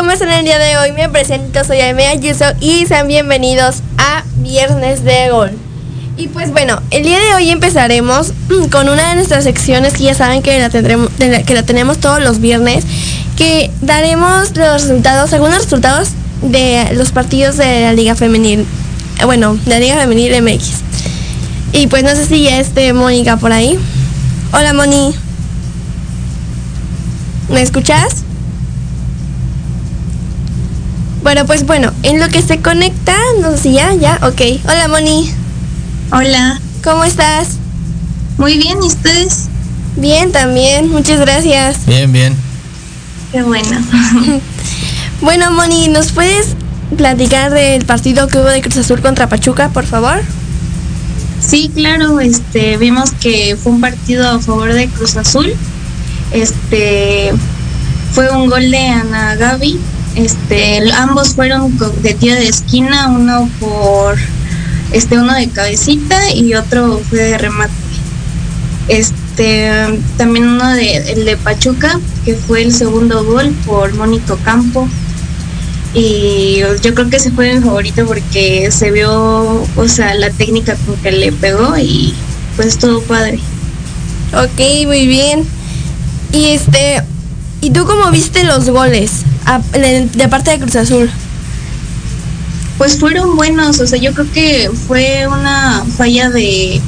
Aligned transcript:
¿Cómo 0.00 0.12
están 0.12 0.30
el 0.30 0.46
día 0.46 0.58
de 0.58 0.78
hoy? 0.78 0.92
Me 0.92 1.10
presento, 1.10 1.62
soy 1.62 1.76
Aime 1.80 2.06
Ayuso 2.06 2.46
y 2.58 2.86
sean 2.86 3.06
bienvenidos 3.06 3.82
a 3.98 4.24
Viernes 4.36 5.04
de 5.04 5.28
Gol. 5.28 5.50
Y 6.16 6.28
pues 6.28 6.52
bueno, 6.52 6.80
el 6.90 7.02
día 7.02 7.18
de 7.18 7.34
hoy 7.34 7.50
empezaremos 7.50 8.32
con 8.72 8.88
una 8.88 9.10
de 9.10 9.16
nuestras 9.16 9.44
secciones 9.44 9.92
que 9.92 10.04
ya 10.04 10.14
saben 10.14 10.40
que 10.40 10.58
la, 10.58 10.70
tendremos, 10.70 11.10
que 11.18 11.52
la 11.52 11.64
tenemos 11.64 11.98
todos 11.98 12.18
los 12.22 12.40
viernes, 12.40 12.86
que 13.36 13.70
daremos 13.82 14.56
los 14.56 14.84
resultados, 14.84 15.34
algunos 15.34 15.64
resultados 15.64 16.08
de 16.40 16.94
los 16.94 17.12
partidos 17.12 17.58
de 17.58 17.82
la 17.82 17.92
Liga 17.92 18.14
Femenil, 18.14 18.64
bueno, 19.26 19.54
de 19.66 19.70
la 19.70 19.80
Liga 19.80 19.96
Femenil 19.96 20.42
MX. 20.42 20.70
Y 21.74 21.88
pues 21.88 22.04
no 22.04 22.16
sé 22.16 22.24
si 22.24 22.44
ya 22.44 22.58
esté 22.58 22.94
Mónica 22.94 23.36
por 23.36 23.52
ahí. 23.52 23.78
Hola 24.54 24.72
Moni. 24.72 25.14
¿Me 27.50 27.60
escuchas? 27.60 28.24
Bueno, 31.22 31.44
pues 31.46 31.66
bueno, 31.66 31.92
en 32.02 32.18
lo 32.18 32.28
que 32.28 32.40
se 32.40 32.60
conecta, 32.60 33.14
no 33.40 33.50
sé 33.52 33.58
si 33.58 33.72
ya, 33.74 33.94
ya, 33.94 34.18
ok. 34.22 34.40
Hola 34.64 34.88
Moni. 34.88 35.30
Hola. 36.12 36.60
¿Cómo 36.82 37.04
estás? 37.04 37.58
Muy 38.38 38.56
bien, 38.56 38.78
¿y 38.82 38.86
ustedes? 38.86 39.48
Bien, 39.96 40.32
también, 40.32 40.88
muchas 40.88 41.20
gracias. 41.20 41.84
Bien, 41.84 42.10
bien. 42.10 42.34
Qué 43.32 43.42
bueno. 43.42 43.68
bueno, 45.20 45.50
Moni, 45.50 45.88
¿nos 45.88 46.12
puedes 46.12 46.56
platicar 46.96 47.52
del 47.52 47.84
partido 47.84 48.26
que 48.28 48.38
hubo 48.38 48.46
de 48.46 48.62
Cruz 48.62 48.78
Azul 48.78 49.02
contra 49.02 49.28
Pachuca, 49.28 49.68
por 49.68 49.84
favor? 49.84 50.22
Sí, 51.38 51.70
claro, 51.74 52.18
este, 52.20 52.78
vimos 52.78 53.10
que 53.12 53.58
fue 53.62 53.72
un 53.72 53.82
partido 53.82 54.26
a 54.26 54.40
favor 54.40 54.72
de 54.72 54.88
Cruz 54.88 55.16
Azul. 55.16 55.52
Este, 56.32 57.32
fue 58.12 58.30
un 58.30 58.48
gol 58.48 58.70
de 58.70 58.88
Ana 58.88 59.34
Gaby. 59.36 59.78
Este, 60.16 60.92
ambos 60.92 61.34
fueron 61.34 61.78
de 62.02 62.14
tiro 62.14 62.34
de 62.34 62.48
esquina, 62.48 63.08
uno 63.08 63.48
por 63.60 64.18
este 64.92 65.18
uno 65.18 65.34
de 65.34 65.48
cabecita 65.48 66.32
y 66.34 66.54
otro 66.54 67.00
fue 67.08 67.20
de 67.20 67.38
remate. 67.38 67.72
Este 68.88 70.00
también 70.16 70.48
uno 70.48 70.68
de 70.70 70.96
el 71.12 71.24
de 71.24 71.36
Pachuca, 71.36 72.00
que 72.24 72.34
fue 72.34 72.62
el 72.62 72.74
segundo 72.74 73.24
gol 73.24 73.54
por 73.64 73.94
Mónico 73.94 74.36
Campo. 74.44 74.88
Y 75.94 76.60
yo 76.82 76.94
creo 76.94 77.10
que 77.10 77.16
ese 77.16 77.30
fue 77.30 77.54
mi 77.54 77.60
favorito 77.60 78.04
porque 78.06 78.70
se 78.70 78.90
vio, 78.90 79.66
o 79.76 79.88
sea, 79.88 80.14
la 80.14 80.30
técnica 80.30 80.76
con 80.86 80.96
que 80.96 81.10
le 81.10 81.32
pegó 81.32 81.76
y 81.78 82.14
pues 82.56 82.78
todo 82.78 83.00
padre. 83.02 83.40
Ok, 84.32 84.86
muy 84.86 85.06
bien. 85.06 85.44
Y 86.32 86.46
este, 86.50 87.02
¿y 87.60 87.70
tú 87.70 87.86
cómo 87.86 88.10
viste 88.10 88.44
los 88.44 88.68
goles 88.70 89.24
de 89.72 90.28
parte 90.28 90.50
de 90.52 90.58
Cruz 90.58 90.76
Azul? 90.76 91.10
pues 92.80 92.98
fueron 92.98 93.36
buenos, 93.36 93.78
o 93.80 93.86
sea, 93.86 93.98
yo 93.98 94.14
creo 94.14 94.32
que 94.32 94.70
fue 94.88 95.26
una 95.26 95.84
falla 95.98 96.30
de, 96.30 96.80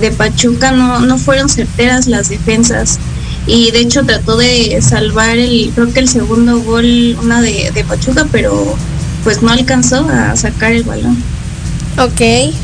de 0.00 0.12
Pachuca, 0.12 0.70
no, 0.70 1.00
no 1.00 1.18
fueron 1.18 1.48
certeras 1.48 2.06
las 2.06 2.28
defensas. 2.28 3.00
Y 3.48 3.72
de 3.72 3.80
hecho 3.80 4.04
trató 4.04 4.36
de 4.36 4.80
salvar 4.80 5.38
el, 5.38 5.72
creo 5.74 5.92
que 5.92 5.98
el 5.98 6.08
segundo 6.08 6.60
gol, 6.60 7.18
una 7.20 7.40
de, 7.40 7.72
de 7.74 7.82
Pachuca, 7.82 8.28
pero 8.30 8.76
pues 9.24 9.42
no 9.42 9.50
alcanzó 9.50 10.08
a 10.08 10.36
sacar 10.36 10.70
el 10.70 10.84
balón. 10.84 11.20
Ok, 11.98 12.54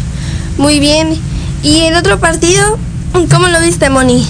muy 0.57 0.79
bien. 0.79 1.21
¿Y 1.65 1.81
el 1.87 1.97
otro 1.97 2.21
partido? 2.21 2.79
¿Cómo 3.13 3.49
lo 3.49 3.61
viste, 3.63 3.91
Moni? 3.91 4.25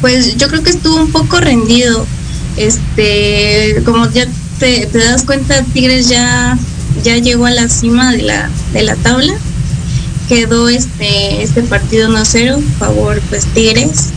Pues 0.00 0.38
yo 0.38 0.48
creo 0.48 0.62
que 0.62 0.70
estuvo 0.70 0.96
un 0.96 1.12
poco 1.12 1.40
rendido. 1.40 2.06
Este, 2.58 3.82
como 3.84 4.10
ya 4.10 4.26
te, 4.58 4.86
te 4.86 4.98
das 4.98 5.22
cuenta, 5.22 5.62
Tigres 5.72 6.08
ya 6.08 6.58
ya 7.02 7.16
llegó 7.16 7.46
a 7.46 7.50
la 7.50 7.68
cima 7.68 8.12
de 8.12 8.22
la, 8.22 8.50
de 8.72 8.82
la 8.82 8.96
tabla. 8.96 9.34
Quedó 10.28 10.68
este, 10.68 11.42
este 11.42 11.62
partido 11.62 12.10
1-0, 12.10 12.62
favor 12.78 13.20
pues 13.28 13.46
Tigres. 13.46 14.10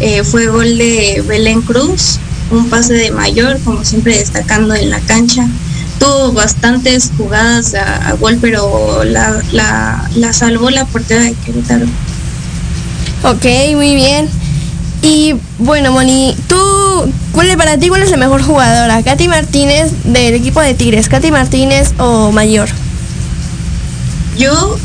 Eh, 0.00 0.24
fue 0.24 0.46
gol 0.46 0.78
de 0.78 1.22
Belén 1.26 1.60
Cruz, 1.60 2.18
un 2.50 2.70
pase 2.70 2.94
de 2.94 3.10
mayor, 3.10 3.58
como 3.64 3.84
siempre 3.84 4.16
destacando 4.16 4.74
en 4.74 4.90
la 4.90 5.00
cancha. 5.00 5.46
Tuvo 5.98 6.32
bastantes 6.32 7.10
jugadas 7.18 7.74
a, 7.74 8.12
gol, 8.14 8.38
pero 8.40 9.04
la, 9.04 9.42
la, 9.52 10.32
salvó 10.32 10.70
la 10.70 10.86
portera 10.86 11.24
de 11.24 11.34
Querétaro. 11.34 11.84
Ok, 13.24 13.44
muy 13.74 13.94
bien. 13.94 14.30
Y 15.02 15.34
bueno, 15.58 15.92
Moni, 15.92 16.34
tú 16.48 16.56
¿Cuál 17.32 17.50
es 17.50 17.56
para 17.56 17.78
ti 17.78 17.88
cuál 17.88 18.02
es 18.02 18.10
la 18.10 18.16
mejor 18.16 18.42
jugadora? 18.42 19.02
¿Katy 19.02 19.28
Martínez 19.28 19.92
del 20.04 20.34
equipo 20.34 20.60
de 20.60 20.74
Tigres? 20.74 21.08
¿Katy 21.08 21.30
Martínez 21.30 21.92
o 21.98 22.32
Mayor? 22.32 22.68
Yo, 24.36 24.76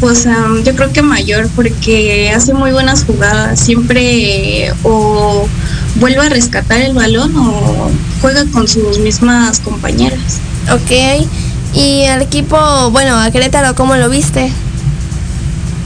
pues 0.00 0.26
yo 0.64 0.74
creo 0.74 0.92
que 0.92 1.02
Mayor 1.02 1.48
porque 1.54 2.32
hace 2.34 2.54
muy 2.54 2.72
buenas 2.72 3.04
jugadas. 3.04 3.60
Siempre 3.60 4.72
o 4.82 5.48
vuelve 5.96 6.26
a 6.26 6.28
rescatar 6.28 6.80
el 6.80 6.94
balón 6.94 7.36
o 7.36 7.90
juega 8.20 8.44
con 8.52 8.68
sus 8.68 8.98
mismas 8.98 9.60
compañeras. 9.60 10.38
Ok. 10.72 11.26
¿Y 11.74 12.04
al 12.04 12.22
equipo, 12.22 12.56
bueno, 12.90 13.18
a 13.18 13.30
Querétaro, 13.30 13.74
cómo 13.74 13.96
lo 13.96 14.08
viste? 14.08 14.52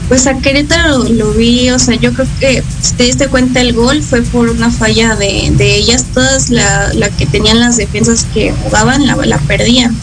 Pues 0.09 0.27
a 0.27 0.37
Querétaro 0.37 1.05
lo, 1.09 1.31
vi, 1.31 1.69
o 1.69 1.79
sea, 1.79 1.95
yo 1.95 2.13
creo 2.13 2.27
que 2.39 2.63
si 2.81 2.93
te 2.93 3.03
diste 3.03 3.27
cuenta 3.27 3.61
el 3.61 3.73
gol 3.73 4.03
fue 4.03 4.21
por 4.21 4.49
una 4.49 4.69
falla 4.69 5.15
de, 5.15 5.75
ellas, 5.75 6.05
todas 6.13 6.49
la, 6.49 6.91
que 7.17 7.25
tenían 7.25 7.59
las 7.59 7.77
defensas 7.77 8.25
que 8.33 8.51
jugaban 8.63 9.07
la, 9.07 9.15
la 9.15 9.37
perdían. 9.39 9.95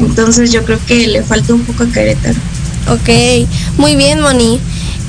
Entonces 0.00 0.52
yo 0.52 0.64
creo 0.64 0.78
que 0.86 1.06
le 1.06 1.22
falta 1.22 1.54
un 1.54 1.62
poco 1.62 1.84
a 1.84 1.86
Querétaro. 1.86 2.38
Ok, 2.88 3.48
muy 3.78 3.94
bien 3.96 4.20
Moni. 4.20 4.60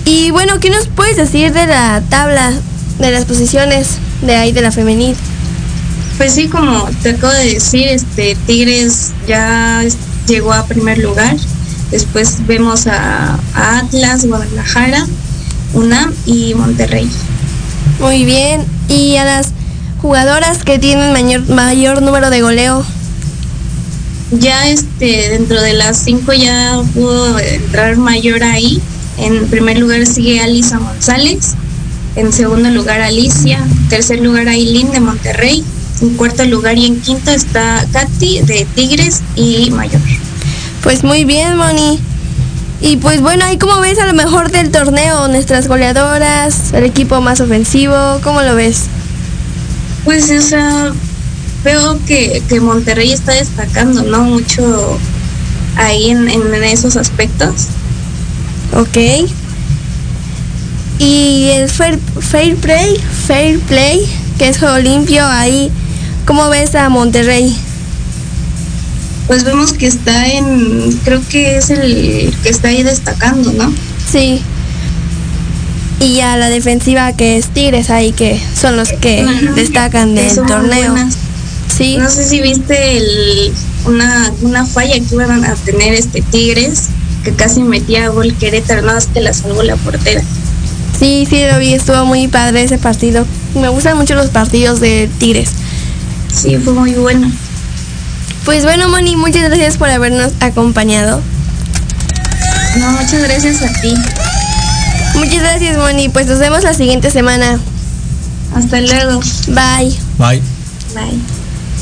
Y 0.05 0.31
bueno, 0.31 0.59
¿qué 0.59 0.69
nos 0.69 0.87
puedes 0.87 1.17
decir 1.17 1.51
de 1.53 1.65
la 1.65 2.01
tabla 2.09 2.53
de 2.99 3.11
las 3.11 3.25
posiciones 3.25 3.97
de 4.21 4.35
ahí 4.35 4.51
de 4.51 4.61
la 4.61 4.71
femenil? 4.71 5.15
Pues 6.17 6.33
sí, 6.33 6.47
como 6.47 6.87
te 7.01 7.11
acabo 7.11 7.33
de 7.33 7.53
decir, 7.55 7.87
este 7.87 8.37
Tigres 8.45 9.11
ya 9.27 9.83
llegó 10.27 10.53
a 10.53 10.65
primer 10.65 10.99
lugar 10.99 11.35
Después 11.93 12.47
vemos 12.47 12.87
a, 12.87 13.37
Atlas, 13.53 14.25
Guadalajara, 14.25 15.05
UNAM 15.75 16.11
y 16.25 16.55
Monterrey. 16.55 17.07
Muy 17.99 18.25
bien. 18.25 18.65
¿Y 18.89 19.15
a 19.17 19.25
las 19.25 19.51
jugadoras 20.01 20.63
que 20.63 20.79
tienen 20.79 21.13
mayor, 21.13 21.47
mayor 21.49 22.01
número 22.01 22.31
de 22.31 22.41
goleo? 22.41 22.83
Ya 24.31 24.69
este, 24.69 25.29
dentro 25.29 25.61
de 25.61 25.73
las 25.73 25.99
cinco 26.03 26.33
ya 26.33 26.81
pudo 26.95 27.37
entrar 27.37 27.95
mayor 27.97 28.41
ahí. 28.43 28.81
En 29.19 29.45
primer 29.49 29.77
lugar 29.77 30.07
sigue 30.07 30.41
Alisa 30.41 30.79
González. 30.79 31.53
En 32.15 32.33
segundo 32.33 32.71
lugar 32.71 33.01
Alicia. 33.01 33.59
En 33.59 33.89
tercer 33.89 34.19
lugar 34.19 34.47
Aileen 34.49 34.89
de 34.89 34.99
Monterrey. 34.99 35.63
En 36.01 36.15
cuarto 36.15 36.43
lugar 36.45 36.75
y 36.75 36.87
en 36.87 36.99
quinto 37.01 37.29
está 37.29 37.85
Katy 37.91 38.41
de 38.41 38.65
Tigres 38.73 39.21
y 39.35 39.69
Mayor. 39.69 40.01
Pues 40.83 41.03
muy 41.03 41.23
bien, 41.23 41.55
Moni. 41.55 41.99
Y 42.81 42.97
pues 42.97 43.21
bueno, 43.21 43.45
ahí 43.45 43.57
como 43.57 43.79
ves 43.79 43.97
a 43.99 44.05
lo 44.05 44.13
mejor 44.13 44.51
del 44.51 44.69
torneo, 44.69 45.29
nuestras 45.29 45.69
goleadoras, 45.69 46.73
el 46.73 46.83
equipo 46.83 47.21
más 47.21 47.39
ofensivo, 47.39 47.95
¿cómo 48.21 48.41
lo 48.41 48.55
ves? 48.55 48.87
Pues 50.03 50.29
o 50.29 50.41
sea, 50.41 50.91
veo 51.63 51.97
que, 52.05 52.43
que 52.49 52.59
Monterrey 52.59 53.13
está 53.13 53.31
destacando, 53.31 54.03
¿no? 54.03 54.25
Mucho 54.25 54.99
ahí 55.77 56.09
en, 56.09 56.29
en 56.29 56.63
esos 56.65 56.97
aspectos. 56.97 57.67
Ok. 58.75 59.29
Y 60.99 61.49
el 61.53 61.69
fair, 61.69 61.97
fair 62.19 62.57
play, 62.57 63.01
fair 63.27 63.59
play, 63.61 64.05
que 64.37 64.49
es 64.49 64.59
juego 64.59 64.77
limpio, 64.79 65.25
ahí, 65.25 65.71
¿cómo 66.25 66.49
ves 66.49 66.75
a 66.75 66.89
Monterrey? 66.89 67.55
Pues 69.33 69.45
vemos 69.45 69.73
que 69.73 69.87
está 69.87 70.27
en, 70.27 70.91
creo 71.03 71.19
que 71.27 71.57
es 71.57 71.71
el 71.71 72.31
que 72.43 72.49
está 72.49 72.67
ahí 72.67 72.83
destacando, 72.83 73.51
¿no? 73.51 73.73
Sí. 74.11 74.43
Y 75.99 76.19
a 76.19 76.37
la 76.37 76.49
defensiva 76.49 77.13
que 77.13 77.39
es 77.39 77.47
Tigres 77.47 77.89
ahí, 77.89 78.11
que 78.11 78.39
son 78.55 78.77
los 78.77 78.89
que 78.89 79.25
destacan 79.55 80.13
del 80.13 80.35
torneo. 80.35 80.93
Sí. 81.75 81.97
No 81.97 82.11
sé 82.11 82.23
si 82.25 82.41
viste 82.41 82.97
el, 82.97 83.51
una, 83.87 84.31
una 84.43 84.67
falla 84.67 84.93
que 84.93 85.15
iban 85.15 85.43
a 85.43 85.55
tener 85.55 85.95
este 85.95 86.21
Tigres, 86.21 86.89
que 87.23 87.33
casi 87.33 87.63
metía 87.63 88.09
gol 88.09 88.35
Querétaro, 88.35 88.83
nada 88.83 88.93
más 88.93 89.07
que 89.07 89.19
la 89.19 89.33
salvó 89.33 89.63
la 89.63 89.77
portera. 89.77 90.21
Sí, 90.99 91.25
sí, 91.27 91.41
lo 91.51 91.57
vi, 91.57 91.73
estuvo 91.73 92.05
muy 92.05 92.27
padre 92.27 92.61
ese 92.61 92.77
partido. 92.77 93.25
Me 93.55 93.69
gustan 93.69 93.97
mucho 93.97 94.13
los 94.13 94.27
partidos 94.27 94.79
de 94.79 95.09
Tigres. 95.17 95.49
Sí, 96.31 96.55
fue 96.57 96.73
muy 96.73 96.93
bueno. 96.93 97.31
Pues 98.45 98.63
bueno, 98.63 98.89
Moni, 98.89 99.15
muchas 99.15 99.43
gracias 99.43 99.77
por 99.77 99.89
habernos 99.89 100.33
acompañado. 100.41 101.21
No, 102.77 102.91
muchas 102.91 103.21
gracias 103.21 103.61
a 103.61 103.81
ti. 103.81 103.93
Muchas 105.15 105.39
gracias, 105.39 105.77
Moni. 105.77 106.09
Pues 106.09 106.27
nos 106.27 106.39
vemos 106.39 106.63
la 106.63 106.73
siguiente 106.73 107.09
semana. 107.09 107.59
Hasta 108.53 108.81
luego. 108.81 109.21
Bye. 109.47 109.97
Bye. 110.17 110.41
Bye. 110.93 111.19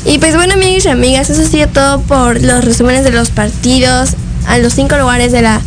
Y 0.04 0.18
pues 0.18 0.34
bueno, 0.36 0.54
amigos 0.54 0.84
y 0.84 0.88
amigas, 0.88 1.30
eso 1.30 1.42
ha 1.42 1.46
sido 1.46 1.68
todo 1.68 2.00
por 2.02 2.40
los 2.40 2.64
resúmenes 2.64 3.04
de 3.04 3.10
los 3.10 3.30
partidos 3.30 4.10
a 4.46 4.58
los 4.58 4.74
cinco 4.74 4.96
lugares 4.96 5.32
de 5.32 5.42
la 5.42 5.60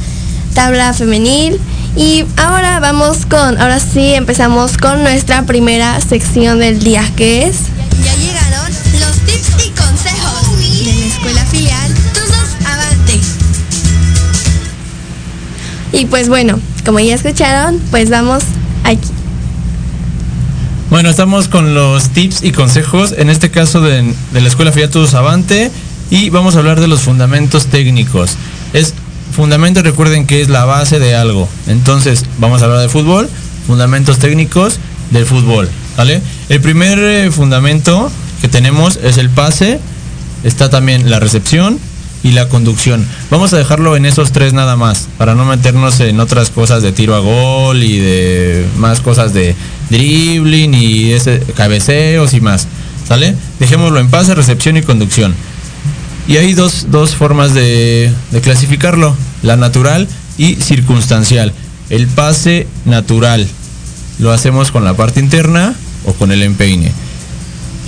tabla 0.54 0.94
femenil. 0.94 1.60
Y 1.96 2.26
ahora 2.38 2.80
vamos 2.80 3.26
con, 3.26 3.60
ahora 3.62 3.80
sí 3.80 4.14
empezamos 4.14 4.78
con 4.78 5.04
nuestra 5.04 5.44
primera 5.44 6.00
sección 6.02 6.60
del 6.60 6.80
día, 6.80 7.04
que 7.16 7.48
es... 7.48 7.58
Ya 8.04 8.16
llegaron 8.16 8.72
los 9.00 9.18
tips 9.26 9.66
y 9.66 9.70
consejos 9.72 10.45
de 10.84 10.94
la 10.94 11.06
escuela 11.06 11.46
filial 11.46 11.94
Tuzos 12.14 12.56
Avante. 12.66 13.22
Y 15.92 16.06
pues 16.06 16.28
bueno, 16.28 16.60
como 16.86 17.00
ya 17.00 17.16
escucharon, 17.16 17.80
pues 17.92 18.10
vamos 18.10 18.44
aquí. 18.84 19.10
Bueno, 20.90 21.10
estamos 21.10 21.48
con 21.48 21.74
los 21.74 22.10
tips 22.10 22.44
y 22.44 22.52
consejos, 22.52 23.14
en 23.18 23.30
este 23.30 23.50
caso 23.50 23.82
de, 23.82 24.14
de 24.34 24.42
la 24.42 24.48
Escuela 24.48 24.72
Filial 24.72 24.90
Todos 24.90 25.14
Avante, 25.14 25.72
y 26.10 26.30
vamos 26.30 26.56
a 26.56 26.60
hablar 26.60 26.80
de 26.80 26.88
los 26.88 27.02
fundamentos 27.02 27.68
técnicos. 27.68 28.32
Es 28.74 28.94
fundamento, 29.36 29.82
recuerden 29.82 30.28
que 30.28 30.42
es 30.42 30.50
la 30.50 30.66
base 30.66 31.00
de 31.00 31.16
algo. 31.16 31.48
Entonces, 31.68 32.26
vamos 32.38 32.62
a 32.62 32.66
hablar 32.66 32.82
de 32.82 32.90
fútbol, 32.90 33.30
fundamentos 33.66 34.20
técnicos 34.20 34.80
del 35.12 35.26
fútbol, 35.26 35.70
¿vale? 35.98 36.22
El 36.50 36.62
primer 36.62 37.00
eh, 37.00 37.32
fundamento 37.32 38.12
que 38.42 38.48
tenemos 38.48 39.00
es 39.02 39.18
el 39.18 39.30
pase, 39.30 39.80
está 40.46 40.70
también 40.70 41.10
la 41.10 41.20
recepción 41.20 41.78
y 42.24 42.32
la 42.32 42.48
conducción. 42.48 43.06
Vamos 43.30 43.54
a 43.54 43.58
dejarlo 43.58 43.98
en 43.98 44.06
esos 44.06 44.32
tres 44.32 44.54
nada 44.54 44.78
más, 44.78 45.08
para 45.18 45.36
no 45.36 45.44
meternos 45.44 46.00
en 46.00 46.20
otras 46.20 46.50
cosas 46.50 46.82
de 46.82 46.94
tiro 46.94 47.16
a 47.16 47.20
gol 47.20 47.84
y 47.84 48.00
de 48.00 48.66
más 48.78 49.02
cosas 49.02 49.34
de 49.34 49.56
dribbling 49.90 50.74
y 50.74 51.12
cabeceos 51.56 52.34
y 52.34 52.42
más. 52.42 52.68
¿Sale? 53.08 53.36
Dejémoslo 53.60 54.00
en 54.00 54.10
pase, 54.10 54.34
recepción 54.34 54.78
y 54.78 54.82
conducción. 54.82 55.36
Y 56.28 56.38
hay 56.38 56.54
dos, 56.54 56.88
dos 56.90 57.14
formas 57.14 57.54
de 57.54 58.12
clasificarlo, 58.42 59.16
la 59.44 59.58
natural 59.58 60.08
y 60.38 60.56
circunstancial. 60.56 61.54
El 61.90 62.08
pase 62.08 62.66
natural 62.86 63.48
lo 64.18 64.32
hacemos 64.32 64.72
con 64.72 64.84
la 64.84 64.96
parte 64.96 65.20
interna 65.20 65.76
o 66.06 66.14
con 66.14 66.32
el 66.32 66.42
empeine. 66.42 66.92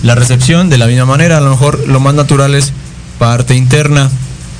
La 0.07 0.15
recepción 0.15 0.69
de 0.69 0.77
la 0.77 0.87
misma 0.87 1.03
manera, 1.03 1.35
a 1.35 1.41
lo 1.41 1.49
mejor 1.49 1.85
lo 1.85 1.99
más 1.99 2.13
natural 2.13 2.55
es 2.55 2.71
parte 3.19 3.55
interna 3.55 4.09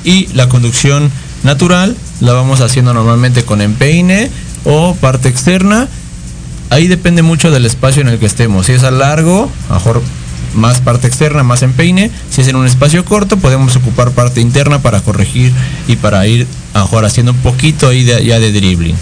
y 0.04 0.26
la 0.34 0.46
conducción 0.50 1.10
natural 1.42 1.96
la 2.20 2.34
vamos 2.34 2.60
haciendo 2.60 2.92
normalmente 2.92 3.44
con 3.44 3.62
empeine 3.62 4.30
o 4.66 4.94
parte 4.96 5.30
externa. 5.30 5.88
Ahí 6.68 6.86
depende 6.86 7.22
mucho 7.22 7.50
del 7.50 7.64
espacio 7.64 8.02
en 8.02 8.08
el 8.08 8.18
que 8.18 8.26
estemos. 8.26 8.66
Si 8.66 8.72
es 8.72 8.82
a 8.82 8.90
largo, 8.90 9.50
mejor 9.70 10.02
más 10.54 10.82
parte 10.82 11.06
externa, 11.06 11.42
más 11.44 11.62
empeine. 11.62 12.10
Si 12.28 12.42
es 12.42 12.48
en 12.48 12.56
un 12.56 12.66
espacio 12.66 13.06
corto, 13.06 13.38
podemos 13.38 13.74
ocupar 13.74 14.10
parte 14.10 14.42
interna 14.42 14.82
para 14.82 15.00
corregir 15.00 15.50
y 15.86 15.96
para 15.96 16.26
ir 16.26 16.46
mejor 16.74 17.06
haciendo 17.06 17.32
un 17.32 17.38
poquito 17.38 17.88
ahí 17.88 18.04
de, 18.04 18.22
ya 18.22 18.38
de 18.38 18.52
dribbling. 18.52 18.96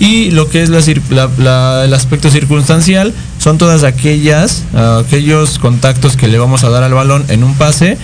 Y 0.00 0.32
lo 0.32 0.48
que 0.48 0.64
es 0.64 0.68
el 0.68 1.94
aspecto 1.94 2.28
circunstancial 2.28 3.14
son 3.42 3.58
todas 3.58 3.82
aquellas, 3.82 4.62
ah, 4.72 5.02
aquellos 5.04 5.58
contactos 5.58 6.16
que 6.16 6.28
le 6.28 6.38
vamos 6.38 6.62
a 6.62 6.70
dar 6.70 6.84
al 6.84 6.94
balón 6.94 7.24
en 7.28 7.42
un 7.42 7.54
pase 7.54 7.98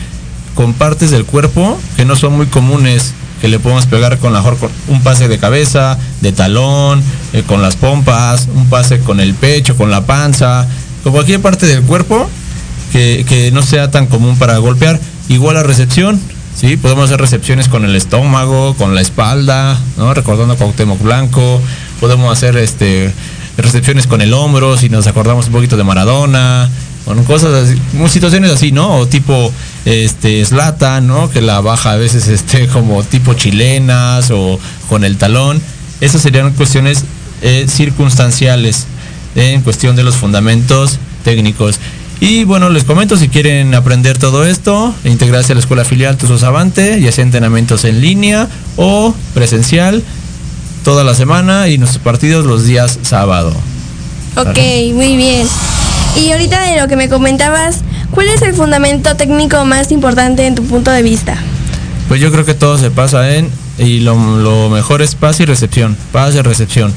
con 0.57 0.73
partes 0.73 1.13
del 1.13 1.25
cuerpo 1.25 1.79
que 1.97 2.05
no 2.05 2.17
son 2.17 2.37
muy 2.37 2.47
comunes 2.47 3.15
que 3.41 3.47
le 3.47 3.61
podemos 3.61 3.87
pegar 3.87 4.19
con 4.19 4.33
la 4.33 4.43
con 4.43 4.69
un 4.89 5.01
pase 5.03 5.29
de 5.29 5.39
cabeza, 5.39 5.97
de 6.23 6.33
talón, 6.33 7.01
eh, 7.33 7.45
con 7.47 7.63
las 7.63 7.77
pompas, 7.77 8.49
un 8.53 8.69
pase 8.69 8.99
con 8.99 9.21
el 9.21 9.33
pecho, 9.33 9.77
con 9.77 9.93
la 9.93 10.07
panza, 10.07 10.67
con 11.05 11.13
cualquier 11.13 11.41
parte 11.41 11.67
del 11.67 11.83
cuerpo 11.83 12.29
que, 12.91 13.25
que 13.29 13.53
no 13.53 13.63
sea 13.63 13.93
tan 13.93 14.09
común 14.09 14.37
para 14.39 14.59
golpear. 14.59 14.99
Igual 15.29 15.55
la 15.55 15.63
recepción, 15.63 16.21
¿sí? 16.57 16.77
Podemos 16.77 17.05
hacer 17.05 17.21
recepciones 17.21 17.69
con 17.69 17.85
el 17.85 17.95
estómago, 17.95 18.75
con 18.75 18.97
la 18.97 19.03
espalda, 19.03 19.79
¿no? 19.97 20.13
Recordando 20.15 20.55
a 20.55 20.57
Cuauhtémoc 20.57 21.01
Blanco. 21.01 21.63
Podemos 22.01 22.33
hacer 22.33 22.57
este 22.57 23.13
recepciones 23.59 24.07
con 24.07 24.21
el 24.21 24.33
hombro, 24.33 24.77
si 24.79 24.89
nos 24.89 25.07
acordamos 25.07 25.47
un 25.47 25.53
poquito 25.53 25.77
de 25.77 25.85
Maradona, 25.85 26.71
con 27.05 27.23
cosas 27.25 27.69
así, 27.69 27.81
situaciones 28.09 28.51
así, 28.51 28.73
¿no? 28.73 28.97
O 28.97 29.07
tipo 29.07 29.53
este 29.85 30.45
Slata, 30.45 31.01
¿no? 31.01 31.31
Que 31.31 31.41
la 31.41 31.61
baja 31.61 31.93
a 31.93 31.97
veces 31.97 32.29
este 32.29 32.67
como 32.73 33.03
tipo 33.03 33.35
chilenas 33.35 34.31
o 34.31 34.59
con 34.89 35.05
el 35.05 35.17
talón. 35.17 35.61
Esas 36.01 36.23
serían 36.23 36.53
cuestiones 36.53 37.05
eh, 37.43 37.67
circunstanciales 37.69 38.87
en 39.35 39.63
cuestión 39.63 39.97
de 39.97 40.05
los 40.05 40.17
fundamentos 40.17 40.99
técnicos. 41.25 41.79
Y 42.21 42.45
bueno, 42.45 42.69
les 42.69 42.85
comento 42.85 43.17
si 43.17 43.29
quieren 43.29 43.75
aprender 43.75 44.19
todo 44.19 44.45
esto, 44.45 44.93
integrarse 45.05 45.53
a 45.53 45.55
la 45.55 45.61
escuela 45.61 45.85
filial 45.85 46.17
Tuzos 46.17 46.43
Avante, 46.43 47.01
ya 47.01 47.13
sea 47.13 47.23
entrenamientos 47.23 47.85
en 47.85 48.01
línea 48.01 48.49
o 48.77 49.15
presencial, 49.35 50.03
toda 50.89 51.05
la 51.05 51.13
semana 51.13 51.69
y 51.69 51.77
nuestros 51.77 52.03
partidos 52.03 52.47
los 52.47 52.65
días 52.65 52.99
sábado. 53.03 53.53
Ok, 54.37 54.57
muy 54.95 55.19
bien. 55.19 55.47
Y 56.17 56.33
ahorita 56.33 56.63
de 56.63 56.81
lo 56.81 56.89
que 56.89 56.97
me 56.97 57.11
comentabas, 57.11 57.81
¿cuál 58.11 58.29
es 58.29 58.41
el 58.41 58.55
fundamento 58.55 59.15
técnico 59.15 59.67
más 59.67 59.93
importante 59.93 60.47
en 60.47 60.55
tu 60.55 60.65
punto 60.65 60.91
de 60.91 61.03
vista? 61.03 61.37
Pues 62.09 62.23
yo 62.23 62.33
creo 62.33 62.47
que 62.47 62.55
todo 62.55 62.79
se 62.79 62.91
pasa 62.91 63.37
en, 63.37 63.51
y 63.77 64.01
lo, 64.01 64.15
lo 64.39 64.71
mejor 64.71 65.03
es 65.03 65.15
pase 65.15 65.43
y 65.43 65.47
recepción, 65.47 65.95
pase 66.11 66.39
y 66.39 66.41
recepción. 66.41 66.95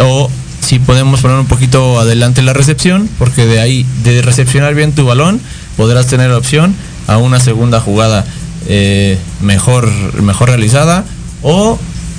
O 0.00 0.28
si 0.60 0.80
podemos 0.80 1.20
poner 1.20 1.36
un 1.36 1.46
poquito 1.46 2.00
adelante 2.00 2.42
la 2.42 2.54
recepción, 2.54 3.08
porque 3.20 3.46
de 3.46 3.60
ahí, 3.60 3.86
de 4.02 4.20
recepcionar 4.20 4.74
bien 4.74 4.90
tu 4.90 5.06
balón, 5.06 5.40
podrás 5.76 6.08
tener 6.08 6.32
opción 6.32 6.74
a 7.06 7.18
una 7.18 7.38
segunda 7.38 7.78
jugada 7.78 8.24
eh, 8.66 9.16
mejor, 9.42 9.88
mejor 10.20 10.48
realizada 10.48 11.04
o 11.42 11.78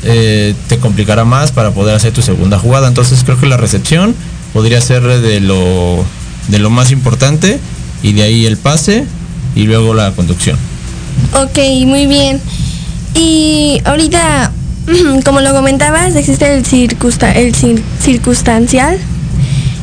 eh, 0.10 0.56
te 0.70 0.78
complicará 0.80 1.26
más 1.26 1.52
para 1.52 1.72
poder 1.72 1.96
hacer 1.96 2.14
tu 2.14 2.22
segunda 2.22 2.58
jugada. 2.58 2.88
Entonces 2.88 3.22
creo 3.24 3.40
que 3.40 3.46
la 3.46 3.58
recepción 3.58 4.16
podría 4.54 4.80
ser 4.82 5.04
de 5.04 5.40
lo, 5.42 6.04
de 6.48 6.60
lo 6.60 6.70
más 6.70 6.92
importante 6.92 7.60
y 8.02 8.14
de 8.14 8.24
ahí 8.24 8.46
el 8.46 8.58
pase 8.58 9.04
y 9.56 9.64
luego 9.64 9.94
la 9.94 10.12
conducción. 10.14 10.58
Ok, 11.34 11.58
muy 11.86 12.06
bien. 12.08 12.40
Y 13.14 13.82
ahorita, 13.86 14.52
como 15.26 15.42
lo 15.42 15.54
comentabas, 15.54 16.16
existe 16.16 16.54
el, 16.56 16.64
circunsta- 16.66 17.34
el 17.36 17.54
cir- 17.54 17.82
circunstancial. 18.02 18.98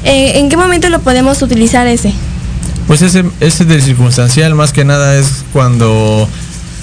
Eh, 0.05 0.39
¿En 0.39 0.49
qué 0.49 0.57
momento 0.57 0.89
lo 0.89 1.01
podemos 1.01 1.41
utilizar 1.43 1.87
ese? 1.87 2.13
Pues 2.87 3.01
ese, 3.03 3.25
ese 3.41 3.65
del 3.65 3.83
circunstancial 3.83 4.55
más 4.55 4.73
que 4.73 4.85
nada 4.85 5.17
es 5.17 5.45
cuando 5.53 6.29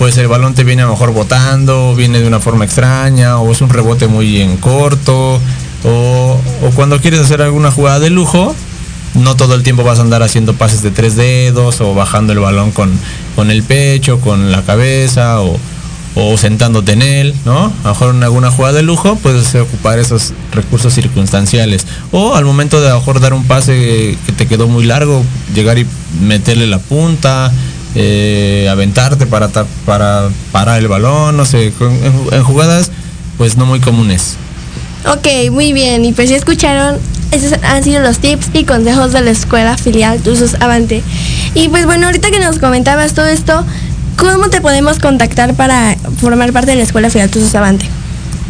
pues 0.02 0.18
el 0.18 0.28
balón 0.28 0.56
te 0.56 0.64
viene 0.64 0.82
a 0.82 0.86
lo 0.86 0.94
mejor 0.94 1.14
botando, 1.14 1.94
viene 1.94 2.22
de 2.22 2.28
una 2.28 2.40
forma 2.40 2.66
extraña, 2.66 3.38
o 3.38 3.52
es 3.52 3.62
un 3.62 3.70
rebote 3.70 4.08
muy 4.08 4.42
en 4.42 4.58
corto, 4.58 5.40
o, 5.84 6.42
cuando 6.74 7.00
quieres 7.00 7.20
hacer 7.20 7.40
alguna 7.44 7.70
jugada 7.70 8.00
de 8.00 8.10
lujo, 8.10 8.56
no 9.14 9.36
todo 9.36 9.54
el 9.54 9.62
tiempo 9.62 9.84
vas 9.84 10.00
a 10.00 10.02
andar 10.02 10.24
haciendo 10.24 10.56
pases 10.56 10.82
de 10.82 10.90
tres 10.90 11.16
dedos 11.16 11.82
o 11.82 11.94
bajando 11.94 12.34
el 12.34 12.40
balón 12.40 12.72
con, 12.72 12.90
con 13.36 13.52
el 13.52 13.62
pecho, 13.62 14.20
con 14.20 14.52
la 14.52 14.64
cabeza, 14.64 15.40
o, 15.40 15.60
o 16.16 16.36
sentándote 16.36 16.94
en 16.94 17.04
él, 17.04 17.36
¿no? 17.46 17.72
A 17.84 17.90
lo 17.90 17.90
mejor 17.90 18.16
en 18.16 18.24
alguna 18.24 18.50
jugada 18.50 18.78
de 18.78 18.82
lujo 18.82 19.18
puedes 19.18 19.54
ocupar 19.54 20.00
esos 20.00 20.34
recursos 20.52 20.96
circunstanciales. 20.96 21.86
O 22.12 22.34
al 22.34 22.44
momento 22.44 22.82
de 22.82 22.88
a 22.88 22.94
lo 22.94 23.00
mejor 23.02 23.20
dar 23.20 23.36
un 23.36 23.46
pase 23.46 24.18
que 24.26 24.32
te 24.32 24.48
quedó 24.48 24.68
muy 24.68 24.84
largo, 24.84 25.24
llegar 25.54 25.78
y 25.78 25.86
meterle 26.22 26.66
la 26.66 26.80
punta, 26.80 27.52
eh, 27.96 28.68
aventarte 28.70 29.26
para, 29.26 29.50
para 29.86 30.30
parar 30.52 30.80
el 30.80 30.88
balón, 30.88 31.36
no 31.36 31.46
sé, 31.46 31.74
en, 32.32 32.44
jugadas 32.44 32.92
pues 33.38 33.58
no 33.58 33.66
muy 33.66 33.80
comunes. 33.80 34.36
Ok, 35.08 35.52
muy 35.52 35.74
bien. 35.74 36.06
Y 36.06 36.14
pues 36.14 36.30
ya 36.30 36.38
escucharon, 36.38 36.98
esos 37.32 37.54
han 37.64 37.84
sido 37.84 38.02
los 38.02 38.20
tips 38.20 38.50
y 38.54 38.66
consejos 38.66 39.14
de 39.14 39.22
la 39.22 39.32
escuela 39.32 39.78
filial 39.78 40.20
Tusos 40.20 40.56
Avante. 40.62 41.04
Y 41.56 41.70
pues 41.70 41.86
bueno, 41.86 42.06
ahorita 42.08 42.30
que 42.30 42.40
nos 42.40 42.60
comentabas 42.60 43.14
todo 43.14 43.26
esto, 43.26 43.66
¿cómo 44.16 44.50
te 44.50 44.62
podemos 44.62 45.00
contactar 45.00 45.56
para 45.56 45.98
formar 46.20 46.54
parte 46.54 46.72
de 46.72 46.78
la 46.78 46.84
escuela 46.84 47.10
filial 47.10 47.30
Tusos 47.30 47.56
Avante? 47.56 47.90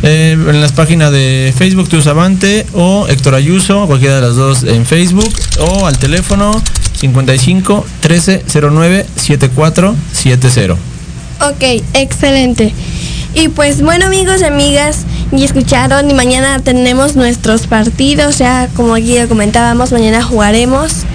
Eh, 0.04 0.32
en 0.32 0.62
las 0.62 0.72
páginas 0.72 1.12
de 1.12 1.54
Facebook 1.56 1.88
Tusos 1.88 2.08
Avante 2.08 2.66
o 2.74 3.08
Héctor 3.08 3.36
Ayuso, 3.36 3.86
cualquiera 3.86 4.16
de 4.16 4.22
las 4.22 4.36
dos 4.36 4.64
en 4.64 4.86
Facebook 4.86 5.32
o 5.60 5.86
al 5.86 5.98
teléfono 6.00 6.52
55 6.96 7.86
13 8.00 8.44
09 8.72 9.06
74 9.16 9.96
70. 10.12 10.74
Ok, 11.42 11.84
excelente. 11.94 12.74
Y 13.34 13.48
pues 13.50 13.82
bueno 13.82 14.08
amigos 14.08 14.42
y 14.42 14.46
amigas, 14.46 15.06
y 15.32 15.44
escucharon 15.44 16.10
y 16.10 16.14
mañana 16.14 16.60
tenemos 16.60 17.16
nuestros 17.16 17.68
partidos, 17.68 18.40
ya 18.40 18.70
como 18.76 18.96
aquí 18.96 19.14
ya 19.14 19.28
comentábamos, 19.28 19.92
mañana 19.92 20.22
jugaremos. 20.24 21.06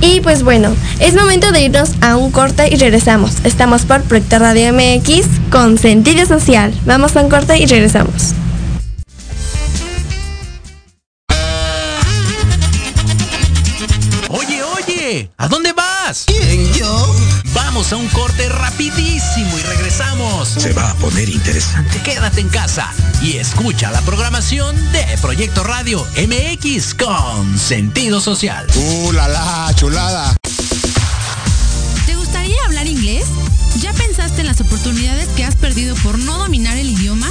Y 0.00 0.20
pues 0.20 0.42
bueno, 0.42 0.74
es 1.00 1.14
momento 1.14 1.52
de 1.52 1.62
irnos 1.62 1.92
a 2.00 2.16
un 2.16 2.30
corte 2.30 2.68
y 2.70 2.76
regresamos. 2.76 3.44
Estamos 3.44 3.84
por 3.84 4.02
Proyecto 4.02 4.38
Radio 4.38 4.72
MX 4.72 5.26
con 5.50 5.78
sentido 5.78 6.26
social. 6.26 6.72
Vamos 6.84 7.16
a 7.16 7.22
un 7.22 7.30
corte 7.30 7.58
y 7.58 7.66
regresamos. 7.66 8.34
Oye, 14.28 14.62
oye, 14.62 15.30
¿a 15.36 15.48
dónde. 15.48 15.75
Vamos 17.88 17.92
a 17.92 18.16
un 18.16 18.20
corte 18.20 18.48
rapidísimo 18.48 19.56
y 19.56 19.62
regresamos. 19.62 20.48
Se 20.48 20.72
va 20.72 20.90
a 20.90 20.94
poner 20.96 21.28
interesante. 21.28 22.02
Quédate 22.02 22.40
en 22.40 22.48
casa 22.48 22.92
y 23.22 23.36
escucha 23.36 23.92
la 23.92 24.00
programación 24.00 24.74
de 24.90 25.04
Proyecto 25.22 25.62
Radio 25.62 26.04
MX 26.16 26.94
con 26.94 27.56
sentido 27.56 28.20
social. 28.20 28.66
¡Uh, 28.74 29.12
la, 29.12 29.28
la 29.28 29.72
chulada! 29.76 30.34
¿Te 32.06 32.16
gustaría 32.16 32.56
hablar 32.64 32.88
inglés? 32.88 33.26
¿Ya 33.80 33.92
pensaste 33.92 34.40
en 34.40 34.48
las 34.48 34.60
oportunidades 34.60 35.28
que 35.36 35.44
has 35.44 35.54
perdido 35.54 35.94
por 35.96 36.18
no 36.18 36.38
dominar 36.38 36.76
el 36.78 36.90
idioma? 36.90 37.30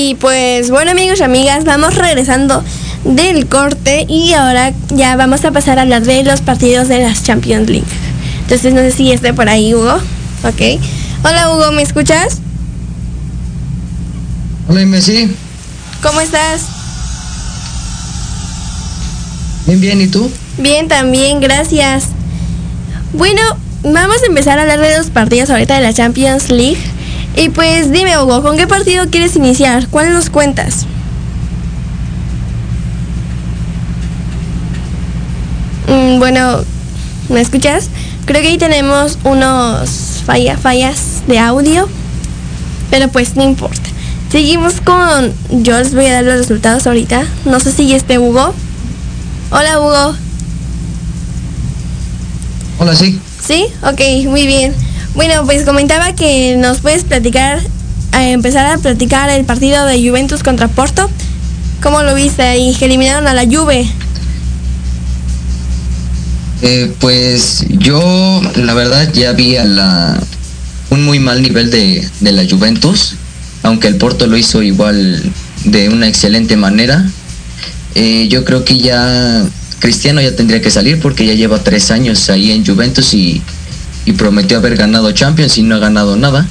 Y 0.00 0.14
pues 0.14 0.70
bueno 0.70 0.92
amigos 0.92 1.18
y 1.18 1.24
amigas, 1.24 1.64
vamos 1.64 1.96
regresando 1.96 2.62
del 3.02 3.48
corte 3.48 4.06
y 4.08 4.32
ahora 4.32 4.72
ya 4.90 5.16
vamos 5.16 5.44
a 5.44 5.50
pasar 5.50 5.80
a 5.80 5.82
hablar 5.82 6.04
de 6.04 6.22
los 6.22 6.40
partidos 6.40 6.86
de 6.86 7.00
las 7.00 7.24
Champions 7.24 7.68
League. 7.68 7.88
Entonces 8.42 8.74
no 8.74 8.80
sé 8.82 8.92
si 8.92 9.10
esté 9.10 9.34
por 9.34 9.48
ahí 9.48 9.74
Hugo. 9.74 9.94
Ok. 10.44 10.80
Hola 11.24 11.50
Hugo, 11.52 11.72
¿me 11.72 11.82
escuchas? 11.82 12.38
Hola 14.68 14.86
Messi. 14.86 15.34
¿Cómo 16.00 16.20
estás? 16.20 16.62
Bien, 19.66 19.80
bien, 19.80 20.00
¿y 20.00 20.06
tú? 20.06 20.30
Bien, 20.58 20.86
también, 20.86 21.40
gracias. 21.40 22.04
Bueno, 23.14 23.42
vamos 23.82 24.22
a 24.22 24.26
empezar 24.26 24.60
a 24.60 24.62
hablar 24.62 24.78
de 24.78 24.96
los 24.96 25.10
partidos 25.10 25.50
ahorita 25.50 25.74
de 25.74 25.80
la 25.80 25.92
Champions 25.92 26.50
League. 26.50 26.78
Y 27.38 27.50
pues 27.50 27.92
dime 27.92 28.18
Hugo, 28.18 28.42
¿con 28.42 28.56
qué 28.56 28.66
partido 28.66 29.08
quieres 29.10 29.36
iniciar? 29.36 29.86
¿Cuál 29.86 30.12
nos 30.12 30.28
cuentas? 30.28 30.86
Mm, 35.86 36.18
bueno, 36.18 36.64
¿me 37.28 37.40
escuchas? 37.40 37.90
Creo 38.24 38.42
que 38.42 38.48
ahí 38.48 38.58
tenemos 38.58 39.18
unos 39.22 40.20
falla, 40.26 40.58
fallas 40.58 41.22
de 41.28 41.38
audio, 41.38 41.88
pero 42.90 43.06
pues 43.06 43.36
no 43.36 43.44
importa. 43.44 43.88
Seguimos 44.32 44.80
con, 44.80 45.32
yo 45.62 45.78
les 45.78 45.94
voy 45.94 46.06
a 46.06 46.14
dar 46.14 46.24
los 46.24 46.38
resultados 46.38 46.88
ahorita. 46.88 47.24
No 47.44 47.60
sé 47.60 47.70
si 47.70 47.94
esté 47.94 48.18
Hugo. 48.18 48.52
Hola 49.52 49.78
Hugo. 49.78 50.16
Hola, 52.80 52.96
sí. 52.96 53.20
¿Sí? 53.40 53.66
Ok, 53.84 54.26
muy 54.26 54.44
bien. 54.44 54.87
Bueno, 55.18 55.44
pues 55.46 55.64
comentaba 55.64 56.14
que 56.14 56.54
nos 56.56 56.78
puedes 56.78 57.02
platicar, 57.02 57.60
empezar 58.12 58.66
a 58.66 58.78
platicar 58.78 59.28
el 59.30 59.44
partido 59.44 59.84
de 59.84 59.98
Juventus 59.98 60.44
contra 60.44 60.68
Porto. 60.68 61.10
¿Cómo 61.82 62.04
lo 62.04 62.14
viste 62.14 62.42
ahí? 62.42 62.72
Que 62.78 62.84
eliminaron 62.84 63.26
a 63.26 63.34
la 63.34 63.44
Juve. 63.44 63.84
Eh, 66.62 66.92
pues 67.00 67.64
yo, 67.68 68.40
la 68.54 68.74
verdad, 68.74 69.12
ya 69.12 69.32
vi 69.32 69.56
a 69.56 69.64
la, 69.64 70.20
un 70.90 71.04
muy 71.04 71.18
mal 71.18 71.42
nivel 71.42 71.72
de, 71.72 72.08
de 72.20 72.30
la 72.30 72.44
Juventus, 72.48 73.16
aunque 73.64 73.88
el 73.88 73.96
Porto 73.96 74.28
lo 74.28 74.36
hizo 74.36 74.62
igual 74.62 75.20
de 75.64 75.88
una 75.88 76.06
excelente 76.06 76.56
manera. 76.56 77.04
Eh, 77.96 78.28
yo 78.30 78.44
creo 78.44 78.64
que 78.64 78.78
ya 78.78 79.44
Cristiano 79.80 80.20
ya 80.20 80.36
tendría 80.36 80.62
que 80.62 80.70
salir 80.70 81.00
porque 81.00 81.26
ya 81.26 81.34
lleva 81.34 81.58
tres 81.64 81.90
años 81.90 82.30
ahí 82.30 82.52
en 82.52 82.64
Juventus 82.64 83.14
y, 83.14 83.42
y 84.08 84.14
prometió 84.14 84.56
haber 84.56 84.74
ganado 84.74 85.12
Champions 85.12 85.58
y 85.58 85.62
no 85.62 85.74
ha 85.74 85.78
ganado 85.78 86.16
nada. 86.16 86.46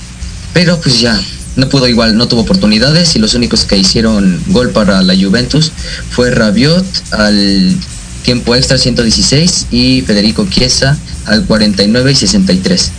Pero 0.54 0.80
pues 0.80 1.02
ya, 1.02 1.20
no 1.56 1.68
pudo 1.70 1.88
igual, 1.88 2.16
no 2.16 2.28
tuvo 2.28 2.42
oportunidades 2.42 3.16
y 3.16 3.20
los 3.20 3.34
únicos 3.34 3.66
que 3.66 3.76
hicieron 3.76 4.40
gol 4.50 4.70
para 4.70 5.02
la 5.02 5.16
Juventus 5.16 5.72
fue 6.12 6.30
Rabiot 6.30 6.86
al 7.14 7.76
tiempo 8.22 8.56
extra 8.56 8.78
116 8.78 9.68
y 9.72 10.02
Federico 10.02 10.46
Chiesa 10.48 10.96
al 11.26 11.46
49 11.46 12.12
y 12.12 12.16
63. 12.16 12.92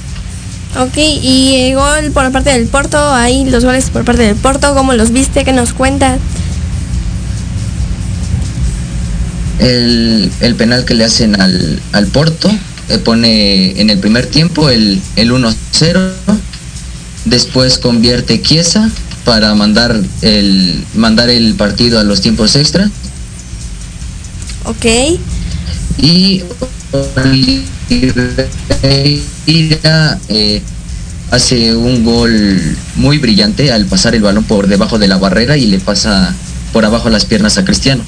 Ok, 0.81 0.97
y 0.97 1.55
el 1.55 1.77
gol 1.77 2.11
por 2.12 2.33
parte 2.33 2.51
del 2.51 2.66
Porto, 2.66 2.99
ahí 3.14 3.44
los 3.49 3.64
goles 3.64 3.90
por 3.90 4.05
parte 4.05 4.23
del 4.23 4.35
Porto, 4.35 4.75
¿cómo 4.75 4.92
los 4.92 5.12
viste? 5.12 5.44
¿Qué 5.44 5.53
nos 5.53 5.73
cuentas? 5.73 6.18
El, 9.61 10.33
el 10.40 10.55
penal 10.57 10.85
que 10.85 10.94
le 10.94 11.05
hacen 11.05 11.40
al, 11.40 11.81
al 11.92 12.07
Porto 12.09 12.51
eh, 12.51 12.67
pone 13.05 13.81
en 13.81 13.90
el 13.90 13.98
primer 13.98 14.27
tiempo 14.27 14.70
el, 14.70 15.01
el 15.16 15.33
1-0, 15.33 16.11
después 17.27 17.79
convierte 17.79 18.40
Chiesa 18.40 18.90
para 19.24 19.55
mandar 19.55 20.01
el, 20.22 20.85
mandar 20.94 21.29
el 21.29 21.55
partido 21.55 22.01
a 22.01 22.05
los 22.05 22.22
tiempos 22.22 22.57
extra. 22.57 22.90
Ok. 24.64 24.87
Y 25.98 26.42
Oliveira 28.83 30.18
eh, 30.29 30.62
hace 31.31 31.77
un 31.77 32.05
gol 32.05 32.77
muy 32.96 33.18
brillante 33.18 33.70
al 33.72 33.85
pasar 33.87 34.14
el 34.14 34.22
balón 34.22 34.44
por 34.44 34.66
debajo 34.66 34.98
de 34.98 35.09
la 35.09 35.18
barrera 35.18 35.57
y 35.57 35.66
le 35.66 35.79
pasa 35.79 36.35
por 36.72 36.85
abajo 36.85 37.11
las 37.11 37.24
piernas 37.24 37.59
a 37.59 37.64
Cristiano. 37.64 38.03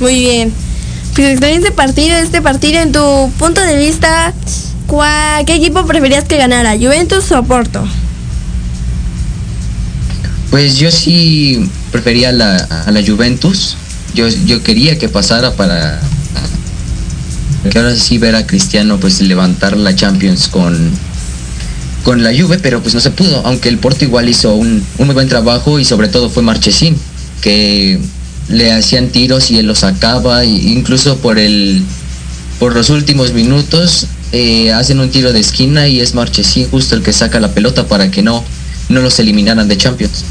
Muy 0.00 0.18
bien. 0.18 0.52
Pues 1.14 1.28
excelente 1.32 1.70
partido, 1.72 2.16
este 2.16 2.40
partido 2.40 2.80
en 2.80 2.92
tu 2.92 3.30
punto 3.38 3.60
de 3.60 3.76
vista, 3.76 4.32
¿cuál- 4.86 5.44
¿qué 5.44 5.54
equipo 5.56 5.84
preferías 5.86 6.24
que 6.24 6.38
ganara? 6.38 6.74
¿Juventus 6.76 7.30
o 7.32 7.42
Porto? 7.44 7.86
Pues 10.50 10.76
yo 10.78 10.90
sí 10.90 11.68
prefería 11.90 12.32
la, 12.32 12.56
a 12.56 12.90
la 12.90 13.02
Juventus. 13.06 13.76
Yo, 14.14 14.28
yo 14.28 14.62
quería 14.62 14.98
que 14.98 15.08
pasara 15.08 15.52
para 15.54 16.00
que 17.70 17.78
ahora 17.78 17.94
sí 17.96 18.18
ver 18.18 18.34
a 18.34 18.46
Cristiano 18.46 18.98
pues 18.98 19.20
levantar 19.20 19.76
la 19.76 19.94
Champions 19.94 20.48
con, 20.48 20.90
con 22.04 22.22
la 22.22 22.30
Juve, 22.36 22.58
pero 22.58 22.82
pues 22.82 22.94
no 22.94 23.00
se 23.00 23.10
pudo, 23.10 23.40
aunque 23.46 23.68
el 23.68 23.78
Porto 23.78 24.04
igual 24.04 24.28
hizo 24.28 24.54
un, 24.54 24.84
un 24.98 25.06
muy 25.06 25.14
buen 25.14 25.28
trabajo 25.28 25.78
y 25.78 25.84
sobre 25.84 26.08
todo 26.08 26.28
fue 26.28 26.42
Marchesín, 26.42 26.96
que 27.40 27.98
le 28.48 28.72
hacían 28.72 29.08
tiros 29.08 29.50
y 29.50 29.58
él 29.58 29.66
los 29.66 29.80
sacaba, 29.80 30.42
e 30.42 30.48
incluso 30.48 31.18
por 31.18 31.38
el 31.38 31.82
por 32.58 32.74
los 32.74 32.90
últimos 32.90 33.32
minutos 33.32 34.06
eh, 34.30 34.72
hacen 34.72 35.00
un 35.00 35.10
tiro 35.10 35.32
de 35.32 35.40
esquina 35.40 35.88
y 35.88 36.00
es 36.00 36.14
Marchesín 36.14 36.68
justo 36.70 36.94
el 36.94 37.02
que 37.02 37.12
saca 37.12 37.40
la 37.40 37.48
pelota 37.48 37.88
para 37.88 38.10
que 38.10 38.22
no, 38.22 38.44
no 38.88 39.00
los 39.00 39.18
eliminaran 39.18 39.66
de 39.66 39.76
Champions. 39.76 40.24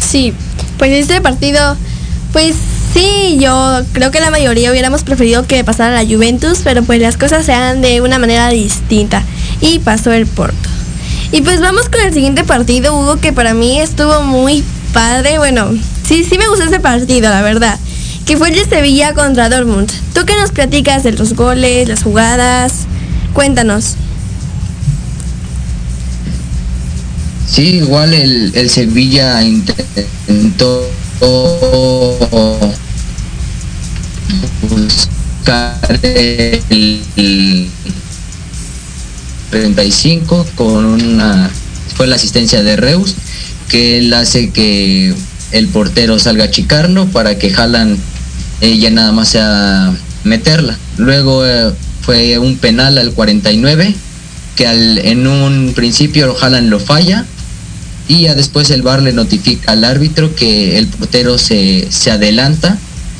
Sí, 0.00 0.34
pues 0.78 0.90
este 0.90 1.20
partido, 1.20 1.76
pues 2.32 2.56
sí, 2.92 3.38
yo 3.38 3.82
creo 3.92 4.10
que 4.10 4.20
la 4.20 4.30
mayoría 4.30 4.70
hubiéramos 4.70 5.04
preferido 5.04 5.46
que 5.46 5.62
pasara 5.62 6.02
la 6.02 6.08
Juventus, 6.08 6.58
pero 6.64 6.82
pues 6.82 7.00
las 7.00 7.16
cosas 7.16 7.46
se 7.46 7.52
dan 7.52 7.80
de 7.82 8.00
una 8.00 8.18
manera 8.18 8.48
distinta 8.48 9.22
y 9.60 9.78
pasó 9.78 10.12
el 10.12 10.26
Porto. 10.26 10.68
Y 11.32 11.42
pues 11.42 11.60
vamos 11.60 11.88
con 11.88 12.00
el 12.00 12.12
siguiente 12.12 12.42
partido, 12.42 12.98
Hugo, 12.98 13.20
que 13.20 13.32
para 13.32 13.54
mí 13.54 13.80
estuvo 13.80 14.22
muy 14.22 14.64
padre. 14.92 15.38
Bueno, 15.38 15.70
sí, 16.10 16.24
sí 16.24 16.38
me 16.38 16.48
gustó 16.48 16.64
ese 16.64 16.80
partido, 16.80 17.30
la 17.30 17.40
verdad. 17.40 17.78
Que 18.26 18.36
fue 18.36 18.48
el 18.48 18.56
de 18.56 18.64
Sevilla 18.64 19.14
contra 19.14 19.48
Dortmund. 19.48 19.88
¿Tú 20.12 20.26
qué 20.26 20.34
nos 20.34 20.50
platicas 20.50 21.04
de 21.04 21.12
los 21.12 21.34
goles, 21.34 21.88
las 21.88 22.02
jugadas? 22.02 22.86
Cuéntanos. 23.32 23.94
Sí, 27.46 27.76
igual 27.76 28.12
el, 28.12 28.52
el 28.56 28.70
Sevilla 28.70 29.40
intentó 29.44 30.90
buscar 34.62 36.00
el, 36.02 37.00
el 37.16 37.70
35 39.50 40.46
con 40.56 40.84
una 40.86 41.50
fue 41.94 42.08
la 42.08 42.16
asistencia 42.16 42.64
de 42.64 42.76
Reus 42.76 43.14
que 43.68 43.98
él 43.98 44.12
hace 44.12 44.50
que 44.50 45.14
el 45.52 45.68
portero 45.68 46.18
salga 46.18 46.44
a 46.44 46.50
chicarlo 46.50 47.06
para 47.06 47.38
que 47.38 47.50
jalan 47.50 47.98
ya 48.60 48.90
nada 48.90 49.12
más 49.12 49.30
sea 49.30 49.92
meterla. 50.24 50.76
Luego 50.98 51.46
eh, 51.46 51.72
fue 52.02 52.38
un 52.38 52.56
penal 52.58 52.98
al 52.98 53.12
49 53.12 53.94
que 54.56 54.66
al, 54.66 54.98
en 54.98 55.26
un 55.26 55.72
principio 55.74 56.36
Haaland 56.40 56.68
lo 56.68 56.78
falla 56.78 57.24
y 58.08 58.22
ya 58.22 58.34
después 58.34 58.70
el 58.70 58.82
VAR 58.82 59.02
le 59.02 59.12
notifica 59.12 59.72
al 59.72 59.84
árbitro 59.84 60.34
que 60.34 60.78
el 60.78 60.88
portero 60.88 61.38
se, 61.38 61.86
se 61.90 62.10
adelanta 62.10 62.76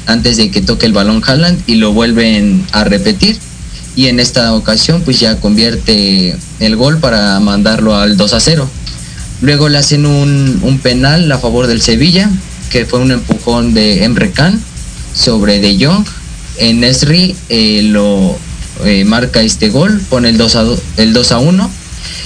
antes 0.07 0.37
de 0.37 0.51
que 0.51 0.61
toque 0.61 0.87
el 0.87 0.93
balón 0.93 1.23
Haaland 1.25 1.63
y 1.67 1.77
lo 1.77 1.93
vuelven 1.93 2.67
a 2.73 2.85
repetir 2.85 3.39
y 3.97 4.07
en 4.07 4.21
esta 4.21 4.55
ocasión 4.55 5.03
pues 5.03 5.21
ya 5.21 5.41
convierte 5.41 6.37
el 6.59 6.77
gol 6.77 6.99
para 6.99 7.39
mandarlo 7.41 7.95
al 7.97 8.17
2 8.17 8.33
a 8.33 8.41
0. 8.41 8.71
Luego 9.41 9.69
le 9.69 9.79
hacen 9.79 10.07
un, 10.07 10.61
un 10.63 10.79
penal 10.79 11.31
a 11.33 11.39
favor 11.39 11.67
del 11.67 11.81
Sevilla, 11.81 12.31
que 12.71 12.85
fue 12.85 13.01
un 13.01 13.11
empujón 13.11 13.75
de 13.75 14.05
Emre 14.05 14.31
Can 14.33 14.61
sobre 15.15 15.61
De 15.61 15.85
Jong. 15.85 16.07
En 16.59 16.85
Esri 16.85 17.35
eh, 17.49 17.83
lo 17.85 18.37
eh, 18.85 19.05
marca 19.05 19.41
este 19.41 19.71
gol, 19.71 20.01
pone 20.09 20.29
el 20.29 20.39
2 20.39 20.57
a, 20.57 20.67
el 20.99 21.13
2 21.13 21.33
a 21.33 21.39
1 21.39 21.71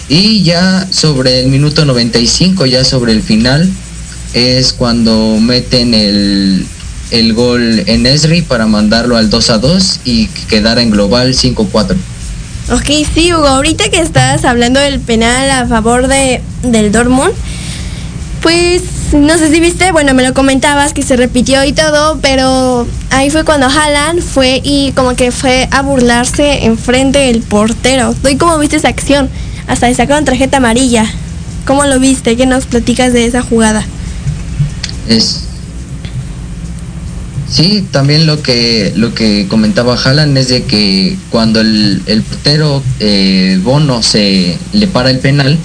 y 0.09 0.43
ya 0.43 0.87
sobre 0.91 1.41
el 1.41 1.49
minuto 1.49 1.85
95, 1.85 2.67
ya 2.67 2.85
sobre 2.85 3.13
el 3.13 3.23
final, 3.23 3.71
es 4.35 4.73
cuando 4.73 5.39
meten 5.41 5.95
el, 5.95 6.67
el 7.11 7.33
gol 7.33 7.85
en 7.87 8.07
Esri 8.07 8.43
para 8.43 8.67
mandarlo 8.67 9.17
al 9.17 9.31
2 9.31 9.51
a 9.51 9.59
2 9.59 10.01
y 10.05 10.27
quedar 10.49 10.79
en 10.79 10.91
global 10.91 11.35
5-4. 11.35 11.97
Ok, 12.71 13.07
sí, 13.15 13.33
Hugo, 13.33 13.47
ahorita 13.47 13.91
que 13.91 14.01
estás 14.01 14.45
hablando 14.47 14.81
del 14.81 14.99
penal 14.99 15.51
a 15.51 15.67
favor 15.67 16.09
de, 16.09 16.41
del 16.63 16.93
Dortmund, 16.93 17.35
pues 18.41 18.83
no 19.13 19.37
sé 19.37 19.51
si 19.53 19.61
viste, 19.61 19.93
bueno, 19.93 20.15
me 20.15 20.23
lo 20.23 20.33
comentabas 20.33 20.95
que 20.95 21.03
se 21.03 21.17
repitió 21.17 21.63
y 21.65 21.75
todo, 21.75 22.19
pero 22.23 22.87
ahí 23.11 23.29
fue 23.29 23.45
cuando 23.45 23.67
Haaland 23.67 24.23
fue 24.23 24.63
y 24.65 24.93
como 24.93 25.15
que 25.15 25.31
fue 25.31 25.69
a 25.73 25.83
burlarse 25.83 26.65
enfrente 26.65 27.19
del 27.19 27.43
portero. 27.43 28.15
¿Tú 28.15 28.29
cómo 28.39 28.59
viste 28.59 28.77
esa 28.77 28.89
acción? 28.89 29.29
Hasta 29.67 29.89
le 29.89 29.95
sacaron 29.95 30.25
tarjeta 30.25 30.57
amarilla. 30.57 31.07
¿Cómo 31.67 31.85
lo 31.85 32.01
viste? 32.01 32.35
¿Qué 32.35 32.47
nos 32.47 32.65
platicas 32.65 33.13
de 33.13 33.27
esa 33.27 33.43
jugada? 33.43 33.85
Es 35.07 35.44
Sí, 37.49 37.87
también 37.91 38.27
lo 38.27 38.43
que 38.43 38.93
lo 38.97 39.15
que 39.15 39.47
comentaba 39.49 39.95
Haaland 40.03 40.37
es 40.39 40.49
de 40.49 40.65
que 40.65 41.17
cuando 41.31 41.61
el, 41.61 42.03
el 42.07 42.23
portero 42.23 42.83
eh, 43.01 43.61
Bono 43.63 44.03
se 44.03 44.59
le 44.73 44.87
para 44.87 45.11
el 45.11 45.19
penal, 45.19 45.59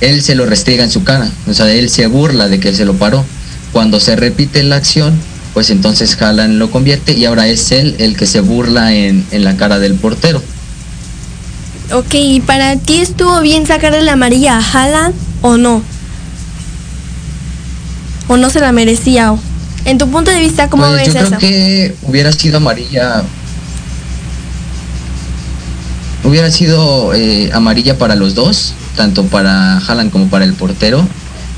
él 0.00 0.22
se 0.22 0.34
lo 0.34 0.46
restriega 0.46 0.84
en 0.84 0.90
su 0.90 1.02
cara, 1.02 1.28
o 1.48 1.54
sea, 1.54 1.72
él 1.72 1.88
se 1.88 2.06
burla 2.06 2.48
de 2.48 2.60
que 2.60 2.74
se 2.74 2.84
lo 2.84 2.94
paró. 2.94 3.24
Cuando 3.72 3.98
se 3.98 4.14
repite 4.14 4.62
la 4.62 4.76
acción, 4.76 5.14
pues 5.54 5.70
entonces 5.70 6.20
Haaland 6.20 6.58
lo 6.58 6.70
convierte 6.70 7.12
y 7.16 7.24
ahora 7.24 7.48
es 7.48 7.72
él 7.72 7.96
el 7.98 8.16
que 8.16 8.26
se 8.26 8.40
burla 8.40 8.94
en, 8.94 9.26
en 9.30 9.44
la 9.44 9.56
cara 9.56 9.78
del 9.78 9.94
portero. 9.94 10.42
Ok, 11.92 12.14
¿y 12.14 12.40
para 12.40 12.76
ti 12.76 12.98
estuvo 12.98 13.40
bien 13.40 13.66
sacarle 13.66 14.02
la 14.02 14.12
amarilla 14.12 14.58
a 14.58 15.12
o 15.42 15.56
no? 15.56 15.82
¿O 18.28 18.36
no 18.36 18.48
se 18.50 18.60
la 18.60 18.72
merecía? 18.72 19.32
O- 19.32 19.53
En 19.84 19.98
tu 19.98 20.08
punto 20.10 20.30
de 20.30 20.40
vista, 20.40 20.68
¿cómo 20.70 20.84
Pues 20.86 20.96
ves 20.96 21.06
yo 21.08 21.12
creo 21.12 21.26
eso? 21.26 21.38
que 21.38 21.94
hubiera 22.02 22.32
sido 22.32 22.56
amarilla. 22.56 23.22
Hubiera 26.24 26.50
sido 26.50 27.12
eh, 27.14 27.50
amarilla 27.52 27.98
para 27.98 28.14
los 28.14 28.34
dos, 28.34 28.72
tanto 28.96 29.24
para 29.24 29.76
Haaland 29.78 30.10
como 30.10 30.28
para 30.28 30.46
el 30.46 30.54
portero, 30.54 31.06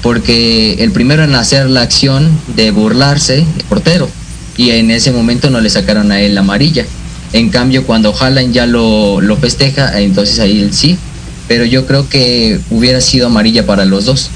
porque 0.02 0.74
el 0.82 0.90
primero 0.90 1.22
en 1.22 1.36
hacer 1.36 1.70
la 1.70 1.82
acción 1.82 2.28
de 2.56 2.72
burlarse, 2.72 3.38
el 3.38 3.64
portero, 3.68 4.08
y 4.56 4.70
en 4.70 4.90
ese 4.90 5.12
momento 5.12 5.50
no 5.50 5.60
le 5.60 5.70
sacaron 5.70 6.10
a 6.10 6.20
él 6.20 6.34
la 6.34 6.40
amarilla. 6.40 6.84
En 7.32 7.50
cambio, 7.50 7.86
cuando 7.86 8.12
Haaland 8.18 8.52
ya 8.52 8.66
lo, 8.66 9.20
lo 9.20 9.36
festeja, 9.36 10.00
entonces 10.00 10.40
ahí 10.40 10.60
él 10.60 10.72
sí. 10.72 10.98
Pero 11.46 11.64
yo 11.64 11.86
creo 11.86 12.08
que 12.08 12.58
hubiera 12.70 13.00
sido 13.00 13.26
amarilla 13.28 13.66
para 13.66 13.84
los 13.84 14.04
dos. 14.04 14.30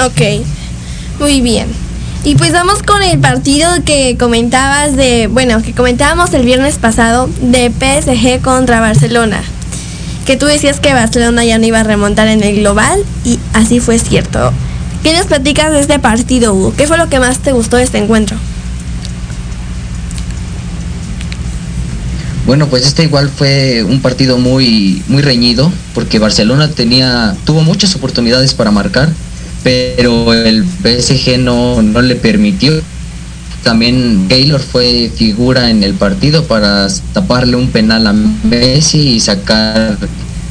Ok, 0.00 0.44
muy 1.18 1.40
bien. 1.40 1.66
Y 2.26 2.34
pues 2.34 2.50
vamos 2.50 2.82
con 2.82 3.04
el 3.04 3.20
partido 3.20 3.68
que 3.84 4.16
comentabas 4.18 4.96
de, 4.96 5.28
bueno, 5.28 5.62
que 5.62 5.72
comentábamos 5.74 6.34
el 6.34 6.44
viernes 6.44 6.74
pasado 6.74 7.30
de 7.40 7.70
PSG 7.70 8.42
contra 8.42 8.80
Barcelona. 8.80 9.40
Que 10.26 10.36
tú 10.36 10.46
decías 10.46 10.80
que 10.80 10.92
Barcelona 10.92 11.44
ya 11.44 11.58
no 11.58 11.66
iba 11.66 11.78
a 11.78 11.84
remontar 11.84 12.26
en 12.26 12.42
el 12.42 12.56
global 12.56 12.98
y 13.24 13.38
así 13.52 13.78
fue 13.78 14.00
cierto. 14.00 14.52
¿Qué 15.04 15.12
nos 15.12 15.26
platicas 15.26 15.70
de 15.70 15.78
este 15.78 16.00
partido, 16.00 16.52
Hugo? 16.52 16.74
¿Qué 16.76 16.88
fue 16.88 16.98
lo 16.98 17.08
que 17.08 17.20
más 17.20 17.38
te 17.38 17.52
gustó 17.52 17.76
de 17.76 17.84
este 17.84 17.98
encuentro? 17.98 18.36
Bueno, 22.44 22.66
pues 22.66 22.88
este 22.88 23.04
igual 23.04 23.30
fue 23.30 23.84
un 23.84 24.00
partido 24.00 24.36
muy 24.36 25.00
muy 25.06 25.22
reñido 25.22 25.70
porque 25.94 26.18
Barcelona 26.18 26.68
tenía 26.70 27.36
tuvo 27.44 27.62
muchas 27.62 27.94
oportunidades 27.94 28.52
para 28.52 28.72
marcar, 28.72 29.10
pero 29.66 30.32
el 30.32 30.64
PSG 30.64 31.40
no, 31.40 31.82
no 31.82 32.00
le 32.00 32.14
permitió. 32.14 32.72
También 33.64 34.28
Taylor 34.28 34.60
fue 34.60 35.10
figura 35.12 35.70
en 35.70 35.82
el 35.82 35.94
partido 35.94 36.44
para 36.44 36.86
taparle 37.12 37.56
un 37.56 37.70
penal 37.70 38.06
a 38.06 38.12
Messi 38.12 39.14
y 39.14 39.18
sacar 39.18 39.98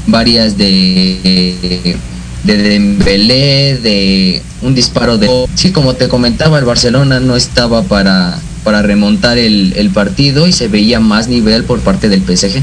varias 0.05 0.57
de 0.57 1.97
de 2.43 2.57
Dembélé, 2.57 3.77
de 3.77 4.41
un 4.61 4.75
disparo 4.75 5.17
de... 5.17 5.29
Sí, 5.55 5.71
como 5.71 5.93
te 5.93 6.09
comentaba, 6.09 6.59
el 6.59 6.65
Barcelona 6.65 7.21
no 7.21 7.37
estaba 7.37 7.83
para, 7.83 8.37
para 8.65 8.81
remontar 8.81 9.37
el, 9.37 9.71
el 9.77 9.91
partido 9.91 10.45
y 10.45 10.51
se 10.51 10.67
veía 10.67 10.99
más 10.99 11.29
nivel 11.29 11.63
por 11.63 11.79
parte 11.79 12.09
del 12.09 12.21
PSG. 12.21 12.61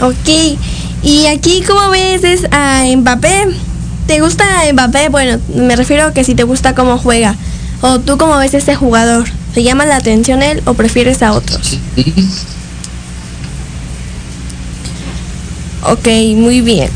Ok, 0.00 0.58
y 1.04 1.26
aquí 1.26 1.62
como 1.62 1.90
ves 1.90 2.24
es 2.24 2.48
a 2.50 2.82
Mbappé. 2.96 3.67
¿Te 4.08 4.20
gusta 4.22 4.44
Mbappé? 4.72 5.10
Bueno, 5.10 5.38
me 5.54 5.76
refiero 5.76 6.04
a 6.06 6.14
que 6.14 6.24
si 6.24 6.34
te 6.34 6.42
gusta 6.44 6.74
cómo 6.74 6.96
juega. 6.96 7.36
¿O 7.82 8.00
tú 8.00 8.16
cómo 8.16 8.38
ves 8.38 8.54
a 8.54 8.56
este 8.56 8.74
jugador? 8.74 9.28
¿Te 9.52 9.62
llama 9.62 9.84
la 9.84 9.96
atención 9.96 10.42
él 10.42 10.62
o 10.64 10.72
prefieres 10.72 11.22
a 11.22 11.34
otros? 11.34 11.76
Ok, 15.82 16.08
muy 16.36 16.62
bien. 16.62 16.88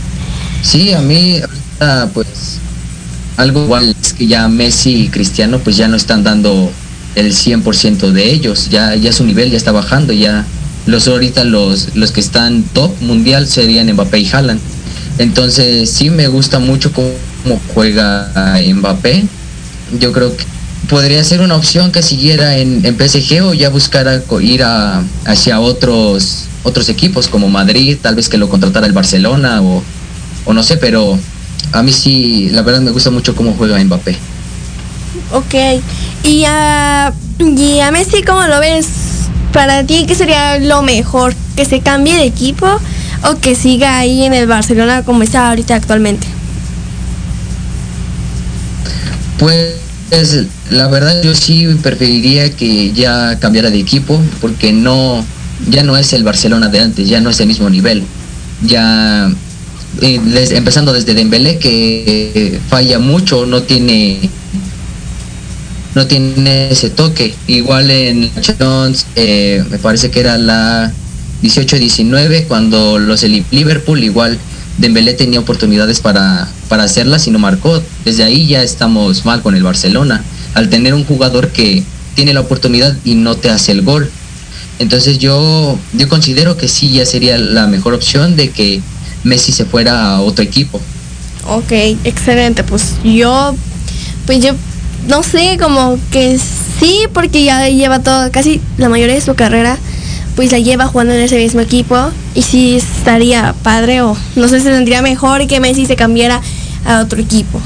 Sí, 0.63 0.95
a 0.95 1.01
mí 1.01 1.39
ahorita, 1.39 2.09
pues 2.15 2.59
algo 3.37 3.65
igual 3.65 3.95
es 4.01 4.15
que 4.15 4.27
ya 4.27 4.49
Messi 4.49 5.05
y 5.05 5.09
Cristiano 5.09 5.59
pues 5.59 5.77
ya 5.77 5.89
no 5.89 5.97
están 5.97 6.25
dando 6.25 6.73
el 7.15 7.33
100% 7.35 8.11
de 8.11 8.33
ellos, 8.33 8.71
ya 8.71 8.95
ya 8.95 9.13
su 9.13 9.25
nivel 9.25 9.51
ya 9.51 9.59
está 9.59 9.73
bajando, 9.73 10.15
ya 10.15 10.47
los 10.87 11.09
ahorita 11.09 11.45
los 11.45 11.95
los 11.95 12.11
que 12.11 12.21
están 12.21 12.63
top 12.73 12.91
mundial 13.03 13.47
serían 13.47 13.93
Mbappé 13.93 14.19
y 14.21 14.31
Haaland. 14.31 14.72
Entonces, 15.19 15.91
sí 15.91 16.11
me 16.11 16.29
gusta 16.29 16.59
mucho 16.59 16.93
cómo, 16.93 17.11
juega 17.75 18.33
Mbappé. 18.75 19.25
Yo 19.99 20.13
creo 20.13 20.37
que 20.37 20.45
podría 20.89 21.23
ser 21.25 21.41
una 21.41 21.57
opción 21.57 21.93
que 21.93 22.03
siguiera 22.03 22.57
en, 22.57 22.83
PSG 22.83 23.43
o 23.43 23.55
ya 23.55 23.69
buscara 23.69 24.23
ir 24.41 24.63
a, 24.63 25.03
hacia 25.25 25.61
otros 25.61 26.47
otros 26.65 26.89
equipos 26.89 27.29
como 27.29 27.49
Madrid, 27.49 27.99
tal 28.01 28.15
vez 28.15 28.29
que 28.29 28.39
lo 28.39 28.49
contratara 28.49 28.87
el 28.87 28.93
Barcelona 28.93 29.61
o, 29.63 29.83
o 30.45 30.53
no 30.53 30.63
sé, 30.63 30.77
pero 30.77 31.19
a 31.73 31.83
mí 31.83 31.93
sí, 31.93 32.51
la 32.51 32.63
verdad 32.63 32.81
me 32.81 32.91
gusta 32.91 33.11
mucho 33.11 33.35
cómo 33.35 33.55
juega 33.57 33.83
Mbappé. 33.83 34.17
Ok. 35.33 35.55
Y 36.25 36.45
a, 36.47 37.13
y 37.39 37.81
a 37.81 37.91
Messi, 37.91 38.23
¿cómo 38.23 38.43
lo 38.43 38.61
ves? 38.61 38.87
Para 39.53 39.85
ti, 39.85 40.05
¿qué 40.07 40.15
sería 40.15 40.59
lo 40.59 40.83
mejor? 40.83 41.35
¿Que 41.57 41.65
se 41.65 41.81
cambie 41.81 42.15
de 42.15 42.25
equipo 42.25 42.81
o 43.25 43.37
que 43.37 43.55
siga 43.55 43.99
ahí 43.99 44.25
en 44.25 44.35
el 44.35 44.47
Barcelona 44.47 45.03
como 45.05 45.23
está 45.23 45.49
ahorita 45.49 45.75
actualmente? 45.75 46.27
Pues 49.39 49.83
la 50.71 50.89
verdad 50.89 51.23
yo 51.23 51.35
sí 51.35 51.67
preferiría 51.83 52.51
que 52.55 52.93
ya 52.93 53.39
cambiara 53.39 53.71
de 53.71 53.79
equipo 53.79 54.21
porque 54.41 54.73
no 54.73 55.25
ya 55.69 55.83
no 55.83 55.97
es 55.97 56.13
el 56.13 56.25
Barcelona 56.25 56.69
de 56.69 56.81
antes, 56.81 57.09
ya 57.09 57.21
no 57.21 57.31
es 57.31 57.41
el 57.41 57.47
mismo 57.47 57.71
nivel. 57.71 58.03
Ya 58.63 59.33
eh, 60.01 60.21
empezando 60.51 60.93
desde 60.93 61.15
Dembélé 61.15 61.59
que 61.59 62.61
falla 62.69 62.99
mucho, 62.99 63.47
no 63.47 63.63
tiene 63.63 64.31
no 65.95 66.07
tiene 66.07 66.71
ese 66.71 66.91
toque. 66.91 67.35
Igual 67.47 67.91
en 67.91 68.31
Champions, 68.41 69.07
eh, 69.17 69.65
me 69.71 69.79
parece 69.79 70.11
que 70.11 70.21
era 70.21 70.39
la 70.39 70.93
18-19 71.43 72.47
cuando 72.47 72.99
los 72.99 73.23
el 73.23 73.45
Liverpool 73.51 74.03
igual 74.03 74.39
Dembélé 74.79 75.13
tenía 75.15 75.41
oportunidades 75.41 76.01
para, 76.01 76.49
para 76.69 76.85
hacerlas 76.85 77.27
y 77.27 77.31
no 77.31 77.39
marcó. 77.39 77.83
Desde 78.05 78.25
ahí 78.25 78.47
ya 78.47 78.63
estamos 78.63 79.25
mal 79.25 79.43
con 79.43 79.55
el 79.55 79.63
Barcelona. 79.63 80.25
Al 80.55 80.71
tener 80.71 80.95
un 80.95 81.05
jugador 81.05 81.49
que 81.49 81.83
tiene 82.15 82.33
la 82.35 82.41
oportunidad 82.41 82.97
y 83.05 83.15
no 83.15 83.37
te 83.37 83.51
hace 83.51 83.73
el 83.73 83.83
gol. 83.83 84.11
Entonces 84.79 85.19
yo, 85.19 85.79
yo 85.93 86.09
considero 86.09 86.57
que 86.57 86.69
sí 86.69 86.91
ya 86.91 87.07
sería 87.07 87.39
la 87.39 87.67
mejor 87.67 87.95
opción 87.95 88.37
de 88.37 88.51
que 88.51 88.81
Messi 89.25 89.53
se 89.53 89.65
fuera 89.65 90.15
a 90.15 90.21
otro 90.21 90.43
equipo. 90.43 90.81
Ok, 91.49 91.73
excelente. 92.05 92.65
Pues 92.65 92.95
yo, 93.05 93.55
pues 94.27 94.43
yo, 94.43 94.55
no 95.09 95.23
sé, 95.23 95.59
como 95.61 95.99
que 96.11 96.39
sí, 96.81 97.01
porque 97.13 97.45
ya 97.45 97.69
lleva 97.69 98.01
todo, 98.01 98.31
casi 98.31 98.61
la 98.79 98.89
mayoría 98.89 99.15
de 99.15 99.21
su 99.21 99.35
carrera, 99.35 99.79
pues 100.37 100.53
la 100.53 100.59
lleva 100.59 100.87
jugando 100.87 101.13
en 101.15 101.21
ese 101.21 101.37
mismo 101.37 101.61
equipo. 101.61 101.97
Y 102.35 102.43
sí 102.43 102.77
estaría 102.77 103.55
padre 103.63 104.03
o 104.03 104.17
no 104.37 104.49
sé, 104.49 104.61
se 104.61 104.73
sentiría 104.73 105.03
mejor 105.03 105.47
que 105.47 105.61
Messi 105.61 105.87
se 105.87 105.97
cambiara 105.97 106.41
a 106.85 107.01
otro 107.01 107.21
equipo. 107.21 107.61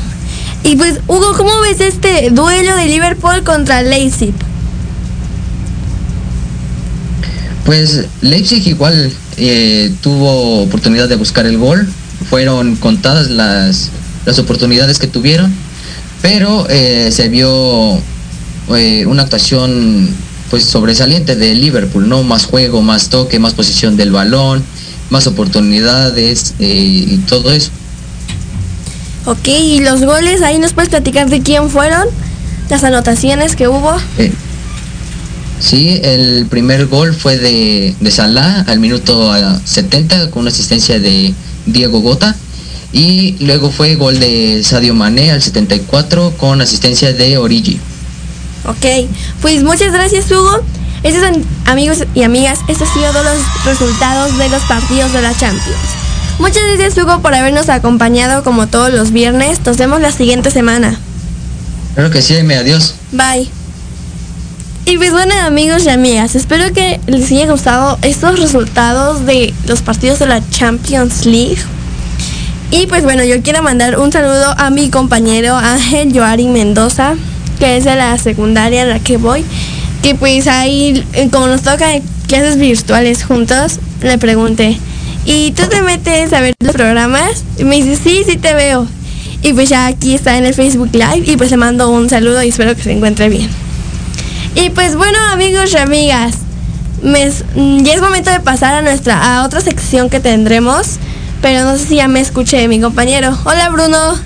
Y 0.63 0.77
pues, 0.77 1.01
Hugo, 1.07 1.33
¿cómo 1.37 1.61
ves 1.61 1.81
este 1.81 2.31
duelo 2.31 2.75
de 2.77 2.87
Liverpool 2.87 3.45
contra 3.45 3.83
Leipzig? 3.83 4.35
Pues 7.65 8.07
Leipzig 8.21 8.67
igual 8.67 9.13
eh, 9.37 9.93
tuvo 10.01 10.63
oportunidad 10.63 11.09
de 11.09 11.17
buscar 11.17 11.47
el 11.47 11.59
gol, 11.59 11.87
fueron 12.31 12.77
contadas 12.77 13.29
las, 13.29 13.91
las 14.25 14.39
oportunidades 14.39 14.99
que 14.99 15.09
tuvieron, 15.09 15.53
pero 16.23 16.67
eh, 16.69 17.11
se 17.11 17.29
vio 17.29 18.01
eh, 18.77 19.05
una 19.07 19.23
actuación 19.23 20.09
pues 20.51 20.65
sobresaliente 20.65 21.37
de 21.37 21.55
Liverpool, 21.55 22.09
¿no? 22.09 22.23
Más 22.23 22.47
juego, 22.47 22.83
más 22.83 23.09
toque, 23.09 23.39
más 23.39 23.55
posición 23.55 23.97
del 23.97 24.13
balón, 24.13 24.63
más 25.11 25.27
oportunidades 25.27 26.55
eh, 26.59 27.07
y 27.09 27.17
todo 27.29 27.53
eso. 27.53 27.71
Ok, 29.27 29.49
y 29.49 29.81
los 29.81 30.05
goles, 30.05 30.43
ahí 30.43 30.59
nos 30.59 30.73
puedes 30.73 30.89
platicar 30.89 31.29
de 31.29 31.41
quién 31.41 31.69
fueron, 31.69 32.07
las 32.71 32.85
anotaciones 32.85 33.57
que 33.57 33.67
hubo. 33.67 33.93
Eh, 34.19 34.33
sí, 35.59 36.01
el 36.03 36.47
primer 36.47 36.87
gol 36.87 37.13
fue 37.13 37.37
de, 37.37 37.95
de 37.99 38.11
Salah 38.11 38.63
al 38.69 38.79
minuto 38.79 39.33
ah, 39.33 39.61
70 39.65 40.31
con 40.31 40.43
una 40.43 40.51
asistencia 40.51 41.01
de 41.01 41.35
Diego 41.67 42.01
Gota. 42.01 42.37
Y 42.93 43.37
luego 43.45 43.71
fue 43.71 43.97
gol 43.97 44.19
de 44.21 44.63
Sadio 44.65 44.95
Mané 44.95 45.33
al 45.33 45.43
74 45.43 46.35
con 46.39 46.61
asistencia 46.61 47.13
de 47.13 47.37
Origi. 47.37 47.79
Ok, 48.67 49.09
pues 49.43 49.63
muchas 49.63 49.93
gracias 49.93 50.31
Hugo. 50.31 50.61
Estos 51.03 51.23
son 51.23 51.45
amigos 51.67 52.05
y 52.15 52.23
amigas, 52.23 52.61
estos 52.69 52.89
han 52.89 52.95
sido 52.95 53.13
todos 53.13 53.25
los 53.25 53.65
resultados 53.65 54.39
de 54.39 54.49
los 54.49 54.63
partidos 54.63 55.13
de 55.13 55.23
la 55.23 55.37
Champions. 55.37 55.79
Muchas 56.39 56.63
gracias 56.65 56.99
Hugo 56.99 57.21
por 57.21 57.35
habernos 57.35 57.69
acompañado 57.69 58.43
como 58.43 58.67
todos 58.67 58.93
los 58.93 59.13
viernes. 59.13 59.61
Nos 59.65 59.77
vemos 59.77 60.01
la 60.01 60.13
siguiente 60.13 60.51
semana. 60.51 60.99
Claro 61.95 62.11
que 62.11 62.21
sí, 62.21 62.43
me 62.43 62.57
adiós. 62.57 62.95
Bye. 63.13 63.49
Y 64.85 64.99
pues 64.99 65.11
bueno 65.11 65.35
amigos 65.45 65.85
y 65.85 65.89
amigas, 65.89 66.37
espero 66.37 66.73
que 66.73 67.01
les 67.07 67.33
haya 67.33 67.51
gustado 67.51 67.99
estos 68.03 68.39
resultados 68.39 69.27
de 69.27 69.53
los 69.67 69.83
partidos 69.83 70.21
de 70.21 70.27
la 70.27 70.49
Champions 70.51 71.27
League. 71.27 71.59
Y 72.71 72.87
pues 72.87 73.03
bueno, 73.03 73.25
yo 73.25 73.43
quiero 73.43 73.63
mandar 73.63 73.99
un 73.99 74.13
saludo 74.13 74.55
a 74.57 74.71
mi 74.71 74.91
compañero 74.91 75.57
Ángel 75.57 76.13
Joari 76.13 76.47
Mendoza, 76.47 77.15
que 77.59 77.77
es 77.77 77.85
de 77.85 77.97
la 77.97 78.17
secundaria 78.19 78.83
en 78.83 78.89
la 78.89 78.99
que 78.99 79.17
voy, 79.17 79.45
que 80.03 80.15
pues 80.15 80.47
ahí, 80.47 81.05
eh, 81.15 81.29
como 81.31 81.47
nos 81.47 81.63
toca 81.63 81.87
clases 82.27 82.59
virtuales 82.59 83.25
juntos, 83.25 83.81
le 84.03 84.19
pregunté, 84.19 84.79
¿y 85.25 85.53
tú 85.53 85.65
te 85.69 85.83
metes 85.83 86.33
a 86.33 86.41
ver 86.41 86.55
los 86.61 86.73
programas? 86.73 87.45
Y 87.59 87.65
me 87.65 87.77
dice, 87.77 87.97
sí, 87.97 88.23
sí 88.27 88.37
te 88.37 88.55
veo. 88.55 88.87
Y 89.43 89.53
pues 89.53 89.69
ya 89.69 89.87
aquí 89.87 90.15
está 90.15 90.39
en 90.39 90.47
el 90.47 90.55
Facebook 90.55 90.91
Live 90.93 91.25
y 91.27 91.37
pues 91.37 91.51
le 91.51 91.57
mando 91.57 91.91
un 91.91 92.09
saludo 92.09 92.43
y 92.43 92.49
espero 92.49 92.75
que 92.75 92.83
se 92.83 92.93
encuentre 92.93 93.29
bien. 93.29 93.49
Y 94.55 94.71
pues 94.71 94.97
bueno 94.97 95.19
amigos 95.31 95.73
y 95.73 95.77
amigas, 95.77 96.37
mm, 97.03 97.83
ya 97.83 97.95
es 97.95 98.01
momento 98.01 98.31
de 98.31 98.41
pasar 98.41 98.75
a 98.75 98.83
nuestra 98.83 99.39
a 99.39 99.45
otra 99.45 99.61
sección 99.61 100.09
que 100.09 100.19
tendremos, 100.19 100.97
pero 101.43 101.65
no 101.65 101.77
sé 101.77 101.87
si 101.87 101.97
ya 101.97 102.09
me 102.09 102.21
escuché 102.21 102.67
mi 102.67 102.81
compañero. 102.81 103.39
Hola 103.45 103.69
Bruno, 103.69 104.17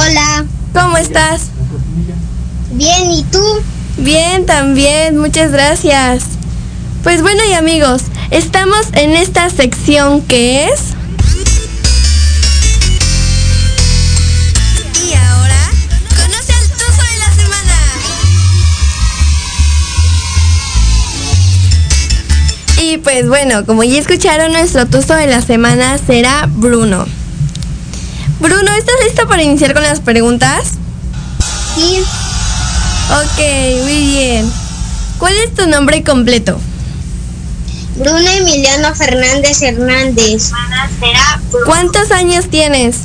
Hola, 0.00 0.46
¿Cómo 0.80 0.96
estás? 0.96 1.48
Bien, 2.70 3.10
¿y 3.10 3.24
tú? 3.24 3.42
Bien, 3.96 4.46
también, 4.46 5.18
muchas 5.18 5.50
gracias. 5.50 6.22
Pues 7.02 7.20
bueno 7.20 7.42
y 7.50 7.54
amigos, 7.54 8.02
estamos 8.30 8.86
en 8.92 9.16
esta 9.16 9.50
sección 9.50 10.22
que 10.22 10.66
es... 10.66 10.80
Y 15.04 15.14
ahora, 15.14 15.70
conoce 16.10 16.52
al 16.52 16.68
Tuzo 16.68 17.02
de 17.02 17.18
la 17.18 17.32
semana. 17.34 17.74
Y 22.80 22.98
pues 22.98 23.26
bueno, 23.26 23.66
como 23.66 23.82
ya 23.82 23.98
escucharon, 23.98 24.52
nuestro 24.52 24.86
Tuzo 24.86 25.14
de 25.14 25.26
la 25.26 25.42
semana 25.42 25.98
será 25.98 26.48
Bruno. 26.48 27.17
Bruno, 28.40 28.70
¿estás 28.78 28.94
listo 29.04 29.26
para 29.26 29.42
iniciar 29.42 29.74
con 29.74 29.82
las 29.82 30.00
preguntas? 30.00 30.62
Sí. 31.74 31.98
Ok, 33.10 33.84
muy 33.84 34.06
bien. 34.06 34.52
¿Cuál 35.18 35.34
es 35.38 35.54
tu 35.54 35.66
nombre 35.66 36.04
completo? 36.04 36.60
Bruno 37.96 38.30
Emiliano 38.30 38.94
Fernández 38.94 39.60
Hernández. 39.62 40.52
¿Cuántos 41.66 42.12
años 42.12 42.48
tienes? 42.48 42.96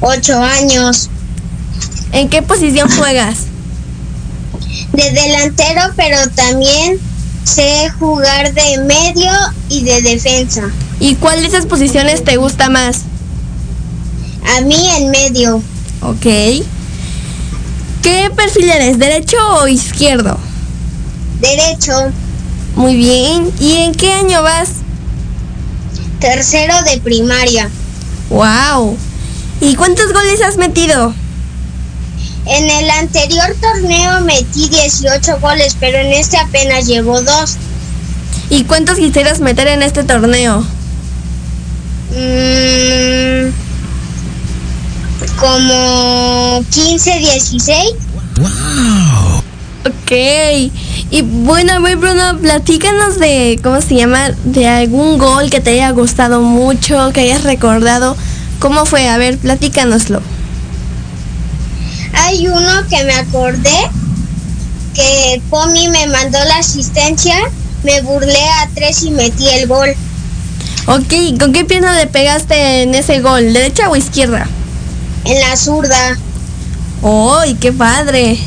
Ocho 0.00 0.40
años. 0.40 1.10
¿En 2.12 2.28
qué 2.28 2.42
posición 2.42 2.88
juegas? 2.88 3.38
De 4.92 5.10
delantero, 5.10 5.82
pero 5.96 6.16
también 6.36 7.00
sé 7.42 7.90
jugar 7.98 8.54
de 8.54 8.78
medio 8.84 9.32
y 9.68 9.82
de 9.82 10.00
defensa. 10.02 10.62
¿Y 11.00 11.16
cuál 11.16 11.40
de 11.40 11.48
esas 11.48 11.66
posiciones 11.66 12.22
te 12.22 12.36
gusta 12.36 12.68
más? 12.68 13.02
A 14.56 14.60
mí 14.62 14.88
en 14.96 15.10
medio. 15.10 15.62
Ok. 16.02 16.26
¿Qué 18.02 18.30
perfil 18.34 18.70
eres? 18.70 18.98
¿Derecho 18.98 19.36
o 19.60 19.68
izquierdo? 19.68 20.38
Derecho. 21.40 21.92
Muy 22.76 22.96
bien. 22.96 23.52
¿Y 23.60 23.76
en 23.76 23.94
qué 23.94 24.12
año 24.12 24.42
vas? 24.42 24.70
Tercero 26.20 26.74
de 26.84 27.00
primaria. 27.00 27.68
¡Wow! 28.30 28.96
¿Y 29.60 29.74
cuántos 29.74 30.12
goles 30.12 30.40
has 30.42 30.56
metido? 30.56 31.14
En 32.46 32.70
el 32.70 32.90
anterior 32.90 33.54
torneo 33.60 34.20
metí 34.22 34.68
18 34.68 35.38
goles, 35.40 35.76
pero 35.78 35.98
en 35.98 36.12
este 36.12 36.38
apenas 36.38 36.86
llevo 36.86 37.20
dos. 37.20 37.56
¿Y 38.48 38.64
cuántos 38.64 38.96
quisieras 38.96 39.40
meter 39.40 39.66
en 39.68 39.82
este 39.82 40.04
torneo? 40.04 40.64
Mm, 42.10 43.50
como 45.38 46.64
15, 46.70 47.18
16. 47.18 47.80
¡Wow! 48.38 49.42
Ok. 49.86 50.12
Y 51.10 51.22
bueno, 51.22 51.72
a 51.74 51.78
ver, 51.78 51.96
Bruno, 51.96 52.38
platícanos 52.38 53.18
de, 53.18 53.58
¿cómo 53.62 53.80
se 53.80 53.94
llama? 53.94 54.30
De 54.44 54.66
algún 54.66 55.18
gol 55.18 55.50
que 55.50 55.60
te 55.60 55.70
haya 55.70 55.90
gustado 55.90 56.40
mucho, 56.40 57.12
que 57.12 57.20
hayas 57.20 57.44
recordado. 57.44 58.16
¿Cómo 58.58 58.84
fue? 58.84 59.08
A 59.08 59.16
ver, 59.16 59.38
platícanoslo. 59.38 60.20
Hay 62.14 62.46
uno 62.48 62.86
que 62.90 63.04
me 63.04 63.14
acordé 63.14 63.90
que 64.94 65.40
Pomi 65.48 65.88
me 65.88 66.06
mandó 66.08 66.38
la 66.44 66.58
asistencia, 66.58 67.36
me 67.84 68.00
burlé 68.02 68.44
a 68.60 68.68
tres 68.74 69.02
y 69.04 69.10
metí 69.12 69.48
el 69.48 69.68
gol. 69.68 69.90
Ok, 70.86 71.38
¿con 71.38 71.52
qué 71.52 71.64
pierna 71.64 71.94
le 71.96 72.06
pegaste 72.06 72.82
en 72.82 72.94
ese 72.94 73.20
gol? 73.20 73.52
¿Derecha 73.52 73.88
o 73.88 73.96
izquierda? 73.96 74.46
En 75.28 75.40
la 75.40 75.56
zurda. 75.58 76.16
¡Uy, 77.02 77.54
qué 77.60 77.70
padre! 77.70 78.38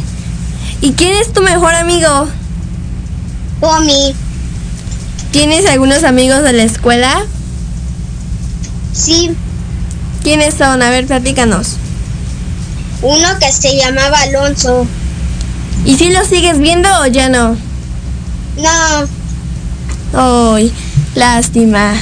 ¿Y 0.82 0.94
quién 0.94 1.14
es 1.14 1.32
tu 1.32 1.42
mejor 1.42 1.76
amigo? 1.76 2.28
Pomi. 3.60 4.16
¿Tienes 5.32 5.68
algunos 5.68 6.04
amigos 6.04 6.42
de 6.42 6.54
la 6.54 6.64
escuela? 6.64 7.24
Sí. 8.94 9.30
¿Quiénes 10.24 10.56
son? 10.56 10.82
A 10.82 10.90
ver, 10.90 11.06
platícanos. 11.06 11.76
Uno 13.04 13.28
que 13.40 13.52
se 13.52 13.78
llamaba 13.78 14.20
Alonso. 14.22 14.88
¿Y 15.86 15.98
si 15.98 16.10
lo 16.10 16.26
sigues 16.26 16.58
viendo 16.58 16.90
o 17.02 17.06
ya 17.06 17.30
no? 17.30 17.56
No. 18.58 19.08
¡Ay, 20.54 20.74
lástima! 21.14 21.94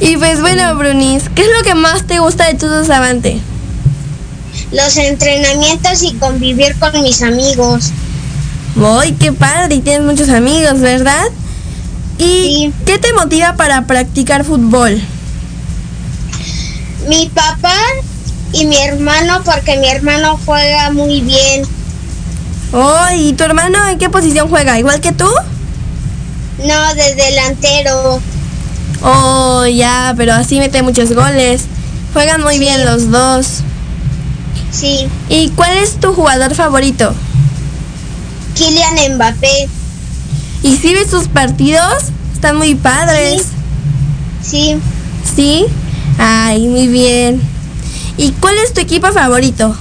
Y 0.00 0.16
pues 0.16 0.40
bueno, 0.40 0.74
Brunis, 0.74 1.30
¿qué 1.32 1.42
es 1.42 1.48
lo 1.56 1.62
que 1.62 1.76
más 1.76 2.08
te 2.08 2.18
gusta 2.18 2.46
de 2.46 2.54
tu 2.54 2.66
Savante? 2.84 3.40
Los 4.72 4.96
entrenamientos 4.96 6.02
y 6.02 6.12
convivir 6.14 6.76
con 6.78 7.00
mis 7.02 7.22
amigos. 7.22 7.90
¡Ay, 8.80 9.12
qué 9.18 9.32
padre! 9.32 9.76
Y 9.76 9.80
tienes 9.80 10.02
muchos 10.06 10.28
amigos, 10.28 10.78
¿verdad? 10.80 11.24
¿Y 12.18 12.24
Sí. 12.24 12.72
qué 12.86 12.98
te 12.98 13.12
motiva 13.12 13.54
para 13.56 13.86
practicar 13.86 14.44
fútbol? 14.44 15.00
Mi 17.08 17.28
papá 17.28 17.74
y 18.52 18.66
mi 18.66 18.76
hermano, 18.76 19.42
porque 19.44 19.76
mi 19.78 19.88
hermano 19.88 20.38
juega 20.44 20.90
muy 20.90 21.20
bien. 21.20 21.62
¡Ay! 22.72 23.28
¿y 23.28 23.32
tu 23.32 23.42
hermano 23.42 23.88
en 23.88 23.98
qué 23.98 24.08
posición 24.10 24.48
juega? 24.48 24.78
¿Igual 24.78 25.00
que 25.00 25.10
tú? 25.12 25.28
No, 26.64 26.94
de 26.94 27.14
delantero. 27.16 28.20
Oh, 29.02 29.66
ya, 29.66 30.14
pero 30.16 30.34
así 30.34 30.58
mete 30.58 30.82
muchos 30.82 31.12
goles. 31.12 31.62
Juegan 32.12 32.42
muy 32.42 32.54
Sí. 32.54 32.60
bien 32.60 32.84
los 32.84 33.10
dos. 33.10 33.62
Sí. 34.70 35.08
¿Y 35.28 35.50
cuál 35.50 35.76
es 35.78 35.98
tu 36.00 36.12
jugador 36.12 36.54
favorito? 36.54 37.12
Kylian 38.54 39.14
Mbappé. 39.16 39.68
¿Y 40.62 40.76
si 40.76 40.94
ves 40.94 41.10
sus 41.10 41.28
partidos? 41.28 42.04
Están 42.34 42.56
muy 42.56 42.74
padres. 42.74 43.42
Sí. 44.42 44.76
¿Sí? 45.36 45.66
Ay, 46.18 46.68
muy 46.68 46.88
bien. 46.88 47.40
¿Y 48.16 48.32
cuál 48.32 48.56
es 48.58 48.72
tu 48.72 48.80
equipo 48.80 49.10
favorito? 49.12 49.74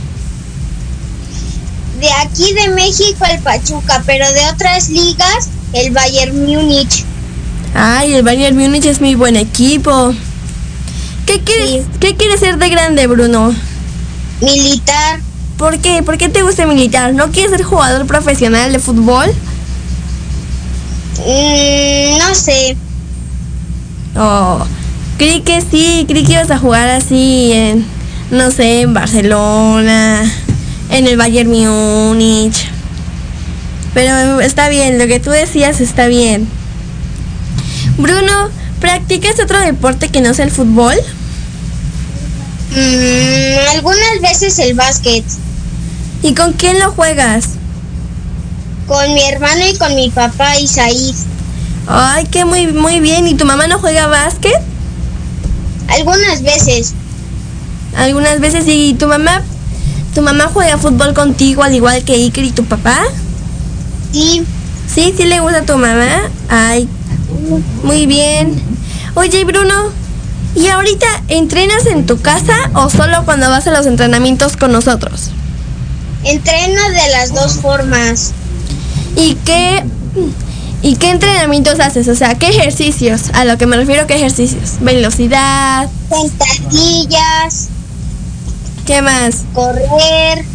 De 2.00 2.12
aquí 2.24 2.54
de 2.54 2.70
México 2.70 3.26
el 3.30 3.40
Pachuca, 3.40 4.02
pero 4.06 4.32
de 4.32 4.48
otras 4.54 4.90
ligas 4.90 5.50
el 5.74 5.92
Bayern 5.92 6.46
Múnich. 6.46 7.04
Ay, 7.74 8.14
el 8.14 8.24
Bayern 8.24 8.58
Múnich 8.58 8.86
es 8.86 9.02
muy 9.02 9.16
buen 9.16 9.36
equipo. 9.36 10.14
¿Qué 11.26 11.42
quieres, 11.42 11.70
Sí. 11.70 11.82
¿Qué 12.00 12.16
quieres 12.16 12.40
ser 12.40 12.58
de 12.58 12.70
grande, 12.70 13.06
Bruno? 13.08 13.54
Militar. 14.42 15.20
¿Por 15.58 15.80
qué? 15.80 16.04
¿Por 16.04 16.18
qué 16.18 16.30
te 16.30 16.42
gusta 16.42 16.66
militar? 16.66 17.14
¿No 17.14 17.32
quieres 17.32 17.52
ser 17.52 17.64
jugador 17.64 18.06
profesional 18.08 18.72
de 18.72 18.80
fútbol? 18.80 19.28
Mm, 21.18 22.18
no 22.18 22.34
sé. 22.34 22.78
Oh, 24.16 24.66
creí 25.18 25.42
que 25.42 25.62
sí, 25.62 26.06
creí 26.08 26.24
que 26.24 26.34
ibas 26.34 26.50
a 26.50 26.58
jugar 26.58 26.88
así 26.90 27.52
en, 27.52 27.86
no 28.32 28.52
sé, 28.52 28.82
en 28.82 28.94
Barcelona, 28.94 30.24
en 30.92 31.08
el 31.08 31.18
Bayern 31.18 31.50
Múnich. 31.50 32.70
Pero 33.94 34.40
está 34.40 34.70
bien, 34.70 34.98
lo 34.98 35.08
que 35.08 35.20
tú 35.20 35.30
decías 35.30 35.82
está 35.82 36.08
bien. 36.08 36.48
Bruno, 37.98 38.50
¿practicas 38.80 39.40
otro 39.42 39.60
deporte 39.60 40.08
que 40.08 40.22
no 40.22 40.34
sea 40.34 40.46
el 40.46 40.52
fútbol? 40.52 40.96
Mm, 42.72 43.76
algunas 43.76 44.22
veces 44.22 44.60
el 44.60 44.76
básquet. 44.76 45.24
¿Y 46.22 46.34
con 46.34 46.54
quién 46.54 46.80
lo 46.80 46.92
juegas? 46.92 47.46
Con 48.88 49.14
mi 49.14 49.24
hermano 49.24 49.62
y 49.68 49.78
con 49.78 49.96
mi 49.96 50.10
papá 50.10 50.60
Isaí. 50.60 51.14
Ay, 51.88 52.26
que 52.26 52.46
muy, 52.46 52.68
muy 52.68 53.00
bien. 53.00 53.28
¿Y 53.28 53.36
tu 53.36 53.46
mamá 53.46 53.68
no 53.68 53.80
juega 53.80 54.08
básquet? 54.08 54.62
Algunas 55.88 56.42
veces. 56.44 56.94
Algunas 57.96 58.40
veces. 58.40 58.66
¿Y 58.68 58.94
tu 58.94 59.08
mamá? 59.08 59.42
¿Tu 60.14 60.22
mamá 60.22 60.50
juega 60.54 60.78
fútbol 60.78 61.14
contigo 61.14 61.64
al 61.64 61.74
igual 61.74 62.04
que 62.04 62.14
Iker 62.14 62.44
y 62.44 62.52
tu 62.52 62.66
papá? 62.66 63.00
Sí. 64.12 64.44
¿Sí? 64.94 65.14
¿Sí 65.16 65.26
le 65.26 65.40
gusta 65.40 65.60
a 65.60 65.66
tu 65.66 65.74
mamá? 65.78 66.30
Ay, 66.50 66.88
muy 67.84 68.06
bien. 68.06 68.62
Oye, 69.16 69.44
Bruno, 69.46 69.92
¿y 70.56 70.68
ahorita 70.68 71.08
entrenas 71.28 71.86
en 71.86 72.06
tu 72.06 72.20
casa 72.22 72.56
o 72.74 72.90
solo 72.90 73.24
cuando 73.26 73.50
vas 73.50 73.68
a 73.68 73.72
los 73.72 73.86
entrenamientos 73.86 74.58
con 74.58 74.72
nosotros? 74.72 75.32
Entreno 76.24 76.82
de 76.90 77.10
las 77.12 77.34
dos 77.34 77.54
formas. 77.56 78.34
¿Y 79.16 79.36
qué, 79.46 79.84
¿Y 80.82 80.96
qué 80.98 81.10
entrenamientos 81.12 81.80
haces? 81.80 82.08
O 82.08 82.16
sea, 82.16 82.36
¿qué 82.36 82.48
ejercicios? 82.50 83.30
A 83.34 83.46
lo 83.46 83.58
que 83.58 83.66
me 83.66 83.78
refiero, 83.78 84.06
¿qué 84.08 84.16
ejercicios? 84.16 84.76
Velocidad, 84.82 85.90
Sentadillas, 86.10 87.68
¿qué 88.86 89.02
más? 89.02 89.44
correr, 89.54 90.46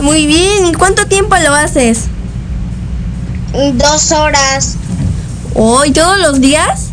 Muy 0.00 0.26
bien, 0.26 0.66
¿y 0.66 0.72
cuánto 0.74 1.06
tiempo 1.06 1.36
lo 1.36 1.54
haces? 1.54 2.04
dos 3.74 4.12
horas. 4.12 4.76
¿Hoy 5.54 5.90
todos 5.92 6.18
los 6.18 6.40
días? 6.40 6.87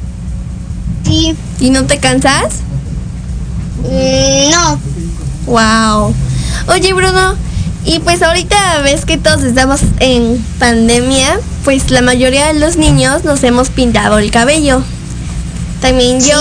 Sí. 1.15 1.35
¿Y 1.61 1.69
no 1.69 1.85
te 1.85 1.97
cansas? 1.99 2.55
Mm, 3.83 4.51
no. 4.51 4.79
Wow. 5.45 6.13
Oye, 6.67 6.93
Bruno, 6.93 7.35
y 7.85 7.99
pues 7.99 8.21
ahorita 8.21 8.81
ves 8.81 9.05
que 9.05 9.17
todos 9.17 9.43
estamos 9.43 9.79
en 9.99 10.43
pandemia, 10.59 11.39
pues 11.63 11.89
la 11.91 12.01
mayoría 12.01 12.47
de 12.47 12.59
los 12.59 12.77
niños 12.77 13.23
nos 13.23 13.43
hemos 13.43 13.69
pintado 13.69 14.19
el 14.19 14.31
cabello. 14.31 14.81
También 15.81 16.19
yo, 16.19 16.35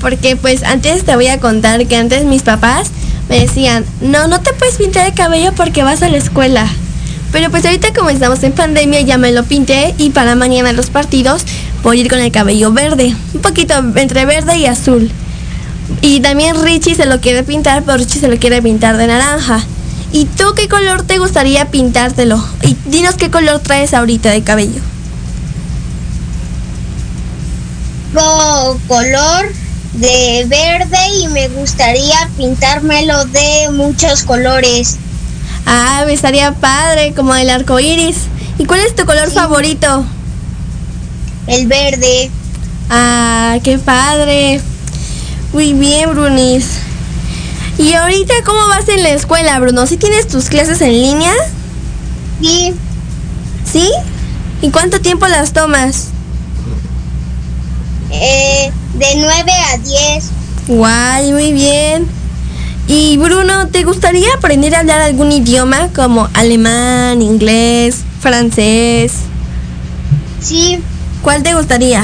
porque 0.00 0.36
pues 0.36 0.62
antes 0.64 1.04
te 1.04 1.14
voy 1.14 1.28
a 1.28 1.40
contar 1.40 1.86
que 1.86 1.96
antes 1.96 2.24
mis 2.24 2.42
papás 2.42 2.90
me 3.30 3.40
decían, 3.40 3.86
no, 4.02 4.26
no 4.26 4.40
te 4.40 4.52
puedes 4.52 4.76
pintar 4.76 5.06
el 5.06 5.14
cabello 5.14 5.52
porque 5.54 5.84
vas 5.84 6.02
a 6.02 6.08
la 6.10 6.18
escuela. 6.18 6.66
Pero 7.30 7.50
pues 7.50 7.64
ahorita 7.64 7.94
como 7.94 8.10
estamos 8.10 8.42
en 8.42 8.52
pandemia 8.52 9.00
ya 9.00 9.16
me 9.16 9.32
lo 9.32 9.44
pinté 9.44 9.94
y 9.96 10.10
para 10.10 10.34
mañana 10.34 10.72
los 10.74 10.90
partidos 10.90 11.46
voy 11.82 11.98
a 11.98 12.00
ir 12.02 12.08
con 12.08 12.20
el 12.20 12.32
cabello 12.32 12.72
verde, 12.72 13.14
un 13.34 13.42
poquito 13.42 13.74
entre 13.96 14.24
verde 14.24 14.58
y 14.58 14.66
azul. 14.66 15.10
Y 16.00 16.20
también 16.20 16.62
Richie 16.62 16.94
se 16.94 17.06
lo 17.06 17.20
quiere 17.20 17.42
pintar, 17.42 17.82
pero 17.82 17.98
Richie 17.98 18.20
se 18.20 18.28
lo 18.28 18.38
quiere 18.38 18.62
pintar 18.62 18.96
de 18.96 19.06
naranja. 19.06 19.62
¿Y 20.12 20.26
tú 20.26 20.54
qué 20.54 20.68
color 20.68 21.02
te 21.04 21.18
gustaría 21.18 21.70
pintártelo? 21.70 22.42
Y 22.62 22.76
dinos 22.86 23.14
qué 23.14 23.30
color 23.30 23.60
traes 23.60 23.94
ahorita 23.94 24.30
de 24.30 24.42
cabello. 24.42 24.80
Color 28.88 29.52
de 29.94 30.44
verde 30.46 30.98
y 31.22 31.28
me 31.28 31.48
gustaría 31.48 32.28
pintármelo 32.36 33.24
de 33.26 33.70
muchos 33.72 34.22
colores. 34.22 34.98
Ah, 35.64 36.02
me 36.06 36.12
estaría 36.12 36.52
padre, 36.52 37.14
como 37.14 37.34
el 37.34 37.48
arco 37.48 37.80
iris. 37.80 38.16
¿Y 38.58 38.66
cuál 38.66 38.80
es 38.80 38.94
tu 38.94 39.06
color 39.06 39.30
favorito? 39.30 40.04
El 41.46 41.66
verde. 41.66 42.30
Ah, 42.90 43.58
qué 43.62 43.78
padre. 43.78 44.60
Muy 45.52 45.72
bien, 45.72 46.10
Brunis. 46.10 46.66
¿Y 47.78 47.94
ahorita 47.94 48.34
cómo 48.44 48.68
vas 48.68 48.88
en 48.88 49.02
la 49.02 49.10
escuela, 49.10 49.58
Bruno? 49.58 49.86
¿Sí 49.86 49.96
tienes 49.96 50.28
tus 50.28 50.46
clases 50.46 50.80
en 50.80 50.92
línea? 50.92 51.32
Sí. 52.40 52.74
¿Sí? 53.70 53.90
¿Y 54.60 54.70
cuánto 54.70 55.00
tiempo 55.00 55.26
las 55.26 55.52
tomas? 55.52 56.08
Eh, 58.10 58.70
de 58.94 59.06
9 59.16 59.52
a 59.72 59.78
10. 59.78 60.24
Guay, 60.68 61.32
muy 61.32 61.52
bien. 61.52 62.06
Y 62.86 63.16
Bruno, 63.16 63.68
¿te 63.68 63.84
gustaría 63.84 64.28
aprender 64.34 64.74
a 64.74 64.80
hablar 64.80 65.00
algún 65.00 65.32
idioma 65.32 65.88
como 65.94 66.28
alemán, 66.34 67.22
inglés, 67.22 68.02
francés? 68.20 69.12
Sí. 70.40 70.78
¿Cuál 71.22 71.44
te 71.44 71.54
gustaría? 71.54 72.02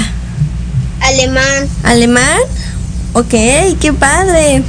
Alemán. 1.00 1.68
¿Alemán? 1.82 2.38
Ok, 3.14 3.30
qué 3.80 3.92
padre. 3.98 4.62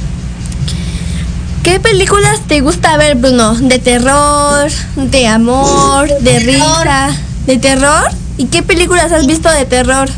¿Qué 1.62 1.78
películas 1.78 2.40
te 2.48 2.60
gusta 2.60 2.96
ver, 2.96 3.16
Bruno? 3.16 3.54
¿De 3.54 3.78
terror, 3.78 4.70
de 4.96 5.28
amor, 5.28 6.08
de 6.20 6.40
risa? 6.40 7.10
¿De 7.46 7.58
terror? 7.58 8.10
¿Y 8.38 8.46
qué 8.46 8.62
películas 8.62 9.12
has 9.12 9.26
visto 9.26 9.48
de 9.50 9.66
terror? 9.66 10.08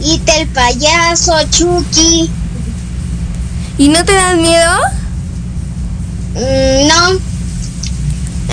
It 0.00 0.26
el 0.28 0.48
payaso, 0.48 1.34
Chucky. 1.50 2.30
¿Y 3.76 3.88
no 3.88 4.04
te 4.04 4.12
dan 4.14 4.40
miedo? 4.40 4.78
Mm, 6.34 6.88
no. 6.88 7.31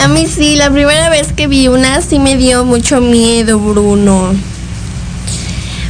A 0.01 0.07
mí 0.07 0.27
sí, 0.27 0.55
la 0.55 0.71
primera 0.71 1.09
vez 1.09 1.33
que 1.33 1.47
vi 1.47 1.67
una 1.67 2.01
sí 2.01 2.19
me 2.19 2.37
dio 2.37 2.63
mucho 2.63 3.01
miedo, 3.01 3.59
Bruno. 3.59 4.33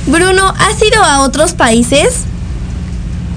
Bruno, 0.07 0.53
¿has 0.57 0.81
ido 0.81 1.03
a 1.03 1.21
otros 1.21 1.53
países? 1.53 2.21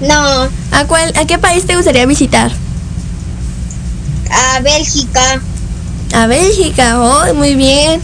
No. 0.01 0.49
¿A 0.71 0.85
cuál, 0.87 1.13
a 1.15 1.25
qué 1.25 1.37
país 1.37 1.65
te 1.67 1.75
gustaría 1.75 2.05
visitar? 2.07 2.51
A 4.31 4.59
Bélgica. 4.61 5.41
A 6.15 6.25
Bélgica, 6.25 6.99
oh, 6.99 7.33
muy 7.35 7.53
bien. 7.53 8.01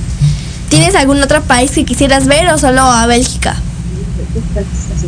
¿Tienes 0.69 0.93
algún 0.93 1.21
otro 1.23 1.41
país 1.41 1.71
que 1.71 1.85
quisieras 1.85 2.27
ver 2.27 2.47
o 2.49 2.59
solo 2.59 2.81
a 2.81 3.07
Bélgica? 3.07 3.55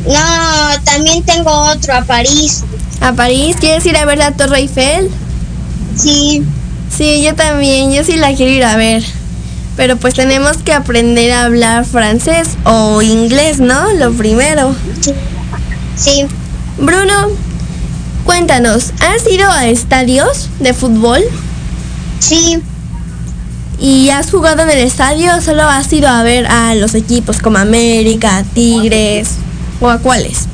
No, 0.08 0.82
también 0.84 1.24
tengo 1.24 1.52
otro 1.52 1.94
a 1.94 2.02
París. 2.02 2.64
¿A 3.02 3.14
París? 3.14 3.56
¿Quieres 3.60 3.86
ir 3.86 3.96
a 3.98 4.06
ver 4.06 4.18
la 4.18 4.32
Torre 4.32 4.60
Eiffel? 4.60 5.12
Sí. 5.96 6.44
Sí, 6.96 7.24
yo 7.24 7.36
también, 7.36 7.92
yo 7.92 8.04
sí 8.04 8.18
la 8.18 8.34
quiero 8.36 8.52
ir 8.52 8.64
a 8.64 8.76
ver. 8.76 9.04
Pero 9.78 9.96
pues 9.98 10.14
tenemos 10.14 10.58
que 10.58 10.74
aprender 10.74 11.32
a 11.32 11.46
hablar 11.46 11.86
francés 11.86 12.50
o 12.66 13.02
inglés, 13.02 13.60
¿no? 13.60 13.94
Lo 13.94 14.12
primero. 14.12 14.76
Sí. 15.96 16.26
Bruno, 16.78 17.30
cuéntanos, 18.26 18.92
¿has 19.00 19.32
ido 19.32 19.50
a 19.50 19.68
estadios 19.68 20.50
de 20.60 20.74
fútbol? 20.74 21.22
Sí. 22.20 22.62
¿Y 23.80 24.10
has 24.10 24.30
jugado 24.30 24.62
en 24.64 24.70
el 24.70 24.80
estadio 24.80 25.36
o 25.36 25.42
solo 25.42 25.64
has 25.64 25.92
ido 25.92 26.08
a 26.08 26.22
ver 26.22 26.46
a 26.48 26.76
los 26.76 26.94
equipos 26.94 27.40
como 27.40 27.58
América, 27.58 28.44
Tigres 28.54 29.30
o 29.80 29.90
a 29.90 29.98
cuáles? 29.98 30.48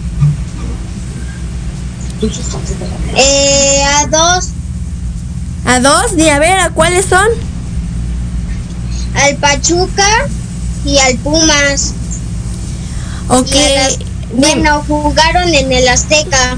Eh, 3.16 3.84
a 3.84 4.08
dos. 4.08 4.52
¿A 5.66 5.80
dos? 5.80 6.14
Y 6.18 6.30
a 6.30 6.40
ver, 6.40 6.58
¿a 6.60 6.70
cuáles 6.70 7.06
son? 7.06 7.28
Al 9.16 9.36
Pachuca 9.38 10.08
y 10.86 10.98
al 11.00 11.16
Pumas. 11.18 11.94
Ok. 13.30 13.52
Las- 13.52 13.98
bueno, 14.34 14.84
jugaron 14.88 15.54
en 15.54 15.72
el 15.72 15.88
Azteca. 15.88 16.58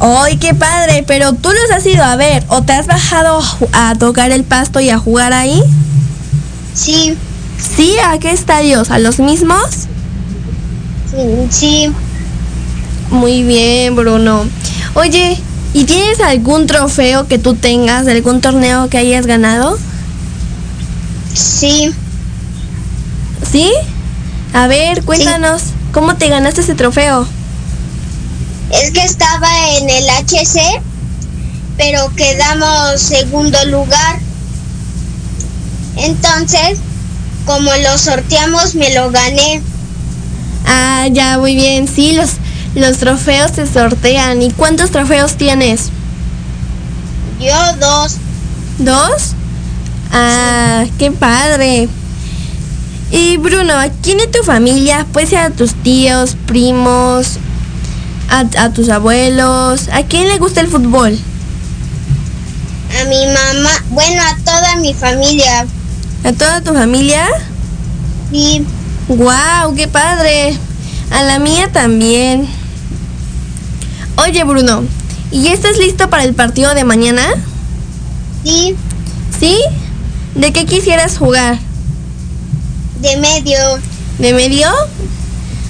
¡Ay, 0.00 0.36
qué 0.36 0.54
padre! 0.54 1.04
Pero 1.06 1.32
tú 1.32 1.50
los 1.50 1.70
has 1.76 1.84
ido 1.86 2.04
a 2.04 2.16
ver 2.16 2.44
o 2.48 2.62
te 2.62 2.72
has 2.72 2.86
bajado 2.86 3.42
a 3.72 3.94
tocar 3.96 4.30
el 4.30 4.44
pasto 4.44 4.80
y 4.80 4.90
a 4.90 4.98
jugar 4.98 5.32
ahí? 5.32 5.62
Sí. 6.74 7.16
¿Sí? 7.76 7.96
¿A 8.04 8.18
qué 8.18 8.30
estadios? 8.30 8.90
¿A 8.90 8.98
los 8.98 9.18
mismos? 9.18 9.86
Sí. 11.50 11.90
Muy 13.10 13.42
bien, 13.42 13.96
Bruno. 13.96 14.44
Oye, 14.94 15.38
¿y 15.78 15.84
tienes 15.84 16.18
algún 16.18 16.66
trofeo 16.66 17.28
que 17.28 17.38
tú 17.38 17.54
tengas, 17.54 18.08
algún 18.08 18.40
torneo 18.40 18.88
que 18.88 18.98
hayas 18.98 19.26
ganado? 19.26 19.78
Sí. 21.32 21.94
¿Sí? 23.48 23.70
A 24.52 24.66
ver, 24.66 25.04
cuéntanos, 25.04 25.62
¿cómo 25.92 26.16
te 26.16 26.28
ganaste 26.28 26.62
ese 26.62 26.74
trofeo? 26.74 27.28
Es 28.72 28.90
que 28.90 29.04
estaba 29.04 29.48
en 29.76 29.88
el 29.88 30.04
HC, 30.08 30.82
pero 31.76 32.12
quedamos 32.16 33.00
segundo 33.00 33.64
lugar. 33.66 34.18
Entonces, 35.96 36.80
como 37.46 37.70
lo 37.70 37.98
sorteamos, 37.98 38.74
me 38.74 38.92
lo 38.94 39.12
gané. 39.12 39.62
Ah, 40.66 41.06
ya, 41.08 41.38
muy 41.38 41.54
bien. 41.54 41.86
Sí, 41.86 42.14
los, 42.14 42.30
los 42.78 42.98
trofeos 42.98 43.52
se 43.52 43.66
sortean. 43.66 44.42
¿Y 44.42 44.50
cuántos 44.50 44.90
trofeos 44.90 45.36
tienes? 45.36 45.90
Yo 47.40 47.76
dos. 47.78 48.16
¿Dos? 48.78 49.34
Ah, 50.12 50.84
qué 50.98 51.10
padre. 51.10 51.88
Y 53.10 53.36
Bruno, 53.38 53.74
¿a 53.74 53.88
quién 54.02 54.18
de 54.18 54.26
tu 54.26 54.42
familia, 54.42 55.06
puede 55.12 55.26
ser 55.26 55.38
a 55.38 55.50
tus 55.50 55.74
tíos, 55.82 56.36
primos, 56.46 57.38
a, 58.28 58.44
a 58.58 58.70
tus 58.70 58.88
abuelos, 58.90 59.88
a 59.92 60.02
quién 60.02 60.28
le 60.28 60.38
gusta 60.38 60.60
el 60.60 60.68
fútbol? 60.68 61.18
A 63.00 63.04
mi 63.04 63.26
mamá, 63.26 63.70
bueno, 63.90 64.22
a 64.22 64.36
toda 64.44 64.76
mi 64.76 64.92
familia. 64.92 65.66
¿A 66.24 66.32
toda 66.32 66.60
tu 66.60 66.74
familia? 66.74 67.26
Sí. 68.30 68.64
¡Wow! 69.08 69.74
¡Qué 69.74 69.88
padre! 69.88 70.58
A 71.10 71.22
la 71.22 71.38
mía 71.38 71.70
también. 71.72 72.57
Oye, 74.26 74.42
Bruno, 74.42 74.82
¿y 75.30 75.46
estás 75.46 75.78
listo 75.78 76.10
para 76.10 76.24
el 76.24 76.34
partido 76.34 76.74
de 76.74 76.82
mañana? 76.82 77.24
Sí. 78.44 78.74
¿Sí? 79.38 79.56
¿De 80.34 80.52
qué 80.52 80.66
quisieras 80.66 81.18
jugar? 81.18 81.56
De 83.00 83.16
medio. 83.18 83.58
¿De 84.18 84.32
medio? 84.32 84.68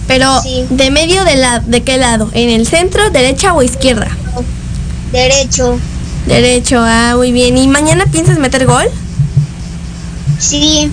Pero, 0.06 0.40
¿de 0.70 0.90
medio 0.90 1.24
de, 1.24 1.36
la, 1.36 1.60
de 1.60 1.82
qué 1.82 1.98
lado? 1.98 2.30
¿En 2.32 2.48
el 2.48 2.66
centro, 2.66 3.10
derecha 3.10 3.52
o 3.52 3.62
izquierda? 3.62 4.08
Derecho. 5.12 5.78
Derecho, 6.26 6.78
ah, 6.80 7.14
muy 7.16 7.32
bien. 7.32 7.58
¿Y 7.58 7.68
mañana 7.68 8.06
piensas 8.06 8.38
meter 8.38 8.64
gol? 8.64 8.86
Sí. 10.38 10.90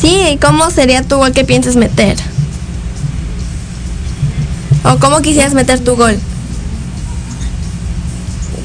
Sí, 0.00 0.18
¿y 0.32 0.36
¿cómo 0.38 0.70
sería 0.70 1.02
tu 1.02 1.16
gol 1.18 1.32
que 1.32 1.44
piensas 1.44 1.76
meter? 1.76 2.16
¿O 4.84 4.98
cómo 4.98 5.20
quisieras 5.20 5.52
meter 5.52 5.80
tu 5.80 5.94
gol? 5.94 6.18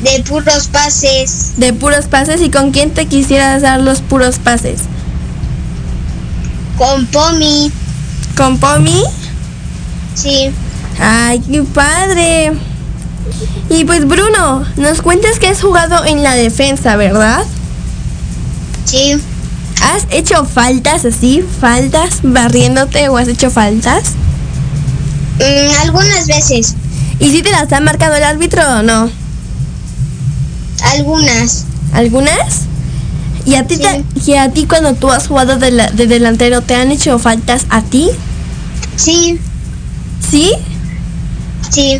De 0.03 0.23
puros 0.23 0.67
pases. 0.67 1.53
De 1.57 1.73
puros 1.73 2.05
pases 2.05 2.41
y 2.41 2.49
con 2.49 2.71
quién 2.71 2.91
te 2.91 3.05
quisieras 3.05 3.61
dar 3.61 3.79
los 3.79 4.01
puros 4.01 4.39
pases? 4.39 4.81
Con 6.77 7.05
Pomi. 7.07 7.71
¿Con 8.35 8.57
Pomi? 8.57 9.03
Sí. 10.15 10.51
Ay, 10.99 11.39
qué 11.39 11.61
padre. 11.63 12.53
Y 13.69 13.85
pues 13.85 14.07
Bruno, 14.07 14.65
nos 14.77 15.01
cuentas 15.01 15.39
que 15.39 15.47
has 15.47 15.61
jugado 15.61 16.03
en 16.05 16.23
la 16.23 16.33
defensa, 16.33 16.95
¿verdad? 16.95 17.43
Sí. 18.85 19.13
¿Has 19.81 20.07
hecho 20.09 20.45
faltas 20.45 21.05
así? 21.05 21.43
¿Faltas 21.59 22.19
barriéndote 22.23 23.09
o 23.09 23.17
has 23.17 23.27
hecho 23.27 23.49
faltas? 23.49 24.11
Mm, 25.37 25.81
algunas 25.81 26.27
veces. 26.27 26.75
¿Y 27.19 27.31
si 27.31 27.41
te 27.41 27.51
las 27.51 27.71
ha 27.71 27.79
marcado 27.79 28.15
el 28.15 28.23
árbitro 28.23 28.61
o 28.79 28.83
no? 28.83 29.20
Algunas. 30.91 31.65
¿Algunas? 31.93 32.61
¿Y 33.45 33.55
a 33.55 33.65
ti, 33.65 33.77
te- 33.77 34.03
y 34.25 34.33
a 34.35 34.49
ti 34.51 34.65
cuando 34.67 34.93
tú 34.93 35.09
has 35.11 35.27
jugado 35.27 35.57
de, 35.57 35.71
la- 35.71 35.89
de 35.91 36.07
delantero, 36.07 36.61
te 36.61 36.75
han 36.75 36.91
hecho 36.91 37.17
faltas 37.19 37.65
a 37.69 37.81
ti? 37.81 38.09
Sí, 38.95 39.39
¿Sí? 40.29 40.51
sí, 41.69 41.99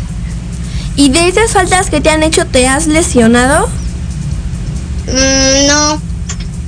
¿Y 0.94 1.08
de 1.08 1.28
esas 1.28 1.50
faltas 1.52 1.88
que 1.90 2.00
te 2.00 2.10
han 2.10 2.22
hecho, 2.22 2.46
te 2.46 2.68
has 2.68 2.86
lesionado? 2.86 3.68
mm, 5.06 5.66
no, 5.66 6.00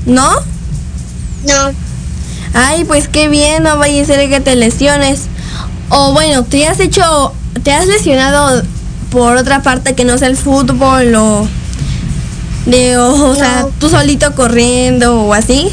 ¿No? 0.06 0.30
no, 1.46 1.70
Ay, 2.54 2.84
pues 2.84 3.08
qué 3.08 3.28
bien, 3.28 3.62
no 3.64 3.78
vaya 3.78 4.02
a 4.02 4.06
ser 4.06 4.28
que 4.28 4.40
te 4.40 4.54
lesiones. 4.56 5.22
O 5.88 6.12
bueno, 6.12 6.44
te 6.44 6.66
has 6.66 6.78
hecho, 6.80 7.32
te 7.62 7.72
has 7.72 7.86
lesionado 7.86 8.62
por 9.10 9.36
otra 9.36 9.62
parte 9.62 9.94
que 9.94 10.04
no 10.04 10.18
sea 10.18 10.28
el 10.28 10.36
fútbol 10.36 11.14
o 11.16 11.48
de, 12.66 12.96
o, 12.96 13.30
o 13.30 13.34
sea, 13.34 13.66
tú 13.78 13.88
solito 13.88 14.34
corriendo 14.34 15.20
o 15.22 15.34
así. 15.34 15.68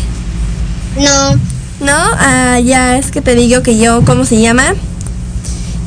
no, 0.98 1.39
¿No? 1.86 1.94
Ah, 1.94 2.60
ya 2.60 2.98
es 2.98 3.10
que 3.10 3.22
te 3.22 3.34
digo 3.34 3.64
que 3.64 3.78
yo, 3.78 4.04
¿cómo 4.06 4.26
se 4.26 4.39
llama? 4.39 4.76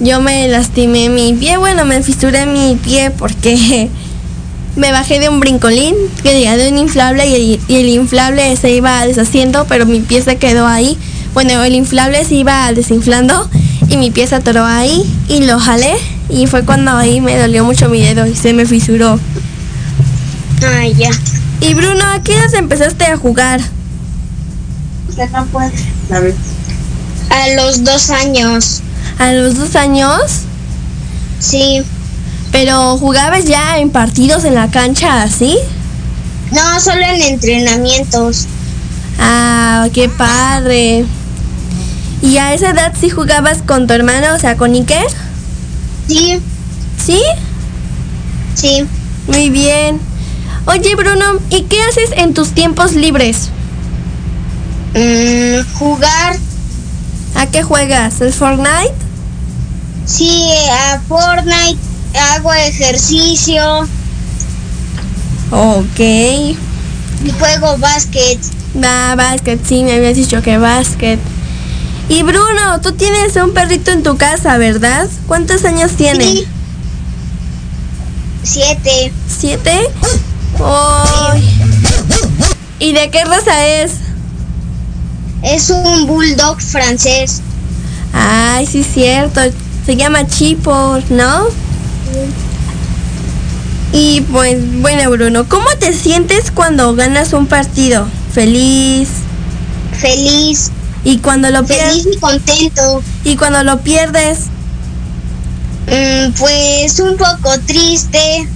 Yo 0.00 0.20
me 0.20 0.48
lastimé 0.48 1.08
mi 1.08 1.34
pie, 1.34 1.56
bueno, 1.56 1.84
me 1.84 2.02
fisuré 2.02 2.46
mi 2.46 2.74
pie 2.74 3.12
porque 3.12 3.88
me 4.76 4.90
bajé 4.90 5.20
de 5.20 5.28
un 5.28 5.38
brincolín, 5.38 5.94
que 6.22 6.34
diga, 6.34 6.56
de 6.56 6.70
un 6.70 6.78
inflable 6.78 7.26
y 7.28 7.34
el, 7.34 7.60
y 7.68 7.76
el 7.76 7.88
inflable 7.90 8.56
se 8.56 8.72
iba 8.72 9.06
deshaciendo, 9.06 9.66
pero 9.68 9.86
mi 9.86 10.00
pie 10.00 10.20
se 10.22 10.36
quedó 10.36 10.66
ahí. 10.66 10.98
Bueno, 11.32 11.62
el 11.62 11.74
inflable 11.74 12.24
se 12.24 12.34
iba 12.34 12.72
desinflando 12.72 13.48
y 13.88 13.96
mi 13.96 14.10
pie 14.10 14.26
se 14.26 14.34
atoró 14.34 14.64
ahí 14.64 15.04
y 15.28 15.44
lo 15.44 15.58
jalé 15.60 15.94
y 16.28 16.46
fue 16.46 16.64
cuando 16.64 16.92
ahí 16.92 17.20
me 17.20 17.38
dolió 17.38 17.64
mucho 17.64 17.88
mi 17.88 18.00
dedo 18.00 18.26
y 18.26 18.34
se 18.34 18.52
me 18.52 18.66
fisuró. 18.66 19.18
Ah, 20.62 20.86
ya. 20.86 21.10
Y 21.60 21.74
Bruno, 21.74 22.04
¿a 22.04 22.22
qué 22.22 22.36
edad 22.36 22.54
empezaste 22.54 23.06
a 23.06 23.16
jugar? 23.16 23.60
no 25.32 25.46
puede. 25.46 25.72
A 27.30 27.48
los 27.56 27.84
dos 27.84 28.10
años. 28.10 28.82
¿A 29.18 29.32
los 29.32 29.56
dos 29.56 29.76
años? 29.76 30.20
Sí. 31.38 31.82
Pero 32.52 32.96
jugabas 32.98 33.44
ya 33.44 33.78
en 33.78 33.90
partidos 33.90 34.44
en 34.44 34.54
la 34.54 34.70
cancha 34.70 35.22
así? 35.22 35.56
No, 36.52 36.80
solo 36.80 37.00
en 37.00 37.22
entrenamientos. 37.22 38.46
Ah, 39.18 39.88
qué 39.92 40.08
padre. 40.08 41.04
¿Y 42.22 42.38
a 42.38 42.54
esa 42.54 42.70
edad 42.70 42.92
sí 42.98 43.10
jugabas 43.10 43.62
con 43.62 43.86
tu 43.86 43.94
hermano, 43.94 44.34
o 44.34 44.38
sea, 44.38 44.56
con 44.56 44.72
Iker? 44.72 45.06
Sí, 46.08 46.40
¿Sí? 47.04 47.20
sí. 48.54 48.86
Muy 49.26 49.50
bien. 49.50 50.00
Oye, 50.66 50.94
Bruno, 50.96 51.38
¿y 51.50 51.62
qué 51.62 51.80
haces 51.82 52.10
en 52.16 52.32
tus 52.34 52.52
tiempos 52.52 52.92
libres? 52.92 53.50
Mm, 54.94 55.62
jugar, 55.78 56.36
¿A 57.36 57.46
qué 57.46 57.62
juegas? 57.62 58.20
¿El 58.20 58.32
Fortnite? 58.32 58.94
sí, 60.06 60.50
a 60.70 61.00
Fortnite, 61.08 61.78
hago 62.34 62.52
ejercicio 62.52 63.88
Ok. 65.50 65.98
y 66.00 66.56
juego 67.38 67.76
básquet. 67.78 68.38
Va, 68.82 69.14
básquet, 69.16 69.60
sí, 69.66 69.82
me 69.84 69.94
habías 69.94 70.16
dicho 70.16 70.42
que 70.42 70.58
básquet. 70.58 71.18
Y 72.08 72.22
Bruno, 72.22 72.80
tú 72.82 72.92
tienes 72.92 73.34
un 73.36 73.52
perrito 73.52 73.90
en 73.90 74.02
tu 74.02 74.16
casa, 74.16 74.56
¿verdad? 74.58 75.08
¿Cuántos 75.26 75.64
años 75.64 75.92
tiene? 75.92 76.24
Sí. 76.24 76.44
Siete. 78.42 79.12
¿Siete? 79.26 79.88
Ay. 80.62 81.42
¿Y 82.78 82.92
de 82.92 83.10
qué 83.10 83.24
raza 83.24 83.66
es? 83.66 83.92
Es 85.42 85.70
un 85.70 86.06
bulldog 86.06 86.60
francés. 86.60 87.40
Ay, 88.12 88.66
sí, 88.66 88.84
cierto. 88.84 89.40
Se 89.84 89.96
llama 89.96 90.26
Chipo, 90.26 90.98
¿no? 91.10 91.44
Y 93.92 94.22
pues, 94.22 94.56
bueno, 94.80 95.10
Bruno, 95.10 95.48
¿cómo 95.48 95.66
te 95.78 95.92
sientes 95.92 96.50
cuando 96.50 96.94
ganas 96.94 97.32
un 97.32 97.46
partido? 97.46 98.06
¿Feliz? 98.32 99.08
Feliz, 99.92 100.70
¿Y 101.04 101.18
cuando 101.18 101.50
lo 101.50 101.64
feliz 101.64 102.02
pierdes? 102.02 102.16
y 102.16 102.18
contento. 102.18 103.02
¿Y 103.24 103.36
cuando 103.36 103.62
lo 103.62 103.80
pierdes? 103.82 104.38
Mm, 105.86 106.32
pues 106.32 106.98
un 107.00 107.16
poco 107.16 107.58
triste. 107.66 108.48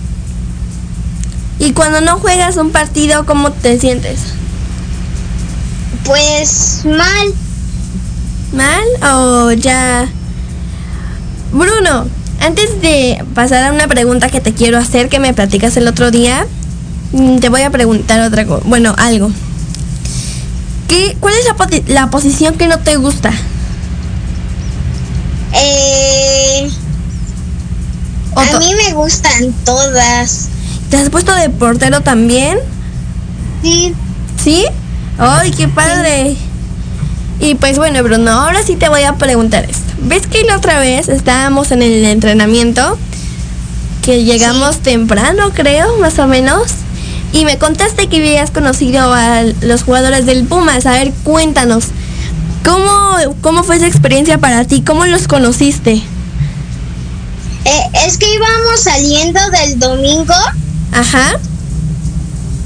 ¿Y 1.59 1.73
cuando 1.73 2.01
no 2.01 2.19
juegas 2.19 2.57
un 2.57 2.71
partido, 2.71 3.27
cómo 3.27 3.51
te 3.51 3.79
sientes? 3.79 4.21
Pues 6.05 6.83
mal. 6.85 7.35
¿Mal 8.53 8.85
o 9.15 9.53
ya? 9.53 10.09
Bruno, 11.53 12.07
antes 12.41 12.81
de 12.81 13.25
pasar 13.35 13.65
a 13.65 13.73
una 13.73 13.89
pregunta 13.89 14.29
que 14.29 14.41
te 14.41 14.55
quiero 14.55 14.79
hacer, 14.79 15.09
que 15.09 15.19
me 15.19 15.35
platicas 15.35 15.77
el 15.77 15.89
otro 15.89 16.11
día, 16.11 16.47
mm, 17.13 17.39
te 17.39 17.49
voy 17.49 17.63
a 17.63 17.71
preguntar 17.71 18.21
otra 18.21 18.47
cosa. 18.47 18.63
Bueno, 18.67 18.95
algo. 18.97 19.31
¿Qué, 20.87 21.17
¿Cuál 21.21 21.35
es 21.35 21.45
la, 21.45 21.95
la 21.95 22.11
posición 22.11 22.55
que 22.55 22.69
no 22.69 22.79
te 22.79 22.97
gusta? 22.97 23.33
Eh, 25.55 26.71
a 28.37 28.59
mí 28.59 28.75
me 28.75 28.93
gustan 28.95 29.53
todas. 29.65 30.49
¿Te 30.91 30.97
has 30.97 31.11
puesto 31.11 31.35
de 31.35 31.51
portero 31.51 32.01
también? 32.01 32.59
Sí, 33.63 33.95
¿Sí? 34.43 34.65
¡Ay, 35.19 35.51
qué 35.51 35.69
padre! 35.69 36.37
Y 37.41 37.55
pues 37.57 37.77
bueno, 37.79 38.03
Bruno, 38.03 38.31
ahora 38.31 38.63
sí 38.63 38.77
te 38.77 38.89
voy 38.89 39.03
a 39.03 39.17
preguntar 39.17 39.65
esto. 39.65 39.93
¿Ves 40.03 40.27
que 40.27 40.45
la 40.45 40.57
otra 40.57 40.79
vez 40.81 41.09
estábamos 41.09 41.71
en 41.73 41.83
el 41.83 42.05
entrenamiento? 42.05 42.99
Que 44.03 44.25
llegamos 44.25 44.79
temprano, 44.79 45.51
creo, 45.55 45.99
más 45.99 46.19
o 46.19 46.27
menos. 46.27 46.69
Y 47.33 47.45
me 47.45 47.59
contaste 47.59 48.09
que 48.09 48.17
habías 48.17 48.51
conocido 48.51 49.13
a 49.13 49.43
los 49.61 49.83
jugadores 49.83 50.25
del 50.25 50.45
Pumas. 50.45 50.87
A 50.87 50.93
ver, 50.93 51.13
cuéntanos. 51.25 51.87
¿Cómo, 52.65 53.37
cómo 53.41 53.63
fue 53.65 53.77
esa 53.77 53.87
experiencia 53.87 54.39
para 54.39 54.65
ti? 54.65 54.83
¿Cómo 54.83 55.05
los 55.07 55.29
conociste? 55.29 56.03
Eh, 57.65 57.83
es 58.07 58.19
que 58.19 58.27
íbamos 58.33 58.81
saliendo 58.81 59.41
del 59.51 59.79
domingo 59.79 60.35
Ajá. 60.93 61.39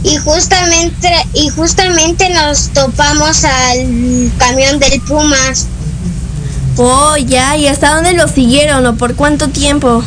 y 0.04 0.16
justamente 0.18 1.10
y 1.34 1.48
justamente 1.50 2.28
nos 2.30 2.68
topamos 2.70 3.44
al 3.44 4.30
camión 4.38 4.78
del 4.78 5.00
Pumas. 5.02 5.66
Oh, 6.76 7.16
ya. 7.16 7.56
¿Y 7.56 7.66
hasta 7.66 7.94
dónde 7.94 8.14
los 8.14 8.30
siguieron 8.30 8.86
o 8.86 8.96
por 8.96 9.14
cuánto 9.14 9.48
tiempo? 9.48 10.02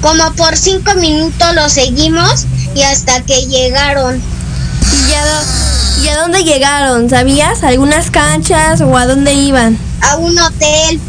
Como 0.00 0.32
por 0.34 0.56
cinco 0.56 0.94
minutos 0.94 1.54
lo 1.54 1.68
seguimos 1.68 2.46
y 2.74 2.82
hasta 2.82 3.20
que 3.22 3.46
llegaron 3.46 4.16
¿Y 4.16 5.10
ya, 5.10 6.02
¿Y 6.02 6.08
a 6.08 6.18
dónde 6.20 6.42
llegaron? 6.44 7.08
¿Sabías? 7.10 7.62
¿Algunas 7.62 8.10
canchas 8.10 8.80
o 8.80 8.96
a 8.96 9.06
dónde 9.06 9.34
iban? 9.34 9.78
a 10.00 10.16
un 10.16 10.36
hotel 10.38 11.00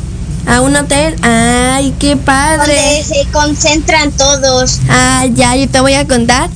¿A 0.46 0.62
un 0.62 0.76
hotel? 0.76 1.16
¡Ay, 1.22 1.94
qué 2.00 2.18
padre! 2.18 2.76
donde 2.76 3.04
se 3.04 3.28
concentran 3.32 4.12
todos. 4.12 4.80
Ah, 4.90 5.26
ya, 5.34 5.56
yo 5.56 5.70
te 5.70 5.80
voy 5.80 5.94
a 5.94 6.06
contar 6.08 6.50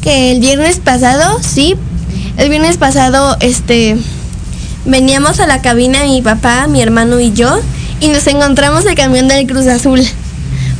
que 0.00 0.32
el 0.32 0.40
viernes 0.40 0.78
pasado, 0.78 1.38
sí, 1.42 1.76
el 2.36 2.48
viernes 2.48 2.78
pasado, 2.78 3.36
este, 3.40 3.96
veníamos 4.86 5.40
a 5.40 5.46
la 5.46 5.60
cabina 5.62 6.04
mi 6.04 6.22
papá, 6.22 6.66
mi 6.68 6.80
hermano 6.82 7.20
y 7.20 7.32
yo, 7.32 7.58
y 8.00 8.08
nos 8.08 8.26
encontramos 8.26 8.84
el 8.86 8.94
camión 8.94 9.28
del 9.28 9.46
Cruz 9.46 9.66
Azul. 9.66 10.02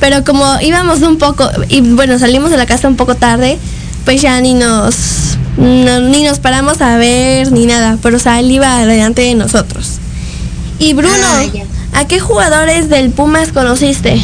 Pero 0.01 0.25
como 0.25 0.45
íbamos 0.61 1.03
un 1.03 1.19
poco, 1.19 1.49
y 1.69 1.81
bueno, 1.83 2.19
salimos 2.19 2.51
de 2.51 2.57
la 2.57 2.67
casa 2.67 2.89
un 2.89 2.97
poco 2.97 3.15
tarde, 3.15 3.59
pues 4.05 4.21
ya 4.23 4.41
ni 4.41 4.53
nos, 4.55 5.37
no- 5.57 6.01
ni 6.01 6.23
nos 6.23 6.39
paramos 6.39 6.81
a 6.81 6.97
ver 6.97 7.53
ni 7.53 7.67
nada, 7.67 7.99
pero 8.03 8.17
o 8.17 8.21
sea, 8.21 8.41
él 8.41 8.51
iba 8.51 8.85
delante 8.87 9.23
de 9.23 9.35
nosotros. 9.35 9.99
Y 10.79 10.93
Bruno, 10.95 11.15
Ah. 11.15 11.45
¿A 11.95 12.07
qué 12.07 12.21
jugadores 12.21 12.89
del 12.89 13.11
Pumas 13.11 13.53
conociste? 13.53 14.21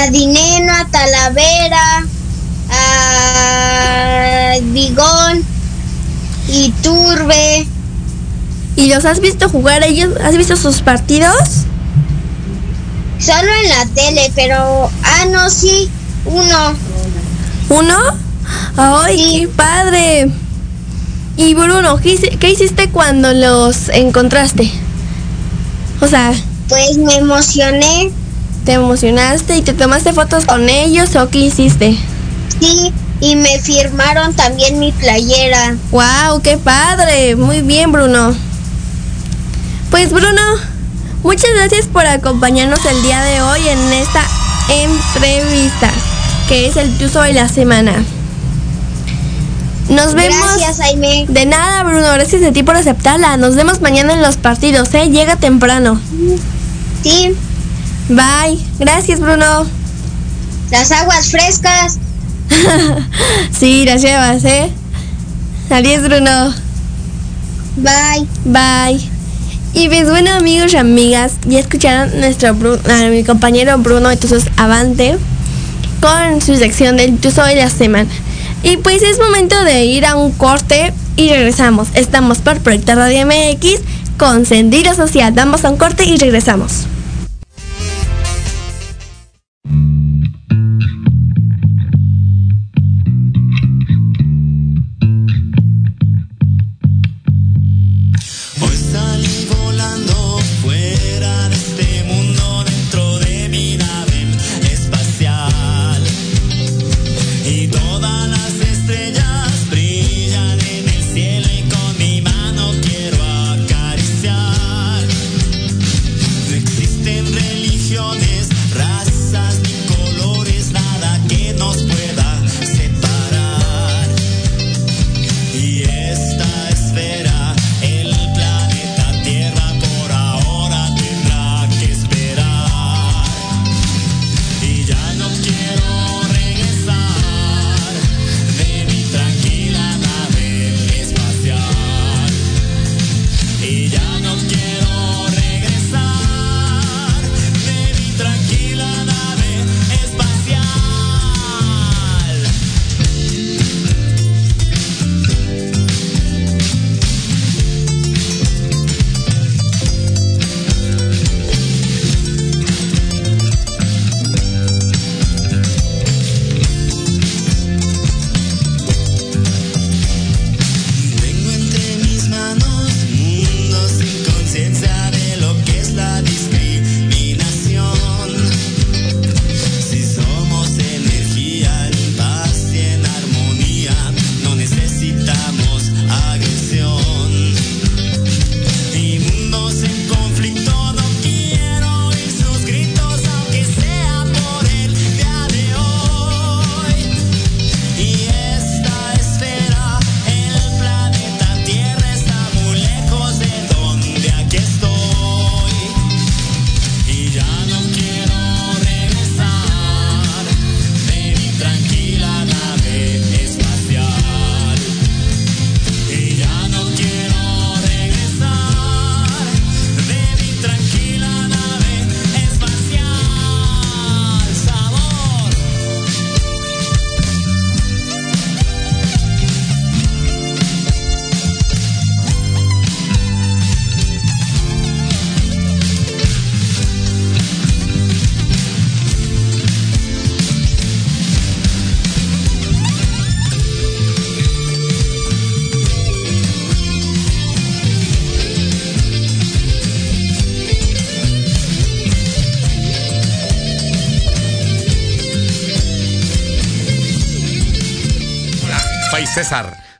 A 0.00 0.10
Dineno, 0.10 0.72
a 0.72 0.86
Talavera, 0.88 2.04
a 2.70 4.54
Bigón 4.62 5.42
y 6.48 6.70
Turbe. 6.82 7.66
¿Y 8.76 8.92
los 8.92 9.04
has 9.04 9.20
visto 9.20 9.48
jugar 9.48 9.82
ellos? 9.82 10.14
¿Has 10.22 10.36
visto 10.36 10.56
sus 10.56 10.82
partidos? 10.82 11.64
Solo 13.18 13.48
en 13.64 13.68
la 13.70 13.86
tele, 13.94 14.30
pero... 14.36 14.88
Ah, 15.02 15.24
no, 15.30 15.50
sí, 15.50 15.90
uno. 16.24 16.74
¿Uno? 17.68 17.96
¡Ay, 18.76 19.18
Sí. 19.18 19.40
qué 19.40 19.48
padre! 19.48 20.30
Y 21.36 21.54
Bruno, 21.54 21.96
¿qué, 21.96 22.14
hici- 22.16 22.38
qué 22.38 22.50
hiciste 22.50 22.88
cuando 22.90 23.32
los 23.32 23.88
encontraste? 23.88 24.70
O 26.00 26.06
sea, 26.06 26.32
Pues 26.68 26.96
me 26.98 27.16
emocioné. 27.16 28.10
¿te 28.64 28.74
emocionaste 28.74 29.56
y 29.56 29.62
te 29.62 29.72
tomaste 29.72 30.12
fotos 30.12 30.44
con 30.44 30.68
ellos 30.68 31.16
o 31.16 31.30
qué 31.30 31.38
hiciste? 31.38 31.96
Sí, 32.60 32.92
y 33.20 33.34
me 33.34 33.58
firmaron 33.60 34.34
también 34.34 34.78
mi 34.78 34.92
playera. 34.92 35.74
¡Wow! 35.90 36.42
¡Qué 36.42 36.58
padre! 36.58 37.34
Muy 37.34 37.62
bien, 37.62 37.90
Bruno. 37.92 38.34
Pues 39.90 40.12
Bruno, 40.12 40.42
muchas 41.22 41.50
gracias 41.56 41.86
por 41.86 42.04
acompañarnos 42.04 42.84
el 42.84 43.02
día 43.02 43.22
de 43.22 43.40
hoy 43.40 43.68
en 43.68 43.92
esta 43.94 44.22
entrevista, 44.68 45.90
que 46.46 46.66
es 46.66 46.76
el 46.76 46.96
Tuzo 46.98 47.22
de 47.22 47.32
la 47.32 47.48
semana. 47.48 48.04
Nos 49.88 50.14
vemos. 50.14 50.38
Gracias, 50.58 50.78
Jaime. 50.78 51.24
De 51.28 51.46
nada, 51.46 51.82
Bruno. 51.84 52.06
Gracias 52.12 52.42
a 52.42 52.52
ti 52.52 52.62
por 52.62 52.76
aceptarla. 52.76 53.36
Nos 53.36 53.54
vemos 53.56 53.80
mañana 53.80 54.12
en 54.12 54.22
los 54.22 54.36
partidos, 54.36 54.92
¿eh? 54.94 55.08
Llega 55.08 55.36
temprano. 55.36 56.00
Sí. 57.02 57.34
Bye. 58.08 58.58
Gracias, 58.78 59.20
Bruno. 59.20 59.66
Las 60.70 60.92
aguas 60.92 61.30
frescas. 61.30 61.98
sí, 63.58 63.84
las 63.86 64.02
llevas, 64.02 64.44
¿eh? 64.44 64.70
Adiós, 65.70 66.02
Bruno. 66.02 66.52
Bye. 67.76 68.26
Bye. 68.44 69.10
Y 69.74 69.88
pues 69.88 70.08
bueno, 70.08 70.32
amigos 70.32 70.72
y 70.72 70.76
amigas, 70.76 71.32
ya 71.46 71.60
escucharon 71.60 72.18
nuestro 72.20 72.54
Bru- 72.54 72.80
a 72.90 73.08
mi 73.10 73.22
compañero 73.22 73.78
Bruno 73.78 74.16
Tuzos 74.16 74.44
Avante 74.56 75.18
con 76.00 76.40
su 76.40 76.56
sección 76.56 76.96
del 76.96 77.18
Tuzo 77.18 77.44
de 77.44 77.56
la 77.56 77.70
semana. 77.70 78.08
Y 78.62 78.76
pues 78.78 79.02
es 79.02 79.18
momento 79.18 79.62
de 79.64 79.84
ir 79.84 80.04
a 80.04 80.16
un 80.16 80.32
corte 80.32 80.92
y 81.16 81.30
regresamos. 81.30 81.88
Estamos 81.94 82.38
por 82.38 82.60
Proyecto 82.60 82.94
Radio 82.94 83.26
MX 83.26 83.80
con 84.18 84.46
Sentido 84.46 84.94
Social. 84.94 85.32
Vamos 85.32 85.64
a 85.64 85.70
un 85.70 85.76
corte 85.76 86.04
y 86.04 86.16
regresamos. 86.16 86.86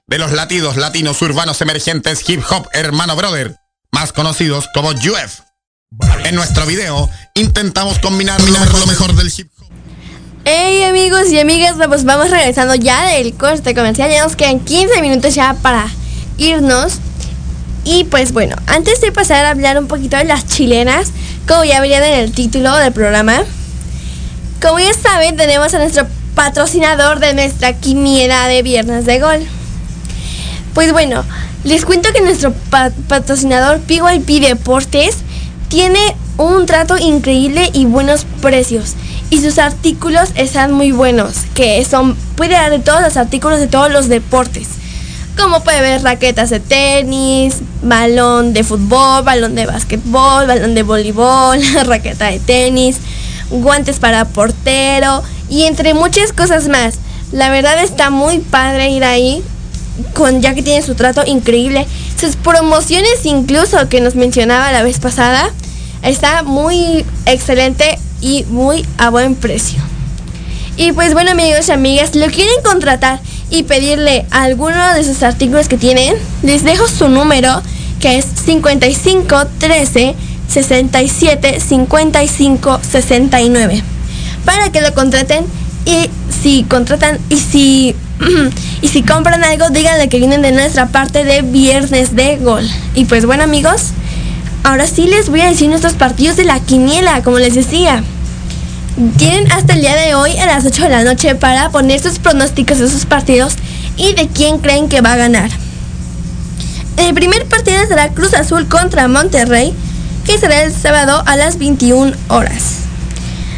De 0.09 0.17
los 0.17 0.33
latidos 0.33 0.77
latinos 0.77 1.21
urbanos 1.21 1.61
emergentes 1.61 2.29
hip 2.29 2.43
hop 2.51 2.67
hermano 2.73 3.15
brother, 3.15 3.57
más 3.93 4.15
conocidos 4.15 4.67
como 4.73 4.89
UF. 4.89 5.41
En 6.25 6.35
nuestro 6.35 6.65
video 6.65 7.09
intentamos 7.35 7.99
combinar 7.99 8.41
lo 8.41 8.87
mejor, 8.87 9.15
del 9.15 9.31
hip 9.37 9.51
hop. 9.59 9.69
Hey 10.47 10.83
amigos 10.85 11.31
y 11.31 11.39
amigas, 11.39 11.77
pues 11.89 12.05
vamos 12.05 12.31
regresando 12.31 12.75
ya 12.75 13.07
del 13.07 13.35
corte 13.35 13.75
comercial. 13.75 14.11
Ya 14.11 14.25
nos 14.25 14.35
quedan 14.35 14.61
15 14.61 15.03
minutos 15.03 15.35
ya 15.35 15.55
para 15.61 15.87
irnos. 16.39 16.95
Y 17.85 18.05
pues 18.05 18.33
bueno, 18.33 18.57
antes 18.67 19.03
de 19.03 19.13
pasar 19.13 19.45
a 19.45 19.51
hablar 19.51 19.79
un 19.79 19.89
poquito 19.89 20.17
de 20.17 20.25
las 20.25 20.47
chilenas, 20.47 21.11
como 21.47 21.65
ya 21.65 21.81
verían 21.81 22.03
en 22.03 22.21
el 22.21 22.33
título 22.33 22.75
del 22.77 22.93
programa, 22.93 23.43
como 24.63 24.79
ya 24.79 24.93
saben, 24.95 25.37
tenemos 25.37 25.75
a 25.75 25.79
nuestro 25.79 26.07
patrocinador 26.35 27.19
de 27.19 27.35
nuestra 27.35 27.75
quiniela 27.75 28.49
de 28.49 28.63
Viernes 28.63 29.05
de 29.05 29.21
Gol. 29.21 29.58
Pues 30.79 30.93
bueno, 30.93 31.25
les 31.65 31.85
cuento 31.85 32.13
que 32.13 32.21
nuestro 32.21 32.53
pa- 32.53 32.93
patrocinador 33.09 33.81
PYP 33.81 34.41
Deportes 34.41 35.17
tiene 35.67 35.99
un 36.37 36.67
trato 36.67 36.97
increíble 36.97 37.69
y 37.73 37.85
buenos 37.85 38.27
precios. 38.41 38.95
Y 39.29 39.41
sus 39.41 39.59
artículos 39.59 40.29
están 40.37 40.71
muy 40.71 40.93
buenos, 40.93 41.35
que 41.55 41.85
son, 41.85 42.15
puede 42.37 42.53
dar 42.53 42.71
de 42.71 42.79
todos 42.79 43.03
los 43.03 43.17
artículos 43.17 43.59
de 43.59 43.67
todos 43.67 43.91
los 43.91 44.09
deportes. 44.09 44.69
Como 45.37 45.65
puede 45.65 45.81
ver 45.81 46.05
raquetas 46.05 46.49
de 46.51 46.61
tenis, 46.61 47.57
balón 47.83 48.53
de 48.53 48.63
fútbol, 48.63 49.25
balón 49.25 49.57
de 49.57 49.67
básquetbol, 49.67 50.47
balón 50.47 50.77
de 50.77 50.85
voleibol, 50.85 51.59
raqueta 51.87 52.27
de 52.27 52.39
tenis, 52.39 52.99
guantes 53.51 53.99
para 53.99 54.27
portero 54.27 55.25
y 55.51 55.65
entre 55.65 55.95
muchas 55.95 56.33
cosas 56.33 56.69
más. 56.69 57.01
La 57.33 57.51
verdad 57.51 57.83
está 57.83 58.11
muy 58.11 58.39
padre 58.39 58.91
ir 58.91 59.03
ahí, 59.03 59.43
con, 60.15 60.41
ya 60.41 60.55
que 60.55 60.63
tiene 60.63 60.83
su 60.83 60.95
trato 60.95 61.23
increíble. 61.27 61.87
Sus 62.21 62.37
promociones 62.37 63.25
incluso 63.25 63.89
que 63.89 64.01
nos 64.01 64.15
mencionaba 64.15 64.73
la 64.73 64.83
vez 64.83 64.99
pasada, 64.99 65.51
está 66.03 66.43
muy 66.43 67.05
excelente 67.27 67.99
y 68.21 68.45
muy 68.49 68.85
a 68.99 69.11
buen 69.11 69.35
precio. 69.35 69.81
Y 70.77 70.93
pues 70.93 71.13
bueno 71.13 71.33
amigos 71.33 71.69
y 71.69 71.73
amigas, 71.73 72.15
lo 72.15 72.27
quieren 72.27 72.63
contratar 72.65 73.21
y 73.51 73.65
pedirle 73.65 74.27
alguno 74.31 74.95
de 74.95 75.05
sus 75.05 75.23
artículos 75.23 75.69
que 75.69 75.77
tienen, 75.77 76.15
les 76.43 76.63
dejo 76.63 76.87
su 76.87 77.09
número 77.09 77.63
que 78.01 78.19
es 78.19 78.27
55 78.45 79.47
13 79.59 80.15
67 80.49 81.61
55 81.61 82.81
69 82.89 83.83
para 84.45 84.71
que 84.71 84.81
lo 84.81 84.95
contraten 84.95 85.45
y 85.85 86.09
si 86.43 86.63
contratan 86.65 87.19
y 87.29 87.39
si 87.39 87.97
y 88.83 88.89
si 88.89 89.03
compran 89.03 89.45
algo 89.45 89.71
díganle 89.71 90.09
que 90.09 90.19
vienen 90.19 90.43
de 90.43 90.53
nuestra 90.53 90.89
parte 90.89 91.25
de 91.25 91.43
viernes 91.43 92.17
de 92.17 92.37
gol. 92.37 92.69
Y 92.95 93.05
pues 93.05 93.27
bueno 93.27 93.45
amigos, 93.45 93.89
ahora 94.65 94.87
sí 94.87 95.07
les 95.07 95.29
voy 95.29 95.41
a 95.41 95.49
decir 95.49 95.69
nuestros 95.69 95.95
partidos 95.95 96.37
de 96.37 96.45
la 96.45 96.61
quiniela, 96.61 97.23
como 97.23 97.39
les 97.39 97.55
decía. 97.55 98.03
Tienen 99.17 99.51
hasta 99.53 99.75
el 99.75 99.81
día 99.81 99.95
de 99.95 100.15
hoy 100.15 100.37
a 100.39 100.47
las 100.47 100.65
8 100.65 100.83
de 100.83 100.89
la 100.89 101.05
noche 101.05 101.35
para 101.37 101.71
poner 101.71 102.01
sus 102.01 102.19
pronósticos 102.19 102.79
de 102.79 102.89
sus 102.89 103.07
partidos 103.07 103.55
y 103.97 104.15
de 104.15 104.29
quién 104.29 104.59
creen 104.59 104.89
que 104.89 105.01
va 105.01 105.13
a 105.13 105.17
ganar. 105.17 105.51
El 106.97 107.15
primer 107.15 107.47
partido 107.47 107.79
será 107.87 108.09
Cruz 108.09 108.35
Azul 108.35 108.67
contra 108.67 109.07
Monterrey, 109.07 109.73
que 110.27 110.37
será 110.37 110.63
el 110.63 110.73
sábado 110.75 111.23
a 111.27 111.37
las 111.37 111.59
21 111.59 112.13
horas. 112.29 112.79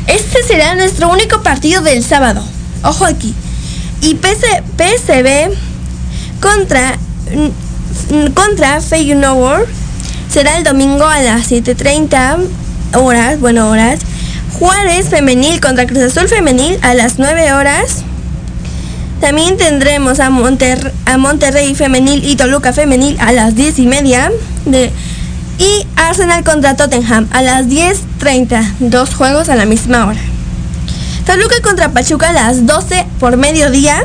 Este 0.07 0.43
será 0.43 0.75
nuestro 0.75 1.09
único 1.11 1.43
partido 1.43 1.81
del 1.81 2.05
sábado. 2.05 2.45
Ojo 2.83 3.07
aquí. 3.07 3.35
Y 4.03 4.15
PS 4.15 4.63
PSV 4.77 5.51
contra, 6.41 6.97
mm, 7.35 8.33
contra 8.35 8.81
Feyenoord 8.81 9.67
será 10.31 10.57
el 10.57 10.65
domingo 10.65 11.05
a 11.05 11.21
las 11.21 11.51
7.30 11.51 12.39
horas, 12.95 13.41
bueno, 13.41 13.69
horas. 13.71 14.01
Juárez 14.59 15.09
Femenil 15.09 15.61
contra 15.61 15.87
Cruz 15.87 16.03
Azul 16.03 16.29
Femenil 16.29 16.79
a 16.83 16.95
las 16.95 17.19
9 17.19 17.53
horas. 17.53 18.03
También 19.21 19.57
tendremos 19.59 20.19
a, 20.21 20.31
Monter- 20.31 20.93
a 21.05 21.19
Monterrey 21.19 21.75
Femenil 21.75 22.25
y 22.25 22.37
Toluca 22.37 22.73
Femenil 22.73 23.19
a 23.21 23.33
las 23.33 23.55
10 23.55 23.79
y 23.81 23.87
media. 23.87 24.31
De, 24.67 24.91
y 25.59 25.87
Arsenal 25.97 26.43
contra 26.43 26.75
Tottenham 26.75 27.29
a 27.33 27.43
las 27.43 27.67
10.30. 27.67 28.65
Dos 28.81 29.15
juegos 29.15 29.51
a 29.51 29.57
la 29.57 29.67
misma 29.67 30.07
hora. 30.07 30.21
Toluca 31.27 31.61
contra 31.63 31.91
Pachuca 31.91 32.31
a 32.31 32.33
las 32.33 32.67
12 32.67 33.07
por 33.19 33.37
mediodía. 33.37 34.05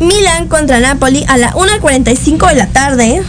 Milan 0.00 0.48
contra 0.48 0.80
Napoli 0.80 1.24
a 1.28 1.36
la 1.36 1.52
1.45 1.52 2.48
de 2.48 2.54
la 2.54 2.66
tarde. 2.66 3.22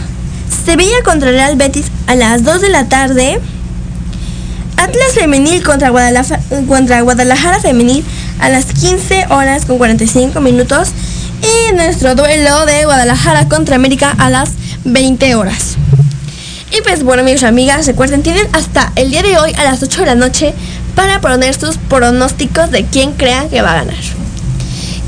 Sevilla 0.64 1.02
contra 1.04 1.30
Real 1.30 1.56
Betis 1.56 1.86
a 2.06 2.14
las 2.14 2.44
2 2.44 2.60
de 2.60 2.68
la 2.68 2.88
tarde. 2.88 3.40
Atlas 4.76 5.12
Femenil 5.14 5.62
contra 5.62 5.90
Guadalajara, 5.90 6.40
contra 6.68 7.00
Guadalajara 7.00 7.60
Femenil 7.60 8.04
a 8.38 8.48
las 8.48 8.66
15 8.66 9.26
horas 9.30 9.64
con 9.64 9.78
45 9.78 10.40
minutos. 10.40 10.90
Y 11.42 11.74
nuestro 11.74 12.14
duelo 12.14 12.66
de 12.66 12.84
Guadalajara 12.84 13.48
contra 13.48 13.76
América 13.76 14.14
a 14.18 14.30
las 14.30 14.50
20 14.84 15.34
horas. 15.34 15.76
Y 16.70 16.82
pues 16.82 17.02
bueno 17.02 17.22
amigos 17.22 17.42
y 17.42 17.46
amigas, 17.46 17.86
recuerden, 17.86 18.22
tienen 18.22 18.46
hasta 18.52 18.92
el 18.96 19.10
día 19.10 19.22
de 19.22 19.38
hoy 19.38 19.52
a 19.56 19.64
las 19.64 19.82
8 19.82 20.00
de 20.00 20.06
la 20.06 20.14
noche 20.14 20.54
para 20.98 21.20
poner 21.20 21.54
sus 21.54 21.76
pronósticos 21.76 22.72
de 22.72 22.84
quién 22.84 23.12
crean 23.12 23.48
que 23.48 23.62
va 23.62 23.70
a 23.70 23.84
ganar. 23.84 23.94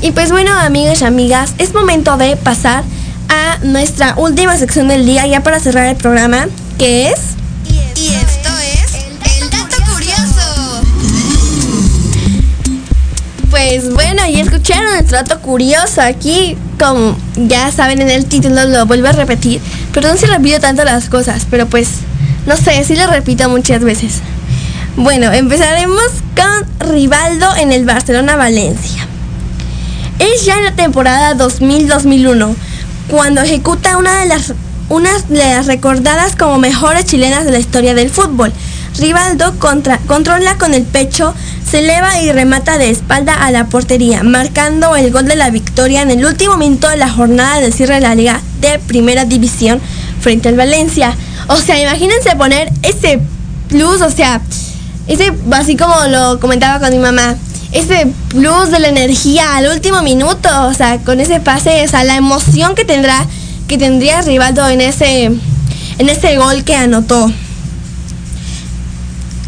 Y 0.01 0.11
pues 0.11 0.31
bueno 0.31 0.57
amigos 0.57 1.01
y 1.01 1.03
amigas, 1.03 1.53
es 1.57 1.73
momento 1.73 2.15
de 2.15 2.37
pasar 2.37 2.85
a 3.27 3.57
nuestra 3.63 4.13
última 4.15 4.55
sección 4.55 4.87
del 4.87 5.05
día 5.05 5.27
ya 5.27 5.43
para 5.43 5.59
cerrar 5.59 5.87
el 5.87 5.97
programa, 5.97 6.47
que 6.77 7.09
es... 7.09 7.19
Y 7.97 8.07
esto 8.07 8.49
es 8.63 8.93
el 9.41 9.49
dato 9.49 9.75
curioso. 9.91 10.81
Pues 13.49 13.93
bueno, 13.93 14.25
ya 14.29 14.43
escucharon 14.43 14.93
nuestro 14.93 15.17
dato 15.17 15.41
curioso 15.41 16.01
aquí, 16.01 16.55
como 16.79 17.17
ya 17.35 17.69
saben 17.69 18.01
en 18.01 18.09
el 18.09 18.27
título, 18.27 18.63
lo 18.63 18.85
vuelvo 18.85 19.09
a 19.09 19.11
repetir. 19.11 19.59
Perdón 19.93 20.17
si 20.17 20.25
repito 20.25 20.61
tanto 20.61 20.85
las 20.85 21.09
cosas, 21.09 21.45
pero 21.51 21.65
pues, 21.67 21.89
no 22.45 22.55
sé, 22.55 22.81
sí 22.85 22.95
lo 22.95 23.07
repito 23.07 23.49
muchas 23.49 23.83
veces. 23.83 24.21
Bueno, 24.97 25.31
empezaremos 25.31 26.03
con 26.35 26.89
Rivaldo 26.91 27.47
en 27.55 27.71
el 27.71 27.85
Barcelona-Valencia. 27.85 29.07
Es 30.19 30.45
ya 30.45 30.57
en 30.57 30.65
la 30.65 30.75
temporada 30.75 31.33
2000-2001, 31.35 32.53
cuando 33.07 33.41
ejecuta 33.41 33.97
una 33.97 34.19
de 34.19 34.27
las 34.27 34.53
unas 34.89 35.29
de 35.29 35.37
las 35.37 35.67
recordadas 35.67 36.35
como 36.35 36.57
mejores 36.57 37.05
chilenas 37.05 37.45
de 37.45 37.51
la 37.51 37.59
historia 37.59 37.93
del 37.93 38.09
fútbol. 38.09 38.51
Rivaldo 38.99 39.57
contra, 39.57 39.99
controla 39.99 40.57
con 40.57 40.73
el 40.73 40.83
pecho, 40.83 41.33
se 41.65 41.79
eleva 41.79 42.21
y 42.21 42.29
remata 42.33 42.77
de 42.77 42.89
espalda 42.89 43.33
a 43.33 43.51
la 43.51 43.67
portería, 43.67 44.23
marcando 44.23 44.97
el 44.97 45.09
gol 45.11 45.25
de 45.25 45.37
la 45.37 45.49
victoria 45.49 46.01
en 46.01 46.11
el 46.11 46.25
último 46.25 46.57
minuto 46.57 46.89
de 46.89 46.97
la 46.97 47.09
jornada 47.09 47.61
de 47.61 47.71
cierre 47.71 47.95
de 47.95 48.01
la 48.01 48.15
liga 48.15 48.41
de 48.59 48.79
primera 48.79 49.23
división 49.23 49.79
frente 50.19 50.49
al 50.49 50.57
Valencia. 50.57 51.15
O 51.47 51.55
sea, 51.55 51.81
imagínense 51.81 52.35
poner 52.35 52.69
ese 52.83 53.21
plus, 53.69 54.01
o 54.01 54.09
sea, 54.09 54.41
ese, 55.07 55.33
así 55.51 55.75
como 55.75 55.95
lo 56.07 56.39
comentaba 56.39 56.79
con 56.79 56.89
mi 56.91 56.99
mamá, 56.99 57.35
ese 57.71 58.07
plus 58.29 58.71
de 58.71 58.79
la 58.79 58.89
energía 58.89 59.55
al 59.55 59.67
último 59.67 60.01
minuto, 60.01 60.49
o 60.67 60.73
sea, 60.73 60.99
con 60.99 61.19
ese 61.19 61.39
pase, 61.39 61.83
o 61.83 61.87
sea, 61.87 62.03
la 62.03 62.15
emoción 62.15 62.75
que 62.75 62.85
tendrá, 62.85 63.25
que 63.67 63.77
tendría 63.77 64.21
Rivaldo 64.21 64.67
en 64.67 64.81
ese, 64.81 65.25
en 65.97 66.09
ese 66.09 66.37
gol 66.37 66.63
que 66.63 66.75
anotó 66.75 67.31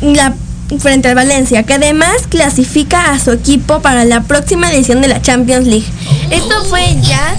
la, 0.02 0.34
frente 0.80 1.10
al 1.10 1.16
Valencia, 1.16 1.64
que 1.64 1.74
además 1.74 2.28
clasifica 2.30 3.12
a 3.12 3.20
su 3.20 3.32
equipo 3.32 3.82
para 3.82 4.06
la 4.06 4.22
próxima 4.22 4.72
edición 4.72 5.02
de 5.02 5.10
la 5.10 5.22
Champions 5.22 5.68
League. 5.68 5.86
Esto 6.32 6.64
fue 6.66 6.98
ya 7.02 7.36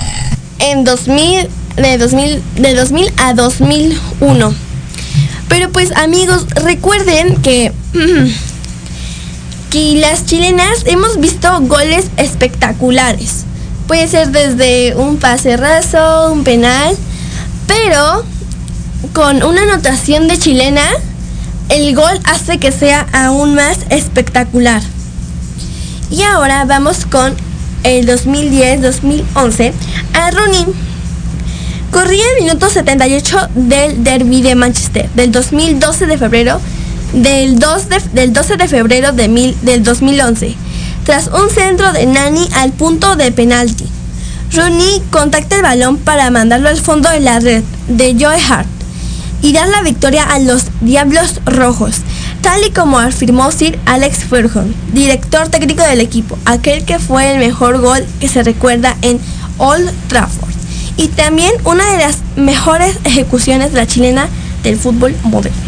en 0.58 0.84
2000, 0.84 1.48
de 1.76 1.98
2000, 1.98 2.42
de 2.56 2.74
2000 2.74 3.12
a 3.18 3.34
2001. 3.34 4.63
Pero 5.48 5.70
pues 5.70 5.92
amigos, 5.92 6.46
recuerden 6.54 7.40
que 7.42 7.72
que 9.74 9.96
las 9.96 10.24
chilenas 10.24 10.84
hemos 10.86 11.18
visto 11.18 11.48
goles 11.62 12.06
espectaculares. 12.16 13.44
Puede 13.88 14.06
ser 14.06 14.30
desde 14.30 14.94
un 14.94 15.16
pase 15.16 15.56
raso, 15.56 16.32
un 16.32 16.44
penal, 16.44 16.96
pero 17.66 18.24
con 19.12 19.42
una 19.42 19.62
anotación 19.62 20.28
de 20.28 20.38
chilena, 20.38 20.86
el 21.70 21.92
gol 21.94 22.20
hace 22.22 22.58
que 22.58 22.70
sea 22.70 23.06
aún 23.12 23.56
más 23.56 23.78
espectacular. 23.90 24.80
Y 26.08 26.22
ahora 26.22 26.64
vamos 26.66 27.04
con 27.04 27.34
el 27.82 28.06
2010-2011 28.06 29.72
a 30.12 30.30
Rooney. 30.30 30.66
Corría 31.94 32.24
el 32.36 32.44
minuto 32.44 32.68
78 32.68 33.38
del 33.54 34.02
derby 34.02 34.42
de 34.42 34.56
Manchester 34.56 35.08
del 35.14 35.30
2012 35.30 36.06
de 36.06 36.18
febrero 36.18 36.60
del, 37.12 37.58
2 37.60 37.88
de- 37.88 38.02
del 38.12 38.32
12 38.32 38.56
de 38.56 38.66
febrero 38.66 39.12
de 39.12 39.28
mil- 39.28 39.56
del 39.62 39.84
2011 39.84 40.56
tras 41.04 41.28
un 41.28 41.48
centro 41.50 41.92
de 41.92 42.06
Nani 42.06 42.48
al 42.56 42.72
punto 42.72 43.14
de 43.14 43.30
penalti. 43.30 43.86
Rooney 44.52 45.02
contacta 45.12 45.54
el 45.56 45.62
balón 45.62 45.98
para 45.98 46.30
mandarlo 46.30 46.68
al 46.68 46.78
fondo 46.80 47.08
de 47.10 47.20
la 47.20 47.38
red 47.38 47.62
de 47.86 48.16
Joe 48.18 48.38
Hart 48.48 48.66
y 49.42 49.52
dar 49.52 49.68
la 49.68 49.82
victoria 49.82 50.24
a 50.24 50.40
los 50.40 50.64
Diablos 50.80 51.40
Rojos, 51.46 51.96
tal 52.40 52.64
y 52.66 52.70
como 52.72 52.98
afirmó 52.98 53.52
Sir 53.52 53.78
Alex 53.86 54.24
Ferguson, 54.24 54.74
director 54.92 55.48
técnico 55.48 55.82
del 55.84 56.00
equipo, 56.00 56.36
aquel 56.44 56.84
que 56.84 56.98
fue 56.98 57.30
el 57.32 57.38
mejor 57.38 57.78
gol 57.80 58.04
que 58.20 58.28
se 58.28 58.42
recuerda 58.42 58.96
en 59.02 59.20
Old 59.58 59.90
Trafford 60.08 60.53
y 60.96 61.08
también 61.08 61.52
una 61.64 61.90
de 61.92 61.98
las 61.98 62.18
mejores 62.36 62.98
ejecuciones 63.04 63.72
de 63.72 63.78
la 63.78 63.86
chilena 63.86 64.28
del 64.62 64.78
fútbol 64.78 65.14
moderno. 65.24 65.58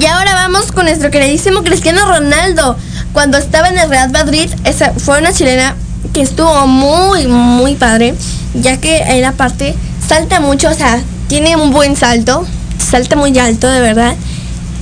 Y 0.00 0.06
ahora 0.06 0.34
vamos 0.34 0.72
con 0.72 0.86
nuestro 0.86 1.10
queridísimo 1.10 1.62
Cristiano 1.62 2.06
Ronaldo. 2.06 2.76
Cuando 3.12 3.38
estaba 3.38 3.68
en 3.68 3.78
el 3.78 3.88
Real 3.88 4.10
Madrid, 4.10 4.50
esa 4.64 4.92
fue 4.94 5.18
una 5.18 5.32
chilena 5.32 5.76
que 6.12 6.22
estuvo 6.22 6.66
muy, 6.66 7.26
muy 7.26 7.74
padre, 7.74 8.14
ya 8.54 8.78
que 8.78 9.04
la 9.20 9.32
parte 9.32 9.74
salta 10.06 10.40
mucho, 10.40 10.68
o 10.68 10.74
sea, 10.74 11.00
tiene 11.28 11.56
un 11.56 11.70
buen 11.70 11.96
salto, 11.96 12.46
salta 12.78 13.16
muy 13.16 13.38
alto, 13.38 13.68
de 13.68 13.80
verdad. 13.80 14.14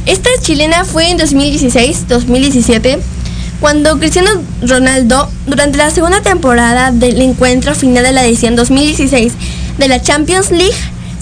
Esta 0.07 0.31
chilena 0.41 0.85
fue 0.85 1.11
en 1.11 1.19
2016-2017, 1.19 2.99
cuando 3.63 3.97
Cristiano 4.01 4.29
Ronaldo, 4.61 5.31
durante 5.47 5.79
la 5.79 5.89
segunda 5.91 6.21
temporada 6.21 6.91
del 6.91 7.23
encuentro 7.23 7.77
final 7.77 8.03
de 8.03 8.11
la 8.11 8.27
edición 8.27 8.57
2016 8.57 9.33
de 9.79 9.89
la 9.89 10.03
Champions 10.03 10.51
League, 10.51 10.75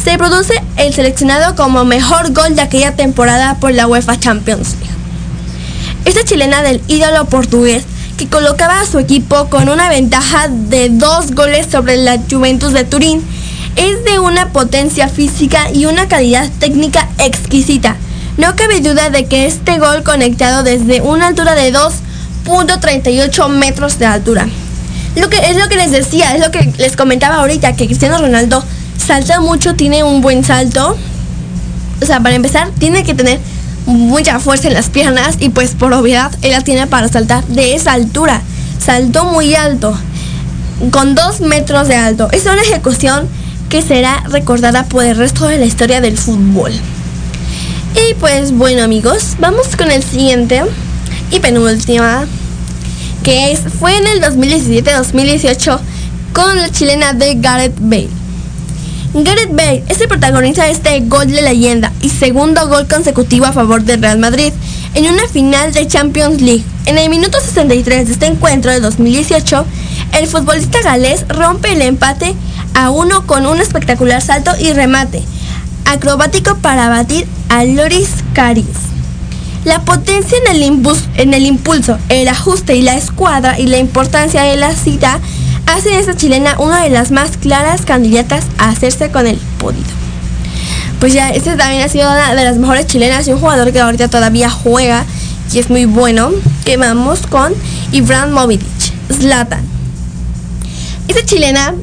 se 0.03 0.17
produce 0.17 0.55
el 0.79 0.95
seleccionado 0.95 1.55
como 1.55 1.85
mejor 1.85 2.33
gol 2.33 2.57
de 2.57 2.63
aquella 2.63 2.97
temporada 2.97 3.57
por 3.61 3.75
la 3.75 3.87
UEFA 3.87 4.19
Champions 4.19 4.75
League. 4.81 4.95
Esta 6.07 6.25
chilena 6.25 6.63
del 6.63 6.81
ídolo 6.89 7.27
portugués 7.27 7.85
que 8.17 8.27
colocaba 8.27 8.81
a 8.81 8.87
su 8.87 8.99
equipo 8.99 9.51
con 9.51 9.69
una 9.69 9.91
ventaja 9.91 10.49
de 10.49 10.89
dos 10.89 11.33
goles 11.33 11.67
sobre 11.71 11.99
la 11.99 12.19
Juventus 12.31 12.73
de 12.73 12.85
Turín 12.85 13.23
es 13.77 14.03
de 14.05 14.19
una 14.19 14.49
potencia 14.49 15.09
física 15.09 15.71
y 15.75 15.85
una 15.85 16.09
calidad 16.09 16.49
técnica 16.59 17.07
exquisita. 17.19 17.97
No 18.39 18.57
cabe 18.57 18.81
duda 18.81 19.11
de 19.11 19.27
que 19.27 19.45
este 19.45 19.79
gol 19.79 20.03
conectado 20.05 20.63
desde 20.63 21.03
una 21.03 21.27
altura 21.27 21.55
de 21.55 21.71
2 21.71 21.93
1.38 22.51 23.49
metros 23.49 23.99
de 23.99 24.07
altura. 24.07 24.49
Lo 25.17 25.29
que 25.29 25.39
es 25.39 25.57
lo 25.57 25.69
que 25.69 25.77
les 25.77 25.91
decía, 25.91 26.35
es 26.35 26.41
lo 26.41 26.51
que 26.51 26.73
les 26.79 26.97
comentaba 26.97 27.37
ahorita, 27.37 27.75
que 27.75 27.87
Cristiano 27.87 28.19
Ronaldo 28.19 28.63
salta 28.99 29.41
mucho, 29.41 29.75
tiene 29.75 30.05
un 30.05 30.21
buen 30.21 30.45
salto. 30.45 30.97
O 32.03 32.07
sea, 32.07 32.21
para 32.21 32.35
empezar, 32.35 32.71
tiene 32.79 33.05
que 33.05 33.15
tener 33.15 33.41
mucha 33.87 34.39
fuerza 34.39 34.69
en 34.69 34.75
las 34.75 34.89
piernas 34.89 35.37
y 35.41 35.49
pues 35.49 35.73
por 35.73 35.93
obviedad 35.93 36.31
él 36.43 36.53
la 36.53 36.61
tiene 36.61 36.87
para 36.87 37.09
saltar 37.09 37.45
de 37.47 37.75
esa 37.75 37.93
altura. 37.93 38.43
Saltó 38.85 39.25
muy 39.25 39.55
alto, 39.55 39.97
con 40.91 41.15
2 41.15 41.41
metros 41.41 41.89
de 41.89 41.97
alto. 41.97 42.29
Es 42.33 42.45
una 42.45 42.63
ejecución 42.63 43.29
que 43.69 43.83
será 43.83 44.23
recordada 44.29 44.85
por 44.85 45.05
el 45.05 45.17
resto 45.17 45.47
de 45.47 45.59
la 45.59 45.65
historia 45.65 46.01
del 46.01 46.17
fútbol. 46.17 46.73
Y 47.95 48.15
pues 48.15 48.53
bueno 48.53 48.83
amigos, 48.83 49.37
vamos 49.39 49.77
con 49.77 49.91
el 49.91 50.03
siguiente 50.03 50.63
y 51.31 51.41
penúltima, 51.41 52.27
que 53.23 53.53
es, 53.53 53.61
fue 53.79 53.97
en 53.97 54.07
el 54.07 54.23
2017-2018 54.23 55.79
con 56.33 56.57
la 56.57 56.71
chilena 56.71 57.13
de 57.13 57.35
Gareth 57.37 57.77
Bale. 57.79 58.09
Gareth 59.13 59.51
Bale 59.51 59.83
es 59.89 60.01
el 60.01 60.09
protagonista 60.09 60.65
de 60.65 60.71
este 60.71 61.01
gol 61.01 61.27
de 61.27 61.43
leyenda 61.43 61.93
y 62.01 62.11
segundo 62.11 62.69
gol 62.69 62.87
consecutivo 62.87 63.47
a 63.47 63.53
favor 63.53 63.83
del 63.83 64.01
Real 64.01 64.19
Madrid 64.19 64.53
en 64.95 65.07
una 65.07 65.27
final 65.29 65.73
de 65.73 65.87
Champions 65.87 66.41
League. 66.41 66.65
En 66.87 66.99
el 66.99 67.11
minuto 67.11 67.39
63 67.41 68.07
de 68.07 68.13
este 68.13 68.27
encuentro 68.27 68.71
de 68.71 68.81
2018, 68.81 69.67
el 70.19 70.27
futbolista 70.27 70.81
galés 70.83 71.27
rompe 71.29 71.73
el 71.73 71.83
empate 71.83 72.35
a 72.75 72.91
uno 72.91 73.27
con 73.27 73.47
un 73.47 73.61
espectacular 73.61 74.23
salto 74.23 74.53
y 74.61 74.73
remate 74.73 75.23
acrobático 75.85 76.57
para 76.59 76.89
batir 76.89 77.27
a 77.49 77.65
Loris 77.65 78.11
Caris. 78.33 78.67
La 79.65 79.83
potencia 79.83 80.39
en 80.47 80.57
el, 80.57 80.63
imbus- 80.63 81.07
en 81.17 81.35
el 81.35 81.45
impulso, 81.45 81.99
el 82.09 82.29
ajuste 82.29 82.77
y 82.77 82.83
la 82.83 82.95
escuadra 82.97 83.59
y 83.59 83.67
la 83.67 83.79
importancia 83.79 84.43
de 84.43 84.57
la 84.57 84.75
cita 84.75 85.21
hacen 85.67 85.95
a 85.95 85.99
esta 85.99 86.17
chilena 86.17 86.57
una 86.59 86.83
de 86.83 86.89
las 86.91 87.11
más 87.11 87.37
claras 87.37 87.83
candidatas 87.83 88.45
a 88.59 88.71
hacerse 88.71 89.11
con 89.11 89.27
el 89.27 89.37
podio. 89.59 89.83
Pues 90.99 91.13
ya, 91.13 91.31
este 91.31 91.57
también 91.57 91.83
ha 91.83 91.89
sido 91.89 92.11
una 92.11 92.35
de 92.35 92.45
las 92.45 92.57
mejores 92.57 92.87
chilenas 92.87 93.29
y 93.29 93.33
un 93.33 93.39
jugador 93.39 93.73
que 93.73 93.81
ahorita 93.81 94.09
todavía 94.09 94.51
juega 94.51 95.05
y 95.53 95.59
es 95.59 95.69
muy 95.71 95.85
bueno. 95.85 96.31
Que 96.65 96.77
vamos 96.77 97.21
con 97.27 97.53
Ibrahimovic, 97.93 98.61
Zlatan. 99.13 99.63
Esta 101.09 101.25
chilena, 101.25 101.75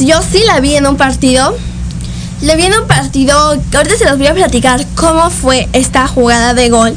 yo 0.00 0.20
sí 0.22 0.42
la 0.46 0.60
vi 0.60 0.76
en 0.76 0.86
un 0.86 0.96
partido. 0.96 1.56
La 2.42 2.54
vi 2.56 2.64
en 2.64 2.74
un 2.74 2.86
partido, 2.86 3.36
ahorita 3.74 3.96
se 3.98 4.04
los 4.04 4.16
voy 4.18 4.28
a 4.28 4.34
platicar 4.34 4.86
cómo 4.94 5.28
fue 5.30 5.68
esta 5.72 6.06
jugada 6.06 6.54
de 6.54 6.68
gol. 6.68 6.94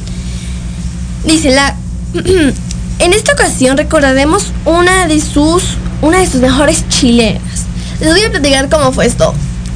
Dice 1.24 1.52
la... 1.52 1.76
en 3.00 3.14
esta 3.14 3.34
ocasión 3.34 3.78
recordaremos 3.78 4.52
una 4.66 5.08
de 5.08 5.20
sus, 5.22 5.64
una 6.02 6.20
de 6.20 6.28
sus 6.28 6.42
mejores 6.42 6.88
chilenas. 6.90 7.66
Les 8.00 8.12
voy 8.12 8.24
a 8.24 8.32
platicar 8.32 8.70
cómo 8.70 8.92
fue 8.92 9.06
esto. 9.06 9.34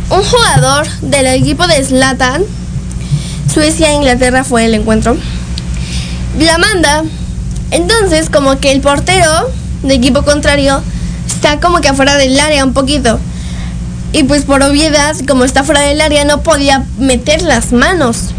Un 0.10 0.24
jugador 0.24 0.88
del 1.02 1.28
equipo 1.28 1.68
de 1.68 1.84
Zlatan, 1.84 2.44
Suecia 3.52 3.92
e 3.92 3.94
Inglaterra 3.94 4.44
fue 4.44 4.66
el 4.66 4.74
encuentro. 4.74 5.18
La 6.40 6.58
manda. 6.58 7.04
Entonces, 7.72 8.30
como 8.30 8.60
que 8.60 8.72
el 8.72 8.82
portero 8.82 9.50
de 9.84 9.94
equipo 9.94 10.24
contrario 10.24 10.82
está 11.28 11.60
como 11.60 11.82
que 11.82 11.90
afuera 11.90 12.18
del 12.18 12.40
área 12.40 12.64
un 12.64 12.74
poquito. 12.74 13.20
Y 14.12 14.24
pues 14.24 14.44
por 14.44 14.62
obviedad, 14.64 15.16
como 15.28 15.44
está 15.44 15.64
fuera 15.64 15.82
del 15.82 16.02
área, 16.02 16.26
no 16.26 16.42
podía 16.42 16.86
meter 16.98 17.42
las 17.42 17.72
manos. 17.72 18.34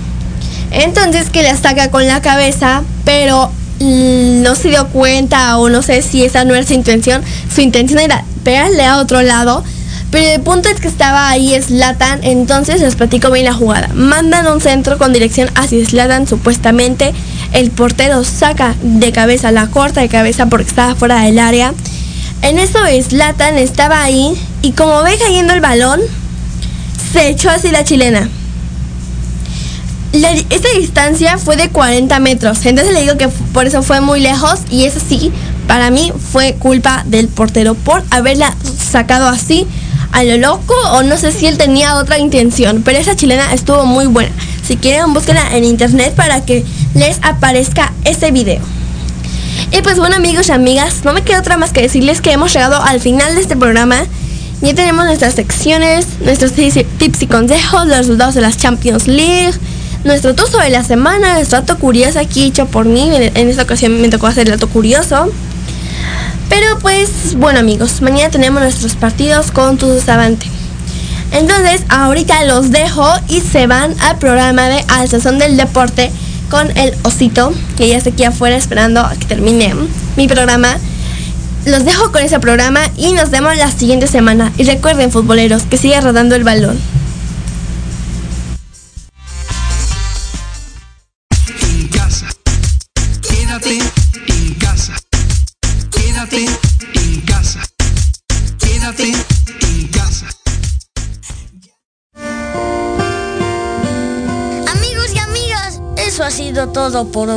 Entonces 0.70 1.30
que 1.30 1.42
la 1.42 1.56
saca 1.56 1.90
con 1.90 2.06
la 2.06 2.20
cabeza, 2.20 2.82
pero 3.04 3.50
mm, 3.80 4.42
no 4.42 4.54
se 4.54 4.68
dio 4.68 4.86
cuenta 4.88 5.56
o 5.58 5.68
no 5.68 5.82
sé 5.82 6.02
si 6.02 6.24
esa 6.24 6.44
no 6.44 6.54
era 6.54 6.66
su 6.66 6.74
intención. 6.74 7.22
Su 7.54 7.60
intención 7.60 8.00
era 8.00 8.24
pegarle 8.44 8.84
a 8.84 8.98
otro 8.98 9.22
lado. 9.22 9.64
Pero 10.10 10.34
el 10.34 10.40
punto 10.40 10.68
es 10.68 10.80
que 10.80 10.88
estaba 10.88 11.28
ahí 11.28 11.60
Slatan, 11.60 12.20
entonces 12.22 12.80
les 12.80 12.94
platico 12.94 13.30
bien 13.30 13.44
la 13.44 13.52
jugada. 13.52 13.88
Mandan 13.92 14.46
un 14.46 14.60
centro 14.60 14.98
con 14.98 15.12
dirección 15.12 15.50
hacia 15.56 15.84
Slatan, 15.84 16.28
supuestamente. 16.28 17.12
El 17.52 17.70
portero 17.70 18.22
saca 18.22 18.76
de 18.82 19.10
cabeza, 19.12 19.50
la 19.50 19.66
corta 19.66 20.00
de 20.00 20.08
cabeza 20.08 20.46
porque 20.46 20.68
estaba 20.68 20.94
fuera 20.94 21.22
del 21.22 21.38
área. 21.38 21.74
En 22.42 22.58
eso 22.58 22.78
Slatan 23.08 23.58
estaba 23.58 24.02
ahí 24.02 24.34
y 24.62 24.72
como 24.72 25.02
ve 25.02 25.18
cayendo 25.18 25.52
el 25.54 25.60
balón, 25.60 26.00
se 27.12 27.28
echó 27.28 27.50
así 27.50 27.70
la 27.70 27.84
chilena. 27.84 28.28
Esta 30.12 30.68
distancia 30.78 31.36
fue 31.36 31.56
de 31.56 31.68
40 31.68 32.18
metros, 32.20 32.64
entonces 32.64 32.94
le 32.94 33.02
digo 33.02 33.16
que 33.18 33.28
por 33.28 33.66
eso 33.66 33.82
fue 33.82 34.00
muy 34.00 34.20
lejos 34.20 34.60
y 34.70 34.84
eso 34.84 34.98
sí, 35.06 35.30
para 35.66 35.90
mí 35.90 36.12
fue 36.32 36.54
culpa 36.54 37.04
del 37.06 37.28
portero 37.28 37.74
por 37.74 38.02
haberla 38.10 38.54
sacado 38.90 39.28
así 39.28 39.66
a 40.12 40.24
lo 40.24 40.38
loco 40.38 40.74
o 40.92 41.02
no 41.02 41.18
sé 41.18 41.32
si 41.32 41.46
él 41.46 41.58
tenía 41.58 41.96
otra 41.96 42.18
intención, 42.18 42.82
pero 42.82 42.98
esa 42.98 43.16
chilena 43.16 43.52
estuvo 43.52 43.84
muy 43.84 44.06
buena. 44.06 44.32
Si 44.66 44.76
quieren, 44.76 45.12
búsquenla 45.12 45.54
en 45.56 45.64
internet 45.64 46.14
para 46.14 46.44
que 46.44 46.64
les 46.94 47.18
aparezca 47.22 47.92
ese 48.04 48.30
video. 48.30 48.62
Y 49.72 49.82
pues 49.82 49.98
bueno 49.98 50.16
amigos 50.16 50.48
y 50.48 50.52
amigas, 50.52 51.04
no 51.04 51.12
me 51.12 51.22
queda 51.22 51.40
otra 51.40 51.56
más 51.56 51.72
que 51.72 51.82
decirles 51.82 52.20
que 52.20 52.32
hemos 52.32 52.52
llegado 52.52 52.82
al 52.82 53.00
final 53.00 53.34
de 53.34 53.42
este 53.42 53.56
programa. 53.56 54.04
Ya 54.62 54.74
tenemos 54.74 55.04
nuestras 55.04 55.34
secciones, 55.34 56.06
nuestros 56.20 56.52
tips 56.52 57.22
y 57.22 57.26
consejos, 57.26 57.86
los 57.86 57.98
resultados 57.98 58.34
de 58.34 58.40
las 58.40 58.56
Champions 58.56 59.06
League, 59.06 59.52
nuestro 60.06 60.34
tuzo 60.34 60.58
de 60.58 60.70
la 60.70 60.84
semana, 60.84 61.34
nuestro 61.34 61.60
dato 61.60 61.78
curioso 61.78 62.20
aquí 62.20 62.44
hecho 62.44 62.66
por 62.66 62.86
mí. 62.86 63.10
En, 63.12 63.48
esta 63.48 63.64
ocasión 63.64 64.00
me 64.00 64.08
tocó 64.08 64.28
hacer 64.28 64.46
el 64.46 64.52
dato 64.52 64.68
curioso. 64.68 65.30
Pero 66.48 66.78
pues 66.78 67.34
bueno 67.36 67.58
amigos, 67.58 68.00
mañana 68.02 68.30
tenemos 68.30 68.62
nuestros 68.62 68.94
partidos 68.94 69.50
con 69.50 69.76
Tuzos 69.76 70.08
Avante. 70.08 70.46
Entonces 71.32 71.82
ahorita 71.88 72.44
los 72.44 72.70
dejo 72.70 73.04
y 73.28 73.40
se 73.40 73.66
van 73.66 73.94
al 74.00 74.16
programa 74.18 74.68
de 74.68 74.84
Al 74.88 75.08
Sazón 75.08 75.38
del 75.38 75.56
Deporte 75.56 76.12
con 76.50 76.74
el 76.76 76.94
osito, 77.02 77.52
que 77.76 77.88
ya 77.88 77.96
está 77.96 78.10
aquí 78.10 78.22
afuera 78.22 78.56
esperando 78.56 79.00
a 79.00 79.14
que 79.16 79.26
termine 79.26 79.74
mi 80.16 80.28
programa. 80.28 80.78
Los 81.64 81.84
dejo 81.84 82.12
con 82.12 82.22
ese 82.22 82.38
programa 82.38 82.80
y 82.96 83.12
nos 83.12 83.30
vemos 83.30 83.56
la 83.56 83.72
siguiente 83.72 84.06
semana. 84.06 84.52
Y 84.56 84.62
recuerden, 84.62 85.10
futboleros, 85.10 85.64
que 85.64 85.76
sigue 85.76 86.00
rodando 86.00 86.36
el 86.36 86.44
balón. 86.44 86.78
Todo 106.96 107.12
por. 107.12 107.28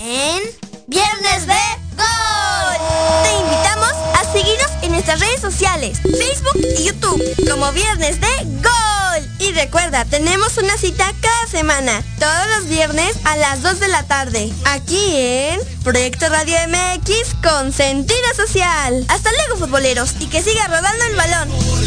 En 0.00 0.42
Viernes 0.88 1.46
de 1.46 1.54
Gol. 1.96 2.78
Te 3.22 3.32
invitamos 3.38 3.92
a 4.14 4.32
seguirnos 4.32 4.70
en 4.82 4.90
nuestras 4.90 5.20
redes 5.20 5.40
sociales, 5.40 6.00
Facebook 6.02 6.60
y 6.78 6.84
YouTube, 6.84 7.48
como 7.48 7.70
Viernes 7.72 8.20
de 8.20 8.26
Gol. 8.60 9.28
Y 9.38 9.52
recuerda, 9.52 10.04
tenemos 10.04 10.58
una 10.58 10.76
cita 10.76 11.12
cada 11.20 11.46
semana, 11.46 12.02
todos 12.18 12.46
los 12.56 12.68
viernes 12.68 13.14
a 13.24 13.36
las 13.36 13.62
2 13.62 13.78
de 13.78 13.88
la 13.88 14.02
tarde, 14.04 14.52
aquí 14.64 15.14
en 15.14 15.60
Proyecto 15.84 16.28
Radio 16.28 16.56
MX 16.66 17.34
con 17.40 17.72
sentido 17.72 18.34
social. 18.34 19.04
Hasta 19.08 19.30
luego, 19.30 19.64
futboleros, 19.64 20.14
y 20.18 20.26
que 20.26 20.42
siga 20.42 20.66
rodando 20.66 21.04
el 21.04 21.14
balón. 21.14 21.77